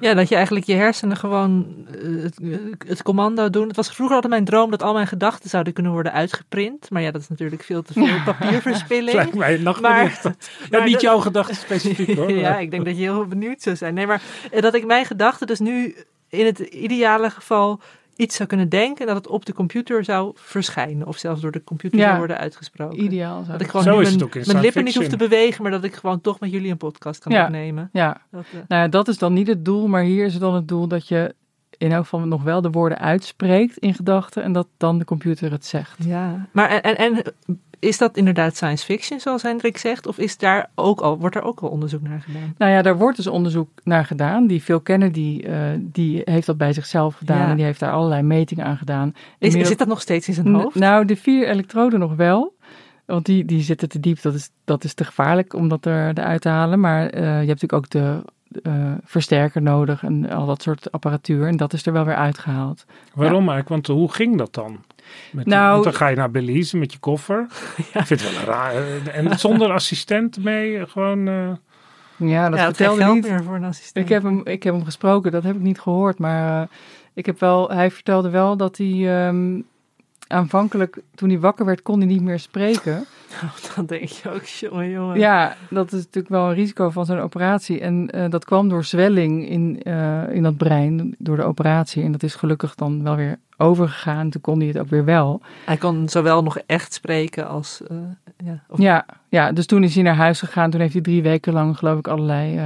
Ja, 0.00 0.14
dat 0.14 0.28
je 0.28 0.34
eigenlijk 0.34 0.66
je 0.66 0.74
hersenen 0.74 1.16
gewoon 1.16 1.66
eh, 2.02 2.22
het, 2.22 2.38
het 2.86 3.02
commando 3.02 3.50
doen. 3.50 3.66
Het 3.66 3.76
was 3.76 3.92
vroeger 3.94 4.14
altijd 4.14 4.32
mijn 4.32 4.44
droom 4.44 4.70
dat 4.70 4.82
al 4.82 4.92
mijn 4.92 5.06
gedachten 5.06 5.50
zouden 5.50 5.72
kunnen 5.72 5.92
worden 5.92 6.12
uitgeprint. 6.12 6.90
Maar 6.90 7.02
ja, 7.02 7.10
dat 7.10 7.20
is 7.20 7.28
natuurlijk 7.28 7.62
veel 7.62 7.82
te 7.82 7.92
veel 7.92 8.22
papierverspilling. 8.34 9.14
lijkt 9.16 9.34
mij. 9.34 10.12
Dat, 10.22 10.36
ja, 10.60 10.66
maar 10.70 10.82
niet 10.84 10.92
dat- 10.92 11.00
jouw 11.02 11.18
gedachten 11.18 11.56
specifiek 11.56 12.16
hoor. 12.16 12.32
ja, 12.46 12.58
ik 12.58 12.70
denk 12.70 12.84
dat 12.84 12.96
je 12.96 13.02
heel 13.02 13.26
benieuwd 13.26 13.62
zou 13.62 13.76
zijn. 13.76 13.94
Nee, 13.94 14.06
maar 14.06 14.22
dat 14.60 14.74
ik 14.74 14.86
mijn 14.86 15.04
gedachten 15.04 15.46
dus 15.46 15.58
nu 15.58 15.94
in 16.28 16.46
het 16.46 16.58
ideale 16.58 17.30
geval 17.30 17.80
iets 18.20 18.36
zou 18.36 18.48
kunnen 18.48 18.68
denken 18.68 19.00
en 19.00 19.06
dat 19.14 19.24
het 19.24 19.32
op 19.32 19.44
de 19.46 19.52
computer 19.52 20.04
zou 20.04 20.32
verschijnen. 20.34 21.06
Of 21.06 21.16
zelfs 21.16 21.40
door 21.40 21.50
de 21.50 21.64
computer 21.64 21.98
Ja. 21.98 22.04
zou 22.06 22.18
worden 22.18 22.38
uitgesproken. 22.38 23.02
Ideaal. 23.04 23.38
zou 23.44 23.52
Dat 23.52 23.60
ik 23.60 23.66
gewoon 23.66 23.82
Zo 23.86 23.96
mijn, 23.96 24.22
ook 24.22 24.34
in 24.34 24.42
mijn 24.46 24.60
lippen 24.60 24.84
niet 24.84 24.94
hoef 24.94 25.06
te 25.08 25.16
bewegen, 25.16 25.62
maar 25.62 25.70
dat 25.70 25.84
ik 25.84 25.94
gewoon 25.94 26.20
toch 26.20 26.40
met 26.40 26.50
jullie 26.50 26.70
een 26.70 26.76
podcast 26.76 27.22
kan 27.22 27.32
Ja. 27.32 27.44
opnemen. 27.44 27.88
Ja, 27.92 28.20
Dat, 28.30 28.44
eh, 28.52 28.52
nou 28.68 28.82
ja, 28.82 28.88
dat 28.88 29.08
is 29.08 29.18
dan 29.18 29.32
niet 29.32 29.46
het 29.46 29.64
doel, 29.64 29.88
maar 29.88 30.02
hier 30.02 30.24
is 30.24 30.32
het 30.32 30.42
dan 30.42 30.54
het 30.54 30.68
doel 30.68 30.86
dat 30.88 31.08
je 31.08 31.34
in 31.78 31.92
elk 31.92 32.02
geval 32.02 32.20
nog 32.20 32.42
wel 32.42 32.60
de 32.60 32.70
woorden 32.70 32.98
uitspreekt 32.98 33.76
in 33.76 33.94
gedachten 33.94 34.42
en 34.42 34.52
dat 34.52 34.66
dan 34.76 34.98
de 34.98 35.04
computer 35.04 35.50
het 35.50 35.66
zegt. 35.66 35.96
Ja, 36.04 36.48
maar 36.52 36.68
en, 36.68 36.82
en, 36.82 36.96
en 36.96 37.34
is 37.80 37.98
dat 37.98 38.16
inderdaad 38.16 38.56
science 38.56 38.84
fiction, 38.84 39.20
zoals 39.20 39.42
Hendrik 39.42 39.76
zegt? 39.78 40.06
Of 40.06 40.18
is 40.18 40.36
daar 40.38 40.70
ook 40.74 41.00
al, 41.00 41.18
wordt 41.18 41.34
daar 41.34 41.44
ook 41.44 41.60
al 41.60 41.68
onderzoek 41.68 42.02
naar 42.02 42.20
gedaan? 42.20 42.54
Nou 42.58 42.72
ja, 42.72 42.82
daar 42.82 42.96
wordt 42.98 43.16
dus 43.16 43.26
onderzoek 43.26 43.68
naar 43.84 44.04
gedaan. 44.04 44.46
Die 44.46 44.60
Phil 44.60 44.80
Kennedy, 44.80 45.42
eh, 45.46 45.58
die 45.78 46.22
heeft 46.24 46.46
dat 46.46 46.56
bij 46.56 46.72
zichzelf 46.72 47.14
gedaan 47.14 47.38
Ja. 47.38 47.48
en 47.50 47.56
die 47.56 47.64
heeft 47.64 47.80
daar 47.80 47.92
allerlei 47.92 48.22
metingen 48.22 48.64
aan 48.64 48.76
gedaan. 48.76 49.08
Is, 49.08 49.16
Inmiddels- 49.38 49.68
zit 49.68 49.78
dat 49.78 49.88
nog 49.88 50.00
steeds 50.00 50.28
in 50.28 50.34
zijn 50.34 50.50
N- 50.50 50.54
hoofd? 50.54 50.74
Nou, 50.74 51.04
de 51.04 51.16
vier 51.16 51.48
elektroden 51.48 51.98
nog 52.00 52.14
wel. 52.16 52.54
Want 53.06 53.26
die, 53.26 53.44
die 53.44 53.62
zitten 53.62 53.88
te 53.88 54.00
diep. 54.00 54.22
Dat 54.22 54.34
is, 54.34 54.50
dat 54.64 54.84
is 54.84 54.94
te 54.94 55.04
gevaarlijk 55.04 55.54
om 55.54 55.68
dat 55.68 55.84
er, 55.84 56.08
eruit 56.18 56.40
te 56.40 56.48
halen. 56.48 56.80
Maar 56.80 57.06
eh, 57.06 57.20
je 57.22 57.26
hebt 57.48 57.60
natuurlijk 57.60 57.72
ook 57.72 57.90
de 57.90 58.22
eh, 58.62 58.92
versterker 59.04 59.62
nodig 59.62 60.02
en 60.04 60.30
al 60.30 60.46
dat 60.46 60.62
soort 60.62 60.92
apparatuur. 60.92 61.46
En 61.46 61.56
dat 61.56 61.72
is 61.72 61.86
er 61.86 61.92
wel 61.92 62.04
weer 62.04 62.14
uitgehaald. 62.14 62.84
Waarom 63.14 63.38
eigenlijk? 63.48 63.68
Want 63.68 63.86
hoe 63.86 64.12
ging 64.12 64.38
dat 64.38 64.54
dan? 64.54 64.78
Met 65.32 65.46
Nou- 65.46 65.72
want 65.72 65.84
dan 65.84 65.94
ga 65.94 66.08
je 66.08 66.16
naar 66.16 66.30
Belize 66.30 66.76
met 66.76 66.92
je 66.92 66.98
koffer. 66.98 67.46
Ik 67.76 68.06
vind 68.06 68.08
het 68.22 68.36
wel 68.44 68.54
raar. 68.54 68.72
eh, 68.74 69.16
En 69.16 69.38
zonder 69.38 69.72
assistent 69.72 70.44
mee, 70.44 70.86
gewoon... 70.86 71.28
eh, 71.28 71.50
Ja, 72.28 72.48
dat 72.48 72.58
ja, 72.58 72.64
vertelde 72.64 73.00
geld 73.02 73.14
niet. 73.14 73.28
meer 73.28 73.42
voor 73.44 73.54
een 73.54 73.64
assistent. 73.64 74.04
Ik 74.04 74.12
heb, 74.12 74.22
hem, 74.22 74.40
ik 74.46 74.62
heb 74.62 74.74
hem 74.74 74.84
gesproken, 74.84 75.32
dat 75.32 75.42
heb 75.42 75.54
ik 75.54 75.60
niet 75.60 75.80
gehoord. 75.80 76.18
Maar 76.18 76.62
eh, 76.62 76.68
ik 77.14 77.26
heb 77.26 77.40
wel, 77.40 77.70
hij 77.70 77.90
vertelde 77.90 78.30
wel 78.30 78.56
dat 78.56 78.76
hij 78.76 79.26
ehm, 79.26 79.60
aanvankelijk, 80.30 80.98
toen 81.14 81.28
hij 81.28 81.38
wakker 81.40 81.64
werd, 81.64 81.82
kon 81.82 81.98
hij 81.98 82.06
niet 82.06 82.22
meer 82.22 82.38
spreken. 82.38 83.04
Dan 83.76 83.86
denk 83.86 84.08
je 84.08 84.30
ook, 84.30 84.42
jongen, 84.44 84.90
jongen. 84.90 85.18
Ja, 85.18 85.56
dat 85.70 85.86
is 85.92 85.98
natuurlijk 85.98 86.28
wel 86.28 86.48
een 86.48 86.54
risico 86.54 86.90
van 86.90 87.06
zo'n 87.06 87.18
operatie. 87.18 87.80
En 87.80 88.10
eh, 88.10 88.30
dat 88.30 88.44
kwam 88.44 88.68
door 88.68 88.84
zwelling 88.84 89.48
in, 89.48 89.82
eh, 89.82 90.22
in 90.34 90.42
dat 90.42 90.56
brein, 90.56 91.14
door 91.18 91.36
de 91.36 91.42
operatie. 91.42 92.02
En 92.02 92.12
dat 92.12 92.22
is 92.22 92.34
gelukkig 92.34 92.74
dan 92.74 93.02
wel 93.02 93.16
weer 93.16 93.38
overgegaan. 93.56 94.30
Toen 94.30 94.40
kon 94.40 94.58
hij 94.58 94.68
het 94.68 94.78
ook 94.78 94.88
weer 94.88 95.04
wel. 95.04 95.40
Hij 95.64 95.76
kon 95.76 96.08
zowel 96.08 96.42
nog 96.42 96.58
echt 96.66 96.92
spreken 96.92 97.48
als... 97.48 97.82
eh, 97.88 97.96
Ja, 98.44 98.62
of- 98.68 98.78
Ja, 98.78 99.06
ja, 99.28 99.52
dus 99.52 99.66
toen 99.66 99.82
is 99.84 99.94
hij 99.94 100.02
naar 100.04 100.14
huis 100.14 100.38
gegaan. 100.38 100.70
Toen 100.70 100.80
heeft 100.80 100.92
hij 100.92 101.02
drie 101.02 101.22
weken 101.22 101.52
lang, 101.52 101.78
geloof 101.78 101.98
ik, 101.98 102.08
allerlei 102.08 102.60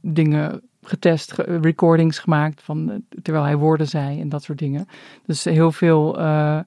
dingen 0.00 0.60
getest, 0.88 1.32
ge- 1.32 1.58
recordings 1.62 2.18
gemaakt 2.18 2.62
van 2.62 2.90
eh, 2.90 2.96
terwijl 3.22 3.44
hij 3.44 3.56
woorden 3.56 3.88
zei 3.88 4.20
en 4.20 4.28
dat 4.28 4.42
soort 4.42 4.58
dingen. 4.58 4.88
Dus 5.26 5.44
heel 5.44 5.72
veel 5.72 6.18
eh, 6.18 6.58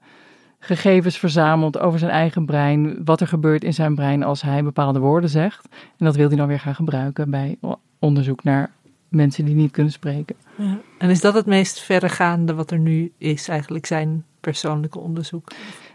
gegevens 0.58 1.18
verzameld 1.18 1.78
over 1.78 1.98
zijn 1.98 2.10
eigen 2.10 2.46
brein, 2.46 3.04
wat 3.04 3.20
er 3.20 3.26
gebeurt 3.26 3.64
in 3.64 3.74
zijn 3.74 3.94
brein 3.94 4.22
als 4.22 4.42
hij 4.42 4.62
bepaalde 4.62 4.98
woorden 4.98 5.30
zegt. 5.30 5.68
En 5.98 6.04
dat 6.04 6.16
wil 6.16 6.28
hij 6.28 6.36
dan 6.36 6.46
weer 6.46 6.60
gaan 6.60 6.74
gebruiken 6.74 7.30
bij 7.30 7.58
onderzoek 7.98 8.44
naar 8.44 8.70
mensen 9.08 9.44
die 9.44 9.54
niet 9.54 9.70
kunnen 9.70 9.92
spreken. 9.92 10.36
Ja. 10.56 10.78
En 10.98 11.10
is 11.10 11.20
dat 11.20 11.34
het 11.34 11.46
meest 11.46 11.80
verregaande 11.80 12.54
wat 12.54 12.70
er 12.70 12.78
nu 12.78 13.12
is, 13.18 13.48
eigenlijk 13.48 13.86
zijn 13.86 14.24
persoonlijke 14.40 14.98
onderzoek? 14.98 15.48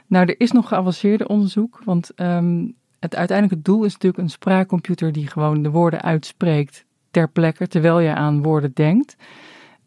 Nou, 0.08 0.26
er 0.26 0.40
is 0.40 0.52
nog 0.52 0.68
geavanceerde 0.68 1.28
onderzoek, 1.28 1.82
want 1.84 2.12
ehm, 2.16 2.66
het 3.00 3.16
uiteindelijke 3.16 3.64
doel 3.64 3.84
is 3.84 3.94
natuurlijk 3.94 4.24
een 4.24 4.30
spraakcomputer 4.30 5.12
die 5.12 5.28
gewoon 5.28 5.62
de 5.62 5.70
woorden 5.70 6.02
uitspreekt 6.02 6.86
ter 7.18 7.30
plekke, 7.30 7.68
terwijl 7.68 8.00
je 8.00 8.14
aan 8.14 8.44
woorden 8.44 8.72
denkt. 8.74 9.16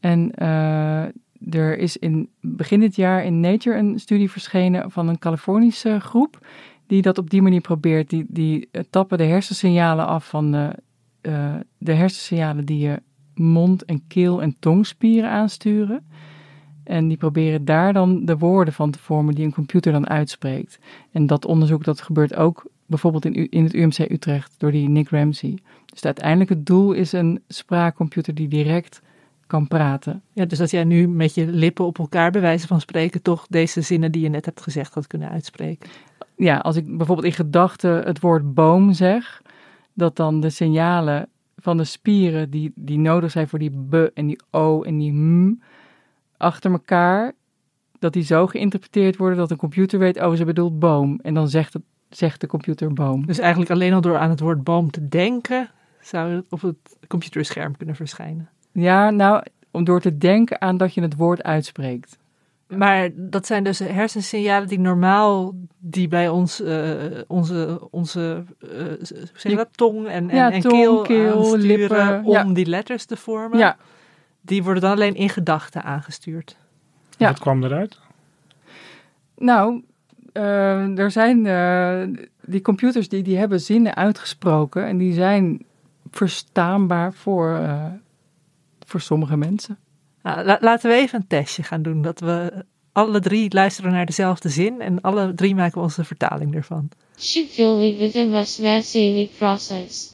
En 0.00 0.34
eh, 0.34 1.02
er 1.50 1.78
is 1.78 1.96
in 1.96 2.28
begin 2.40 2.80
dit 2.80 2.96
jaar 2.96 3.24
in 3.24 3.40
Nature 3.40 3.76
een 3.76 3.98
studie 3.98 4.30
verschenen 4.30 4.90
van 4.90 5.08
een 5.08 5.18
Californische 5.18 6.00
groep 6.00 6.46
die 6.86 7.02
dat 7.02 7.18
op 7.18 7.30
die 7.30 7.42
manier 7.42 7.60
probeert. 7.60 8.10
Die, 8.10 8.26
die 8.28 8.68
eh, 8.70 8.82
tappen 8.90 9.18
de 9.18 9.24
hersensignalen 9.24 10.06
af 10.06 10.28
van 10.28 10.52
de, 10.52 10.74
eh, 11.20 11.54
de 11.78 11.92
hersensignalen 11.92 12.64
die 12.64 12.78
je 12.78 13.02
mond- 13.34 13.84
en 13.84 14.02
keel- 14.08 14.42
en 14.42 14.56
tongspieren 14.58 15.30
aansturen. 15.30 16.06
En 16.84 17.08
die 17.08 17.16
proberen 17.16 17.64
daar 17.64 17.92
dan 17.92 18.24
de 18.24 18.38
woorden 18.38 18.74
van 18.74 18.90
te 18.90 18.98
vormen 18.98 19.34
die 19.34 19.44
een 19.44 19.54
computer 19.54 19.92
dan 19.92 20.08
uitspreekt. 20.08 20.78
En 21.12 21.26
dat 21.26 21.44
onderzoek 21.44 21.84
dat 21.84 22.00
gebeurt 22.00 22.34
ook 22.34 22.70
bijvoorbeeld 22.86 23.24
in, 23.24 23.50
in 23.50 23.64
het 23.64 23.74
UMC 23.74 23.98
Utrecht 23.98 24.54
door 24.58 24.70
die 24.70 24.88
Nick 24.88 25.08
Ramsey. 25.08 25.58
Dus 25.90 25.98
het 25.98 26.04
uiteindelijke 26.04 26.62
doel 26.62 26.92
is 26.92 27.12
een 27.12 27.42
spraakcomputer 27.48 28.34
die 28.34 28.48
direct 28.48 29.00
kan 29.46 29.68
praten. 29.68 30.22
Ja, 30.32 30.44
dus 30.44 30.58
dat 30.58 30.70
jij 30.70 30.84
nu 30.84 31.08
met 31.08 31.34
je 31.34 31.46
lippen 31.46 31.84
op 31.84 31.98
elkaar, 31.98 32.30
bij 32.30 32.40
wijze 32.40 32.66
van 32.66 32.80
spreken, 32.80 33.22
toch 33.22 33.46
deze 33.48 33.80
zinnen 33.80 34.12
die 34.12 34.22
je 34.22 34.28
net 34.28 34.44
hebt 34.44 34.62
gezegd 34.62 34.94
had 34.94 35.06
kunnen 35.06 35.30
uitspreken. 35.30 35.90
Ja, 36.36 36.58
als 36.58 36.76
ik 36.76 36.96
bijvoorbeeld 36.96 37.26
in 37.26 37.32
gedachten 37.32 38.02
het 38.02 38.20
woord 38.20 38.54
boom 38.54 38.92
zeg, 38.92 39.42
dat 39.92 40.16
dan 40.16 40.40
de 40.40 40.50
signalen 40.50 41.28
van 41.56 41.76
de 41.76 41.84
spieren 41.84 42.50
die, 42.50 42.72
die 42.74 42.98
nodig 42.98 43.30
zijn 43.30 43.48
voor 43.48 43.58
die 43.58 43.86
b 43.88 43.94
en 44.14 44.26
die 44.26 44.40
o 44.50 44.82
en 44.82 44.98
die 44.98 45.12
m 45.12 45.60
achter 46.36 46.70
elkaar, 46.70 47.32
dat 47.98 48.12
die 48.12 48.22
zo 48.22 48.46
geïnterpreteerd 48.46 49.16
worden 49.16 49.38
dat 49.38 49.50
een 49.50 49.56
computer 49.56 49.98
weet, 49.98 50.22
oh, 50.22 50.34
ze 50.34 50.44
bedoelt 50.44 50.78
boom. 50.78 51.18
En 51.22 51.34
dan 51.34 51.48
zegt, 51.48 51.72
het, 51.72 51.82
zegt 52.08 52.40
de 52.40 52.46
computer 52.46 52.92
boom. 52.92 53.26
Dus 53.26 53.38
eigenlijk 53.38 53.70
alleen 53.70 53.92
al 53.92 54.00
door 54.00 54.18
aan 54.18 54.30
het 54.30 54.40
woord 54.40 54.64
boom 54.64 54.90
te 54.90 55.08
denken, 55.08 55.70
zou 56.00 56.34
het 56.34 56.44
op 56.48 56.60
het 56.60 56.96
computerscherm 57.08 57.76
kunnen 57.76 57.94
verschijnen. 57.94 58.48
Ja, 58.72 59.10
nou, 59.10 59.42
om 59.70 59.84
door 59.84 60.00
te 60.00 60.18
denken 60.18 60.60
aan 60.60 60.76
dat 60.76 60.94
je 60.94 61.00
het 61.00 61.16
woord 61.16 61.42
uitspreekt. 61.42 62.18
Maar 62.66 63.08
dat 63.14 63.46
zijn 63.46 63.64
dus 63.64 63.78
hersensignalen 63.78 64.68
die 64.68 64.78
normaal, 64.78 65.54
die 65.78 66.08
bij 66.08 66.28
ons, 66.28 66.60
eh, 66.62 66.94
onze, 67.26 67.80
onze 67.90 68.44
eh, 68.58 68.68
hoe 68.68 68.98
zeg 69.34 69.52
je 69.52 69.56
dat, 69.56 69.68
tong 69.72 70.06
en, 70.06 70.30
en, 70.30 70.36
Ja, 70.36 70.50
en 70.50 70.60
tong, 70.60 70.74
keel, 70.74 71.02
keel, 71.02 71.36
aansturen 71.36 71.60
lippen, 71.66 72.24
om 72.24 72.32
ja. 72.32 72.44
die 72.44 72.66
letters 72.66 73.04
te 73.04 73.16
vormen. 73.16 73.58
Ja, 73.58 73.76
Die 74.40 74.62
worden 74.62 74.82
dan 74.82 74.92
alleen 74.92 75.14
in 75.14 75.28
gedachten 75.28 75.82
aangestuurd. 75.82 76.56
Ja. 77.16 77.28
Wat 77.28 77.38
kwam 77.38 77.64
eruit? 77.64 77.98
nou, 79.40 79.82
eh, 80.32 80.98
er 80.98 81.10
zijn 81.10 81.46
eh, 81.46 82.22
die 82.44 82.62
computers 82.62 83.08
die, 83.08 83.22
die 83.22 83.36
hebben 83.36 83.60
zinnen 83.60 83.94
uitgesproken 83.94 84.86
en 84.86 84.98
die 84.98 85.12
zijn 85.12 85.64
verstaanbaar 86.10 87.14
voor, 87.14 87.54
eh, 87.56 87.86
voor 88.86 89.00
sommige 89.00 89.36
mensen. 89.36 89.78
Nou, 90.22 90.44
la- 90.44 90.58
laten 90.60 90.90
we 90.90 90.96
even 90.96 91.20
een 91.20 91.26
testje 91.26 91.62
gaan 91.62 91.82
doen. 91.82 92.02
Dat 92.02 92.20
we 92.20 92.64
alle 92.92 93.20
drie 93.20 93.54
luisteren 93.54 93.92
naar 93.92 94.06
dezelfde 94.06 94.48
zin 94.48 94.80
en 94.80 95.00
alle 95.00 95.34
drie 95.34 95.54
maken 95.54 95.74
we 95.74 95.80
onze 95.80 96.04
vertaling 96.04 96.54
ervan. 96.54 96.88
Shipbuilding 97.18 97.98
within 97.98 98.30
was 98.30 98.58
massive 98.58 99.28
process. 99.38 100.10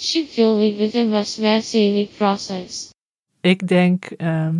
Shipbuilding 0.00 0.76
within 0.78 1.10
was 1.10 1.36
massive 1.38 2.08
process. 2.16 2.90
Ik 3.40 3.68
denk, 3.68 4.04
ehm, 4.04 4.56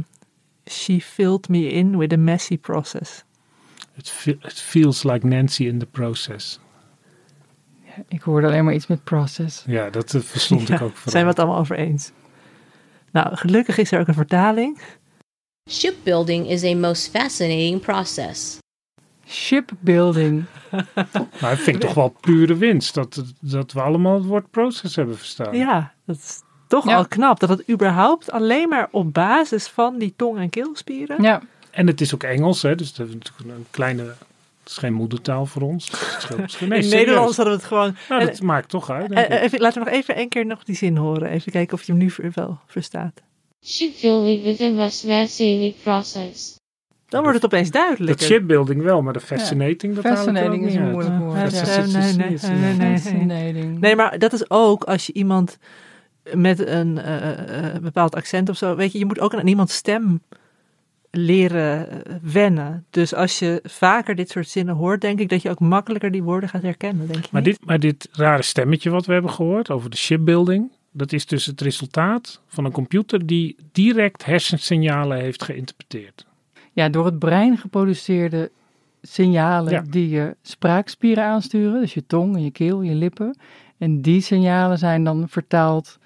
she 0.71 1.01
filled 1.01 1.49
me 1.49 1.71
in 1.71 1.99
with 1.99 2.13
a 2.13 2.17
messy 2.17 2.59
process. 2.59 3.25
It, 3.97 4.09
fe- 4.11 4.39
it 4.43 4.53
feels 4.61 5.03
like 5.03 5.27
Nancy 5.27 5.67
in 5.67 5.79
the 5.79 5.87
process. 5.87 6.59
Ik 8.09 8.23
hoorde 8.23 8.47
alleen 8.47 8.65
maar 8.65 8.75
iets 8.75 8.87
met 8.87 9.05
process. 9.05 9.63
Ja, 9.67 9.91
dat 9.91 10.15
eh, 10.15 10.21
verstond 10.21 10.69
ik 10.69 10.81
ook 10.83 10.97
vooral. 10.97 11.13
Zijn 11.13 11.23
we 11.25 11.31
het 11.31 11.39
allemaal 11.39 11.59
over 11.59 11.77
eens? 11.77 12.11
Nou, 13.13 13.37
gelukkig 13.37 13.79
is 13.79 13.93
er 13.93 14.01
ook 14.01 14.09
een 14.09 14.15
vertaling. 14.15 14.79
Shipbuilding 15.71 16.49
is 16.49 16.65
a 16.65 16.75
most 16.75 17.11
fascinating 17.11 17.81
process. 17.81 18.59
Shipbuilding. 19.27 20.45
Maar 21.41 21.53
ik 21.53 21.59
vind 21.59 21.81
toch 21.81 21.95
wel 21.95 22.09
pure 22.21 22.57
winst 22.57 22.95
dat, 22.95 23.23
dat 23.41 23.73
we 23.73 23.81
allemaal 23.83 24.15
het 24.15 24.25
woord 24.25 24.51
process 24.51 24.97
hebben 24.97 25.17
verstaan. 25.17 25.57
Ja, 25.57 25.93
dat 26.07 26.17
is 26.17 26.41
toch 26.69 26.89
Ja. 26.89 26.97
al 26.97 27.07
knap. 27.09 27.41
Dat 27.41 27.49
het 27.49 27.71
überhaupt 27.71 28.31
alleen 28.31 28.69
maar 28.69 28.89
op 28.91 29.13
basis 29.15 29.67
van 29.67 29.99
die 29.99 30.15
tong- 30.17 30.39
en 30.39 30.51
keelspieren... 30.51 31.23
Ja, 31.23 31.43
En 31.71 31.87
het 31.87 32.01
is 32.01 32.15
ook 32.15 32.23
Engels, 32.23 32.63
hè, 32.63 32.75
dus 32.75 32.95
dat 32.95 33.09
is 33.09 33.15
natuurlijk 33.15 33.59
een 33.59 33.67
kleine... 33.71 34.15
Het 34.65 34.73
is 34.73 34.79
geen 34.79 34.93
moedertaal 34.93 35.47
voor 35.47 35.63
ons. 35.63 35.91
Het 35.91 36.57
In. 36.61 36.69
Nederlands 36.69 37.37
hadden 37.37 37.55
we 37.55 37.61
het 37.61 37.69
gewoon... 37.69 37.97
Nou, 38.09 38.21
en- 38.21 38.27
dat 38.27 38.41
maakt 38.43 38.69
toch 38.69 38.91
uit. 38.91 39.09
denk 39.09 39.21
Eh, 39.21 39.25
ik. 39.25 39.31
eh, 39.31 39.43
even, 39.43 39.61
laten 39.61 39.83
we 39.83 39.89
nog 39.91 39.99
even 39.99 40.15
één 40.15 40.29
keer 40.29 40.47
nog 40.47 40.65
die 40.65 40.77
zin 40.77 40.97
horen. 40.97 41.29
Even 41.31 41.53
kijken 41.53 41.75
of 41.75 41.83
je 41.83 41.93
hem 41.93 42.01
nu 42.01 42.13
wel 42.35 42.59
verstaat. 42.67 43.23
Shipbuilding 43.65 44.43
within 44.43 44.77
was 44.77 45.03
massive 45.03 45.75
process. 45.83 46.57
Dan 47.09 47.23
wordt 47.23 47.37
het 47.43 47.45
opeens 47.53 47.71
dat 47.71 47.83
duidelijker. 47.83 48.27
shipbuilding 48.27 48.83
wel, 48.83 49.03
maar 49.03 49.13
de 49.13 49.21
fascinating, 49.21 49.95
dat 49.95 50.05
er 50.05 50.11
ook 50.11 50.17
fascinating 50.17 50.67
is 50.67 50.73
niet 50.73 50.81
een 50.81 50.91
moeilijk 50.91 51.19
woord. 51.19 51.37
Ja, 51.37 51.51
Fascinating. 51.51 52.17
nee. 52.79 52.99
Fascinating. 52.99 53.95
Maar 53.97 54.19
dat 54.19 54.33
is 54.33 54.51
ook 54.51 54.85
als 54.85 55.07
je 55.07 55.13
iemand 55.13 55.59
met 56.33 56.67
een 56.67 56.99
eh, 56.99 57.75
eh, 57.75 57.83
bepaald 57.83 58.15
accent 58.15 58.49
of 58.49 58.57
zo, 58.57 58.77
weet 58.77 58.93
je, 58.93 58.99
je 58.99 59.07
moet 59.07 59.21
ook 59.21 59.35
aan 59.35 59.47
iemands 59.47 59.75
stem 59.75 60.23
leren 61.17 61.91
eh, 62.07 62.15
wennen. 62.23 62.85
Dus 62.91 63.15
als 63.15 63.39
je 63.39 63.61
vaker 63.63 64.15
dit 64.15 64.31
soort 64.31 64.49
zinnen 64.49 64.75
hoort, 64.75 65.01
denk 65.01 65.21
ik 65.21 65.29
dat 65.29 65.43
je 65.43 65.51
ook 65.51 65.61
makkelijker 65.61 66.11
die 66.11 66.23
woorden 66.23 66.49
gaat 66.49 66.63
herkennen, 66.63 67.07
denk 67.07 67.25
je 67.25 67.29
Maar 67.33 67.43
niet? 67.43 67.57
dit, 67.59 67.67
maar 67.67 67.79
dit 67.81 68.09
rare 68.13 68.43
stemmetje 68.43 68.91
wat 68.91 69.07
we 69.07 69.13
hebben 69.13 69.31
gehoord 69.31 69.71
over 69.71 69.91
de 69.91 69.97
shipbuilding, 69.97 70.71
dat 70.93 71.13
is 71.13 71.27
dus 71.27 71.47
het 71.47 71.61
resultaat 71.61 72.41
van 72.47 72.65
een 72.65 72.73
computer 72.73 73.27
die 73.27 73.57
direct 73.73 74.25
hersensignalen 74.25 75.19
heeft 75.19 75.43
geïnterpreteerd. 75.43 76.27
Ja, 76.73 76.89
door 76.89 77.05
het 77.05 77.19
brein 77.19 77.57
geproduceerde 77.59 78.51
signalen 79.03 79.73
Ja. 79.73 79.83
die 79.91 80.09
je 80.09 80.37
spraakspieren 80.43 81.25
aansturen, 81.25 81.81
dus 81.81 81.95
je 81.95 82.07
tong 82.07 82.37
en 82.37 82.43
je 82.45 82.51
keel, 82.51 82.83
je 82.83 82.95
lippen. 82.95 83.37
En 83.79 84.03
die 84.03 84.21
signalen 84.21 84.79
zijn 84.79 85.05
dan 85.05 85.29
vertaald 85.29 85.99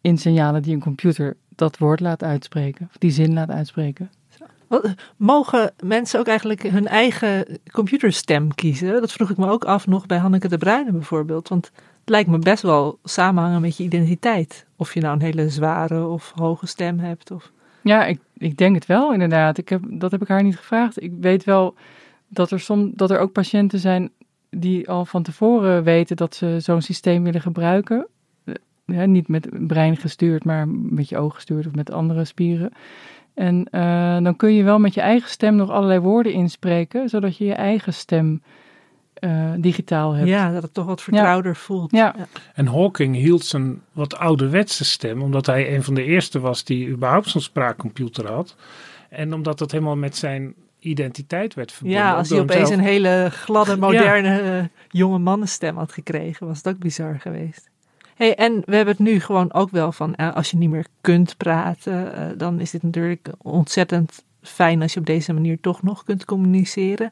in 0.00 0.18
signalen 0.18 0.62
die 0.62 0.74
een 0.74 0.80
computer 0.80 1.36
dat 1.58 1.78
woord 1.78 2.00
laat 2.00 2.22
uitspreken, 2.22 2.86
of 2.90 2.96
die 2.98 3.10
zin 3.10 3.32
laat 3.32 3.50
uitspreken. 3.50 4.10
Wat- 4.66 4.94
mogen 5.16 5.72
mensen 5.82 6.20
ook 6.20 6.26
eigenlijk 6.26 6.62
hun 6.62 6.86
eigen 6.86 7.58
computerstem 7.72 8.54
kiezen? 8.54 9.00
Dat 9.00 9.12
vroeg 9.12 9.30
ik 9.30 9.36
me 9.36 9.50
ook 9.50 9.64
af 9.64 9.86
nog 9.86 10.06
bij 10.06 10.18
Hanneke 10.18 10.48
de 10.48 10.58
Bruyne 10.58 10.92
bijvoorbeeld. 10.92 11.48
Want 11.48 11.64
het 12.00 12.08
lijkt 12.08 12.28
me 12.28 12.38
best 12.38 12.62
wel 12.62 12.98
samenhangen 13.04 13.60
met 13.60 13.76
je 13.76 13.84
identiteit. 13.84 14.66
Of 14.76 14.94
je 14.94 15.00
nou 15.00 15.14
een 15.14 15.22
hele 15.22 15.48
zware 15.48 16.06
of 16.06 16.32
hoge 16.34 16.66
stem 16.66 16.98
hebt. 16.98 17.30
Of... 17.30 17.50
Ja, 17.82 18.04
ik, 18.06 18.20
ik 18.36 18.56
denk 18.56 18.74
het 18.74 18.86
wel 18.86 19.12
inderdaad. 19.12 19.58
Ik 19.58 19.68
heb, 19.68 19.82
dat 19.88 20.10
heb 20.10 20.22
ik 20.22 20.28
haar 20.28 20.42
niet 20.42 20.56
gevraagd. 20.56 21.02
Ik 21.02 21.12
weet 21.20 21.44
wel 21.44 21.74
dat 22.28 22.50
er, 22.50 22.60
som, 22.60 22.92
dat 22.94 23.10
er 23.10 23.18
ook 23.18 23.32
patiënten 23.32 23.78
zijn 23.78 24.10
die 24.50 24.88
al 24.88 25.04
van 25.04 25.22
tevoren 25.22 25.82
weten 25.82 26.16
dat 26.16 26.34
ze 26.34 26.56
zo'n 26.60 26.82
systeem 26.82 27.24
willen 27.24 27.40
gebruiken. 27.40 28.06
Hè, 28.92 29.06
niet 29.06 29.28
met 29.28 29.48
brein 29.66 29.96
gestuurd, 29.96 30.44
maar 30.44 30.68
met 30.68 31.08
je 31.08 31.18
oog 31.18 31.34
gestuurd 31.34 31.66
of 31.66 31.74
met 31.74 31.92
andere 31.92 32.24
spieren. 32.24 32.72
En 33.34 33.66
eh, 33.70 34.18
dan 34.22 34.36
kun 34.36 34.54
je 34.54 34.62
wel 34.62 34.78
met 34.78 34.94
je 34.94 35.00
eigen 35.00 35.30
stem 35.30 35.56
nog 35.56 35.70
allerlei 35.70 36.00
woorden 36.00 36.32
inspreken, 36.32 37.08
zodat 37.08 37.36
je 37.36 37.44
je 37.44 37.54
eigen 37.54 37.94
stem 37.94 38.42
eh, 39.14 39.52
digitaal 39.56 40.12
hebt. 40.12 40.28
Ja, 40.28 40.52
dat 40.52 40.62
het 40.62 40.74
toch 40.74 40.86
wat 40.86 41.02
vertrouwder 41.02 41.56
voelt. 41.56 41.90
Ja. 41.90 42.14
En 42.54 42.66
Hawking 42.66 43.14
hield 43.14 43.44
zijn 43.44 43.80
wat 43.92 44.16
ouderwetse 44.16 44.84
stem, 44.84 45.22
omdat 45.22 45.46
hij 45.46 45.74
een 45.74 45.82
van 45.82 45.94
de 45.94 46.04
eerste 46.04 46.40
was 46.40 46.64
die 46.64 46.88
überhaupt 46.88 47.28
zo'n 47.28 47.40
spraakcomputer 47.40 48.32
had. 48.32 48.56
En 49.08 49.34
omdat 49.34 49.58
dat 49.58 49.70
helemaal 49.70 49.96
met 49.96 50.16
zijn 50.16 50.54
identiteit 50.78 51.54
werd 51.54 51.72
verbonden. 51.72 52.00
Ja, 52.00 52.14
als 52.14 52.28
hij 52.28 52.40
opeens 52.40 52.58
hemzelf. 52.58 52.80
een 52.80 52.86
hele 52.86 53.28
gladde, 53.30 53.76
moderne 53.76 54.40
eh, 54.40 54.64
jonge 54.88 55.18
mannenstem 55.18 55.76
had 55.76 55.92
gekregen, 55.92 56.46
was 56.46 56.56
het 56.56 56.68
ook 56.68 56.78
bizar 56.78 57.20
geweest. 57.20 57.70
Hey, 58.18 58.34
en 58.34 58.62
we 58.64 58.76
hebben 58.76 58.94
het 58.94 59.04
nu 59.04 59.20
gewoon 59.20 59.52
ook 59.52 59.70
wel 59.70 59.92
van, 59.92 60.14
eh, 60.14 60.34
als 60.34 60.50
je 60.50 60.56
niet 60.56 60.70
meer 60.70 60.86
kunt 61.00 61.36
praten, 61.36 62.14
eh, 62.14 62.26
dan 62.36 62.60
is 62.60 62.70
dit 62.70 62.82
natuurlijk 62.82 63.28
ontzettend 63.42 64.24
fijn 64.42 64.82
als 64.82 64.92
je 64.92 65.00
op 65.00 65.06
deze 65.06 65.32
manier 65.32 65.60
toch 65.60 65.82
nog 65.82 66.04
kunt 66.04 66.24
communiceren. 66.24 67.10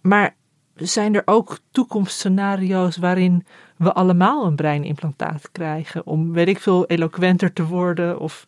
Maar 0.00 0.34
zijn 0.74 1.14
er 1.14 1.22
ook 1.24 1.58
toekomstscenario's 1.70 2.96
waarin 2.96 3.44
we 3.76 3.92
allemaal 3.92 4.46
een 4.46 4.56
breinimplantaat 4.56 5.48
krijgen 5.52 6.06
om, 6.06 6.32
weet 6.32 6.48
ik 6.48 6.58
veel, 6.58 6.86
eloquenter 6.86 7.52
te 7.52 7.66
worden 7.66 8.20
of 8.20 8.46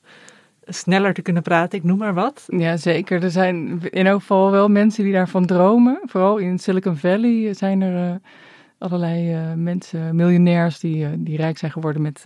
sneller 0.64 1.14
te 1.14 1.22
kunnen 1.22 1.42
praten, 1.42 1.78
ik 1.78 1.84
noem 1.84 1.98
maar 1.98 2.14
wat. 2.14 2.44
Ja, 2.46 2.76
zeker. 2.76 3.22
Er 3.22 3.30
zijn 3.30 3.82
in 3.90 4.06
elk 4.06 4.20
geval 4.20 4.50
wel 4.50 4.68
mensen 4.68 5.04
die 5.04 5.12
daarvan 5.12 5.46
dromen. 5.46 6.00
Vooral 6.04 6.36
in 6.36 6.58
Silicon 6.58 6.96
Valley 6.96 7.54
zijn 7.54 7.82
er 7.82 8.10
uh, 8.10 8.14
allerlei 8.84 9.34
uh, 9.34 9.54
mensen, 9.54 10.16
miljonairs, 10.16 10.78
die, 10.78 10.96
uh, 10.96 11.08
die 11.18 11.36
rijk 11.36 11.58
zijn 11.58 11.72
geworden 11.72 12.02
met 12.02 12.24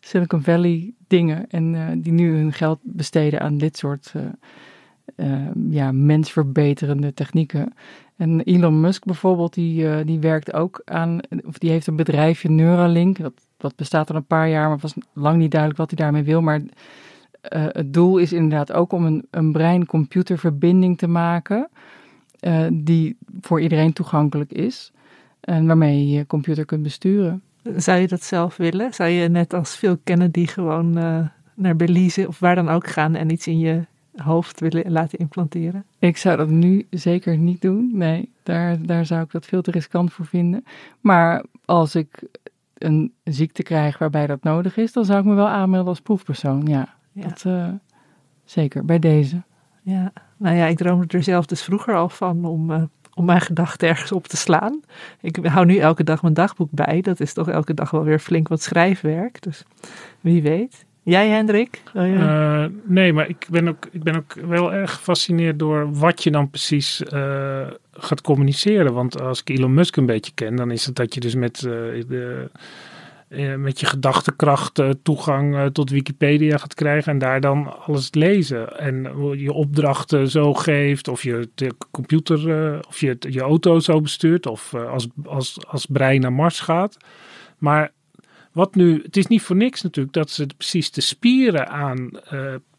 Silicon 0.00 0.42
Valley 0.42 0.92
dingen. 1.06 1.50
En 1.50 2.00
die 2.02 2.12
nu 2.12 2.36
hun 2.36 2.52
geld 2.52 2.78
besteden 2.82 3.40
aan 3.40 3.58
dit 3.58 3.76
soort 3.76 4.12
ja, 5.70 5.92
mensverbeterende 5.92 7.14
technieken. 7.14 7.72
En 8.16 8.40
Elon 8.40 8.80
Musk 8.80 9.04
bijvoorbeeld, 9.04 9.54
die, 9.54 10.04
die 10.04 10.18
werkt 10.18 10.52
ook 10.52 10.82
aan, 10.84 11.20
of 11.46 11.58
die 11.58 11.70
heeft 11.70 11.86
een 11.86 11.96
bedrijfje 11.96 12.50
Neuralink. 12.50 13.18
Dat, 13.18 13.32
dat 13.56 13.76
bestaat 13.76 14.10
al 14.10 14.16
een 14.16 14.24
paar 14.24 14.48
jaar, 14.48 14.68
maar 14.68 14.78
was 14.78 14.94
lang 15.12 15.38
niet 15.38 15.50
duidelijk 15.50 15.80
wat 15.80 15.90
hij 15.90 15.98
daarmee 15.98 16.22
wil. 16.22 16.42
Maar 16.42 16.60
het 17.50 17.92
doel 17.92 18.18
is 18.18 18.32
inderdaad 18.32 18.72
ook 18.72 18.92
om 18.92 19.06
een, 19.06 19.26
een 19.30 19.52
brein-computerverbinding 19.52 20.98
te 20.98 21.08
maken 21.08 21.68
die 22.72 23.16
voor 23.40 23.60
iedereen 23.60 23.92
toegankelijk 23.92 24.52
is 24.52 24.92
en 25.48 25.66
waarmee 25.66 25.98
je 25.98 26.16
je 26.16 26.26
computer 26.26 26.64
kunt 26.64 26.82
besturen. 26.82 27.42
Zou 27.76 27.98
je 27.98 28.08
dat 28.08 28.22
zelf 28.22 28.56
willen? 28.56 28.94
Zou 28.94 29.08
je 29.08 29.28
net 29.28 29.52
als 29.52 29.74
Phil 29.74 29.98
Kennedy 30.04 30.46
gewoon 30.46 30.98
uh, 30.98 31.26
naar 31.54 31.76
Belize 31.76 32.28
of 32.28 32.38
waar 32.38 32.54
dan 32.54 32.68
ook 32.68 32.86
gaan 32.86 33.14
en 33.14 33.30
iets 33.30 33.46
in 33.46 33.58
je 33.58 33.84
hoofd 34.16 34.60
willen 34.60 34.92
laten 34.92 35.18
implanteren? 35.18 35.84
Ik 35.98 36.16
zou 36.16 36.36
dat 36.36 36.48
nu 36.48 36.86
zeker 36.90 37.36
niet 37.36 37.60
doen. 37.60 37.90
Nee, 37.92 38.30
daar, 38.42 38.86
daar 38.86 39.06
zou 39.06 39.22
ik 39.22 39.30
dat 39.30 39.46
veel 39.46 39.62
te 39.62 39.70
riskant 39.70 40.12
voor 40.12 40.26
vinden. 40.26 40.64
Maar 41.00 41.44
als 41.64 41.94
ik 41.94 42.22
een 42.74 43.12
ziekte 43.24 43.62
krijg 43.62 43.98
waarbij 43.98 44.26
dat 44.26 44.42
nodig 44.42 44.76
is, 44.76 44.92
dan 44.92 45.04
zou 45.04 45.18
ik 45.18 45.24
me 45.24 45.34
wel 45.34 45.48
aanmelden 45.48 45.88
als 45.88 46.00
proefpersoon, 46.00 46.66
ja. 46.66 46.94
Ja. 47.12 47.28
Dat, 47.28 47.44
uh, 47.46 47.68
zeker, 48.44 48.84
bij 48.84 48.98
deze. 48.98 49.42
Ja, 49.82 50.12
nou 50.36 50.56
ja, 50.56 50.66
ik 50.66 50.76
droomde 50.76 51.16
er 51.16 51.22
zelf 51.22 51.46
dus 51.46 51.62
vroeger 51.62 51.94
al 51.94 52.08
van 52.08 52.44
om, 52.44 52.70
uh, 52.70 52.82
om 53.18 53.24
mijn 53.24 53.40
gedachten 53.40 53.88
ergens 53.88 54.12
op 54.12 54.26
te 54.26 54.36
slaan. 54.36 54.80
Ik 55.20 55.38
hou 55.42 55.66
nu 55.66 55.76
elke 55.76 56.04
dag 56.04 56.22
mijn 56.22 56.34
dagboek 56.34 56.70
bij. 56.70 57.00
Dat 57.00 57.20
is 57.20 57.32
toch 57.32 57.48
elke 57.48 57.74
dag 57.74 57.90
wel 57.90 58.04
weer 58.04 58.18
flink 58.18 58.48
wat 58.48 58.62
schrijfwerk. 58.62 59.42
Dus 59.42 59.64
wie 60.20 60.42
weet. 60.42 60.86
Jij, 61.02 61.28
Hendrik? 61.28 61.82
Uh, 61.94 62.64
nee, 62.84 63.12
maar 63.12 63.28
ik 63.28 63.46
ben, 63.50 63.68
ook, 63.68 63.88
ik 63.90 64.02
ben 64.02 64.16
ook 64.16 64.34
wel 64.34 64.72
erg 64.72 64.94
gefascineerd 64.94 65.58
door 65.58 65.92
wat 65.92 66.22
je 66.22 66.30
dan 66.30 66.50
precies 66.50 67.02
gaat 67.92 68.20
communiceren. 68.22 68.92
Want 68.92 69.20
als 69.20 69.40
ik 69.40 69.48
Elon 69.48 69.74
Musk 69.74 69.96
een 69.96 70.06
beetje 70.06 70.32
ken, 70.34 70.56
dan 70.56 70.70
is 70.70 70.86
het 70.86 70.96
dat 70.96 71.14
je 71.14 71.20
dus 71.20 71.34
met 71.34 71.58
de 71.58 72.48
eh, 72.52 72.60
met 73.56 73.80
je 73.80 73.86
gedachtekracht 73.86 74.78
uh, 74.78 74.90
toegang 75.02 75.54
uh, 75.54 75.66
tot 75.66 75.90
Wikipedia 75.90 76.56
gaat 76.56 76.74
krijgen 76.74 77.12
en 77.12 77.18
daar 77.18 77.40
dan 77.40 77.80
alles 77.86 78.14
lezen. 78.14 78.78
En 78.78 79.12
je 79.38 79.52
opdrachten 79.52 80.28
zo 80.30 80.54
geeft, 80.54 81.08
of 81.08 81.22
je 81.22 81.48
de 81.54 81.74
computer 81.90 82.38
of 82.88 83.00
je 83.00 83.16
je 83.18 83.40
auto 83.40 83.78
zo 83.78 84.00
bestuurt, 84.00 84.46
of 84.46 84.74
als, 84.74 85.08
als, 85.24 85.58
als 85.66 85.86
brein 85.86 86.20
naar 86.20 86.32
Mars 86.32 86.60
gaat. 86.60 86.96
Maar 87.58 87.92
wat 88.52 88.74
nu, 88.74 89.02
het 89.02 89.16
is 89.16 89.26
niet 89.26 89.42
voor 89.42 89.56
niks 89.56 89.82
natuurlijk 89.82 90.14
dat 90.14 90.30
ze 90.30 90.46
precies 90.56 90.90
de 90.90 91.00
spieren 91.00 91.68
aan 91.68 92.10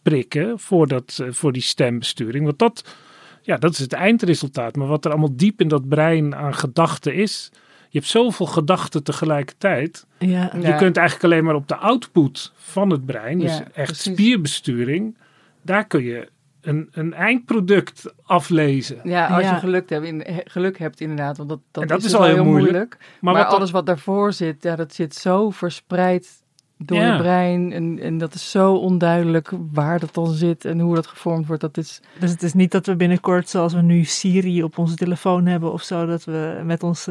prikken 0.01 0.59
voor, 0.59 0.87
dat, 0.87 1.23
voor 1.29 1.51
die 1.51 1.61
stembesturing. 1.61 2.45
Want 2.45 2.59
dat, 2.59 2.95
ja, 3.41 3.57
dat 3.57 3.71
is 3.71 3.79
het 3.79 3.93
eindresultaat. 3.93 4.75
Maar 4.75 4.87
wat 4.87 5.05
er 5.05 5.11
allemaal 5.11 5.35
diep 5.35 5.61
in 5.61 5.67
dat 5.67 5.87
brein 5.89 6.35
aan 6.35 6.55
gedachten 6.55 7.13
is 7.13 7.51
je 7.89 7.97
hebt 7.97 8.11
zoveel 8.11 8.45
gedachten 8.45 9.03
tegelijkertijd. 9.03 10.05
Ja. 10.17 10.51
Je 10.61 10.75
kunt 10.75 10.97
eigenlijk 10.97 11.23
alleen 11.23 11.43
maar 11.43 11.55
op 11.55 11.67
de 11.67 11.75
output 11.75 12.51
van 12.55 12.89
het 12.89 13.05
brein, 13.05 13.39
dus 13.39 13.61
echt 13.73 13.97
spierbesturing, 13.97 15.17
daar 15.61 15.85
kun 15.85 16.03
je 16.03 16.29
een, 16.61 16.89
een 16.91 17.13
eindproduct 17.13 18.13
aflezen. 18.23 18.99
Ja, 19.03 19.27
als 19.27 19.49
je 19.49 19.55
geluk 19.55 19.89
hebt, 19.89 20.05
in, 20.05 20.23
geluk 20.45 20.79
hebt 20.79 21.01
inderdaad, 21.01 21.37
want 21.37 21.49
dat, 21.49 21.59
dat, 21.71 21.87
dat 21.87 22.03
is, 22.03 22.13
al 22.13 22.23
heel 22.23 22.45
moeilijk. 22.45 22.97
Maar, 23.21 23.33
maar 23.33 23.45
alles 23.45 23.71
wat 23.71 23.85
daarvoor 23.85 24.33
zit, 24.33 24.63
ja, 24.63 24.75
dat 24.75 24.93
zit 24.93 25.15
zo 25.15 25.49
verspreid 25.49 26.43
door 26.77 26.97
je 26.97 27.17
brein. 27.17 27.71
En, 27.71 27.99
en 27.99 28.17
dat 28.17 28.33
is 28.33 28.51
zo 28.51 28.73
onduidelijk 28.73 29.51
waar 29.71 29.99
dat 29.99 30.13
dan 30.13 30.31
zit 30.33 30.65
en 30.65 30.79
hoe 30.79 30.95
dat 30.95 31.07
gevormd 31.07 31.47
wordt. 31.47 31.61
Dat 31.61 31.77
is... 31.77 32.01
Dus 32.19 32.31
het 32.31 32.43
is 32.43 32.53
niet 32.53 32.71
dat 32.71 32.85
we 32.85 32.95
binnenkort, 32.95 33.49
zoals 33.49 33.73
we 33.73 33.81
nu 33.81 34.03
Siri 34.03 34.63
op 34.63 34.77
onze 34.77 34.95
telefoon 34.95 35.45
hebben 35.45 35.71
of 35.71 35.83
zo, 35.83 36.05
dat 36.05 36.23
we 36.23 36.61
met 36.63 36.83
ons 36.83 37.07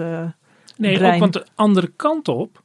Nee, 0.78 1.12
ook 1.12 1.18
want 1.18 1.32
de 1.32 1.46
andere 1.54 1.92
kant 1.96 2.28
op. 2.28 2.62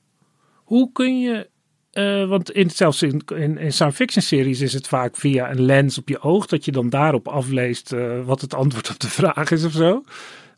Hoe 0.63 0.91
kun 0.91 1.19
je 1.19 1.51
uh, 1.93 2.27
want 2.27 2.51
in, 2.51 2.69
zelfs 2.69 3.01
in, 3.01 3.21
in, 3.35 3.57
in, 3.57 3.73
science 3.73 3.95
fiction 3.95 4.23
series 4.23 4.61
is 4.61 4.73
het 4.73 4.87
vaak 4.87 5.15
via 5.15 5.51
een 5.51 5.61
lens 5.61 5.97
op 5.97 6.09
je 6.09 6.21
oog 6.21 6.45
dat 6.45 6.65
je 6.65 6.71
dan 6.71 6.89
daarop 6.89 7.27
afleest 7.27 7.93
uh, 7.93 8.25
wat 8.25 8.41
het 8.41 8.53
antwoord 8.53 8.89
op 8.89 8.99
de 8.99 9.09
vraag 9.21 9.51
is 9.51 9.65
of 9.65 9.71
zo. 9.71 10.03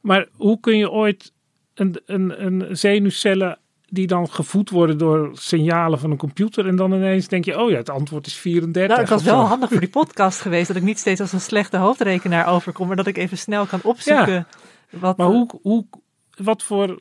Maar 0.01 0.27
hoe 0.31 0.59
kun 0.59 0.77
je 0.77 0.91
ooit 0.91 1.31
een, 1.73 2.01
een, 2.05 2.45
een 2.45 2.77
zenuwcellen 2.77 3.59
die 3.89 4.07
dan 4.07 4.29
gevoed 4.29 4.69
worden 4.69 4.97
door 4.97 5.29
signalen 5.33 5.99
van 5.99 6.11
een 6.11 6.17
computer 6.17 6.67
en 6.67 6.75
dan 6.75 6.93
ineens 6.93 7.27
denk 7.27 7.45
je, 7.45 7.59
oh 7.59 7.69
ja, 7.69 7.77
het 7.77 7.89
antwoord 7.89 8.27
is 8.27 8.35
34. 8.35 8.87
Nou, 8.87 8.99
het 8.99 9.09
was 9.09 9.23
wel 9.23 9.45
handig 9.45 9.69
voor 9.69 9.79
die 9.79 9.89
podcast 9.89 10.41
geweest 10.41 10.67
dat 10.67 10.75
ik 10.75 10.83
niet 10.83 10.99
steeds 10.99 11.21
als 11.21 11.33
een 11.33 11.41
slechte 11.41 11.77
hoofdrekenaar 11.77 12.47
overkom, 12.47 12.87
maar 12.87 12.95
dat 12.95 13.07
ik 13.07 13.17
even 13.17 13.37
snel 13.37 13.65
kan 13.65 13.79
opzoeken. 13.83 14.33
Ja, 14.33 14.99
wat, 14.99 15.17
maar 15.17 15.27
hoe, 15.27 15.49
hoe, 15.61 15.85
wat 16.35 16.63
voor 16.63 16.99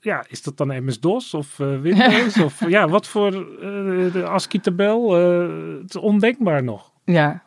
ja, 0.00 0.24
is 0.28 0.42
dat 0.42 0.56
dan 0.56 0.84
MS-DOS 0.84 1.34
of 1.34 1.58
uh, 1.58 1.80
Windows? 1.80 2.38
of 2.44 2.68
ja, 2.68 2.88
wat 2.88 3.06
voor 3.06 3.32
uh, 3.34 4.12
de 4.12 4.24
ASCII-tabel? 4.26 5.20
Uh, 5.20 5.78
het 5.80 5.88
is 5.88 5.96
ondenkbaar 5.96 6.62
nog. 6.62 6.92
Ja. 7.04 7.42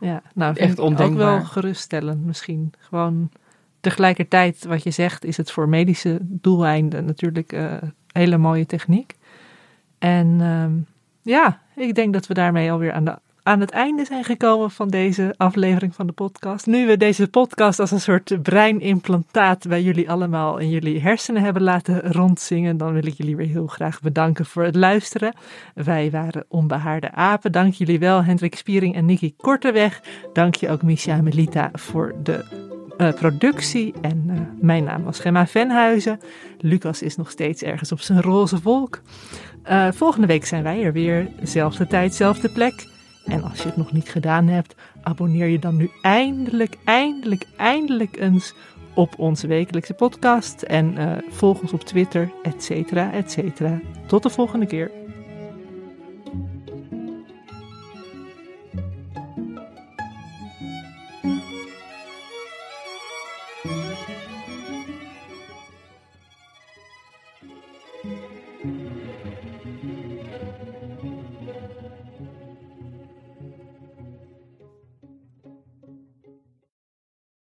Ja, 0.00 0.22
nou, 0.34 0.56
echt 0.56 0.78
ondenkbaar. 0.78 1.32
Ook 1.32 1.38
wel 1.38 1.46
geruststellend 1.48 2.24
misschien. 2.24 2.72
Gewoon 2.78 3.30
tegelijkertijd, 3.80 4.64
wat 4.64 4.82
je 4.82 4.90
zegt, 4.90 5.24
is 5.24 5.36
het 5.36 5.50
voor 5.50 5.68
medische 5.68 6.18
doeleinden 6.20 7.04
natuurlijk 7.04 7.52
een 7.52 7.94
hele 8.12 8.38
mooie 8.38 8.66
techniek. 8.66 9.16
En 9.98 10.40
um, 10.40 10.86
ja, 11.22 11.60
ik 11.76 11.94
denk 11.94 12.12
dat 12.12 12.26
we 12.26 12.34
daarmee 12.34 12.72
alweer 12.72 12.92
aan 12.92 13.04
de 13.04 13.18
aan 13.46 13.60
het 13.60 13.70
einde 13.70 14.04
zijn 14.04 14.24
gekomen 14.24 14.70
van 14.70 14.88
deze 14.88 15.34
aflevering 15.36 15.94
van 15.94 16.06
de 16.06 16.12
podcast. 16.12 16.66
Nu 16.66 16.86
we 16.86 16.96
deze 16.96 17.28
podcast 17.28 17.78
als 17.78 17.90
een 17.90 18.00
soort 18.00 18.42
breinimplantaat 18.42 19.68
bij 19.68 19.82
jullie 19.82 20.10
allemaal 20.10 20.58
in 20.58 20.70
jullie 20.70 21.00
hersenen 21.00 21.42
hebben 21.42 21.62
laten 21.62 22.12
rondzingen, 22.12 22.76
dan 22.76 22.92
wil 22.92 23.06
ik 23.06 23.14
jullie 23.16 23.36
weer 23.36 23.46
heel 23.46 23.66
graag 23.66 24.00
bedanken 24.00 24.46
voor 24.46 24.62
het 24.62 24.74
luisteren. 24.74 25.34
Wij 25.74 26.10
waren 26.10 26.44
Onbehaarde 26.48 27.12
Apen. 27.12 27.52
Dank 27.52 27.74
jullie 27.74 27.98
wel, 27.98 28.24
Hendrik 28.24 28.56
Spiering 28.56 28.94
en 28.94 29.06
Nicky 29.06 29.34
Korteweg. 29.36 30.02
Dank 30.32 30.54
je 30.54 30.70
ook, 30.70 30.82
Misha 30.82 31.22
Melita, 31.22 31.70
voor 31.72 32.14
de 32.22 32.44
uh, 32.98 33.12
productie. 33.12 33.94
En 34.00 34.24
uh, 34.26 34.34
mijn 34.60 34.84
naam 34.84 35.04
was 35.04 35.20
Gemma 35.20 35.46
Venhuizen. 35.46 36.20
Lucas 36.60 37.02
is 37.02 37.16
nog 37.16 37.30
steeds 37.30 37.62
ergens 37.62 37.92
op 37.92 38.00
zijn 38.00 38.22
roze 38.22 38.60
wolk. 38.62 39.00
Uh, 39.68 39.88
volgende 39.92 40.26
week 40.26 40.46
zijn 40.46 40.62
wij 40.62 40.82
er 40.82 40.92
weer. 40.92 41.28
Zelfde 41.42 41.86
tijd, 41.86 42.14
zelfde 42.14 42.48
plek. 42.48 42.94
En 43.26 43.42
als 43.42 43.58
je 43.58 43.68
het 43.68 43.76
nog 43.76 43.92
niet 43.92 44.08
gedaan 44.08 44.46
hebt, 44.46 44.74
abonneer 45.02 45.46
je 45.46 45.58
dan 45.58 45.76
nu 45.76 45.90
eindelijk, 46.02 46.76
eindelijk, 46.84 47.46
eindelijk 47.56 48.16
eens 48.20 48.54
op 48.94 49.18
onze 49.18 49.46
wekelijkse 49.46 49.94
podcast. 49.94 50.62
En 50.62 50.94
uh, 50.98 51.12
volg 51.30 51.60
ons 51.60 51.72
op 51.72 51.82
Twitter, 51.82 52.32
et 52.42 52.62
cetera, 52.64 53.12
et 53.12 53.30
cetera. 53.30 53.80
Tot 54.06 54.22
de 54.22 54.30
volgende 54.30 54.66
keer. 54.66 54.90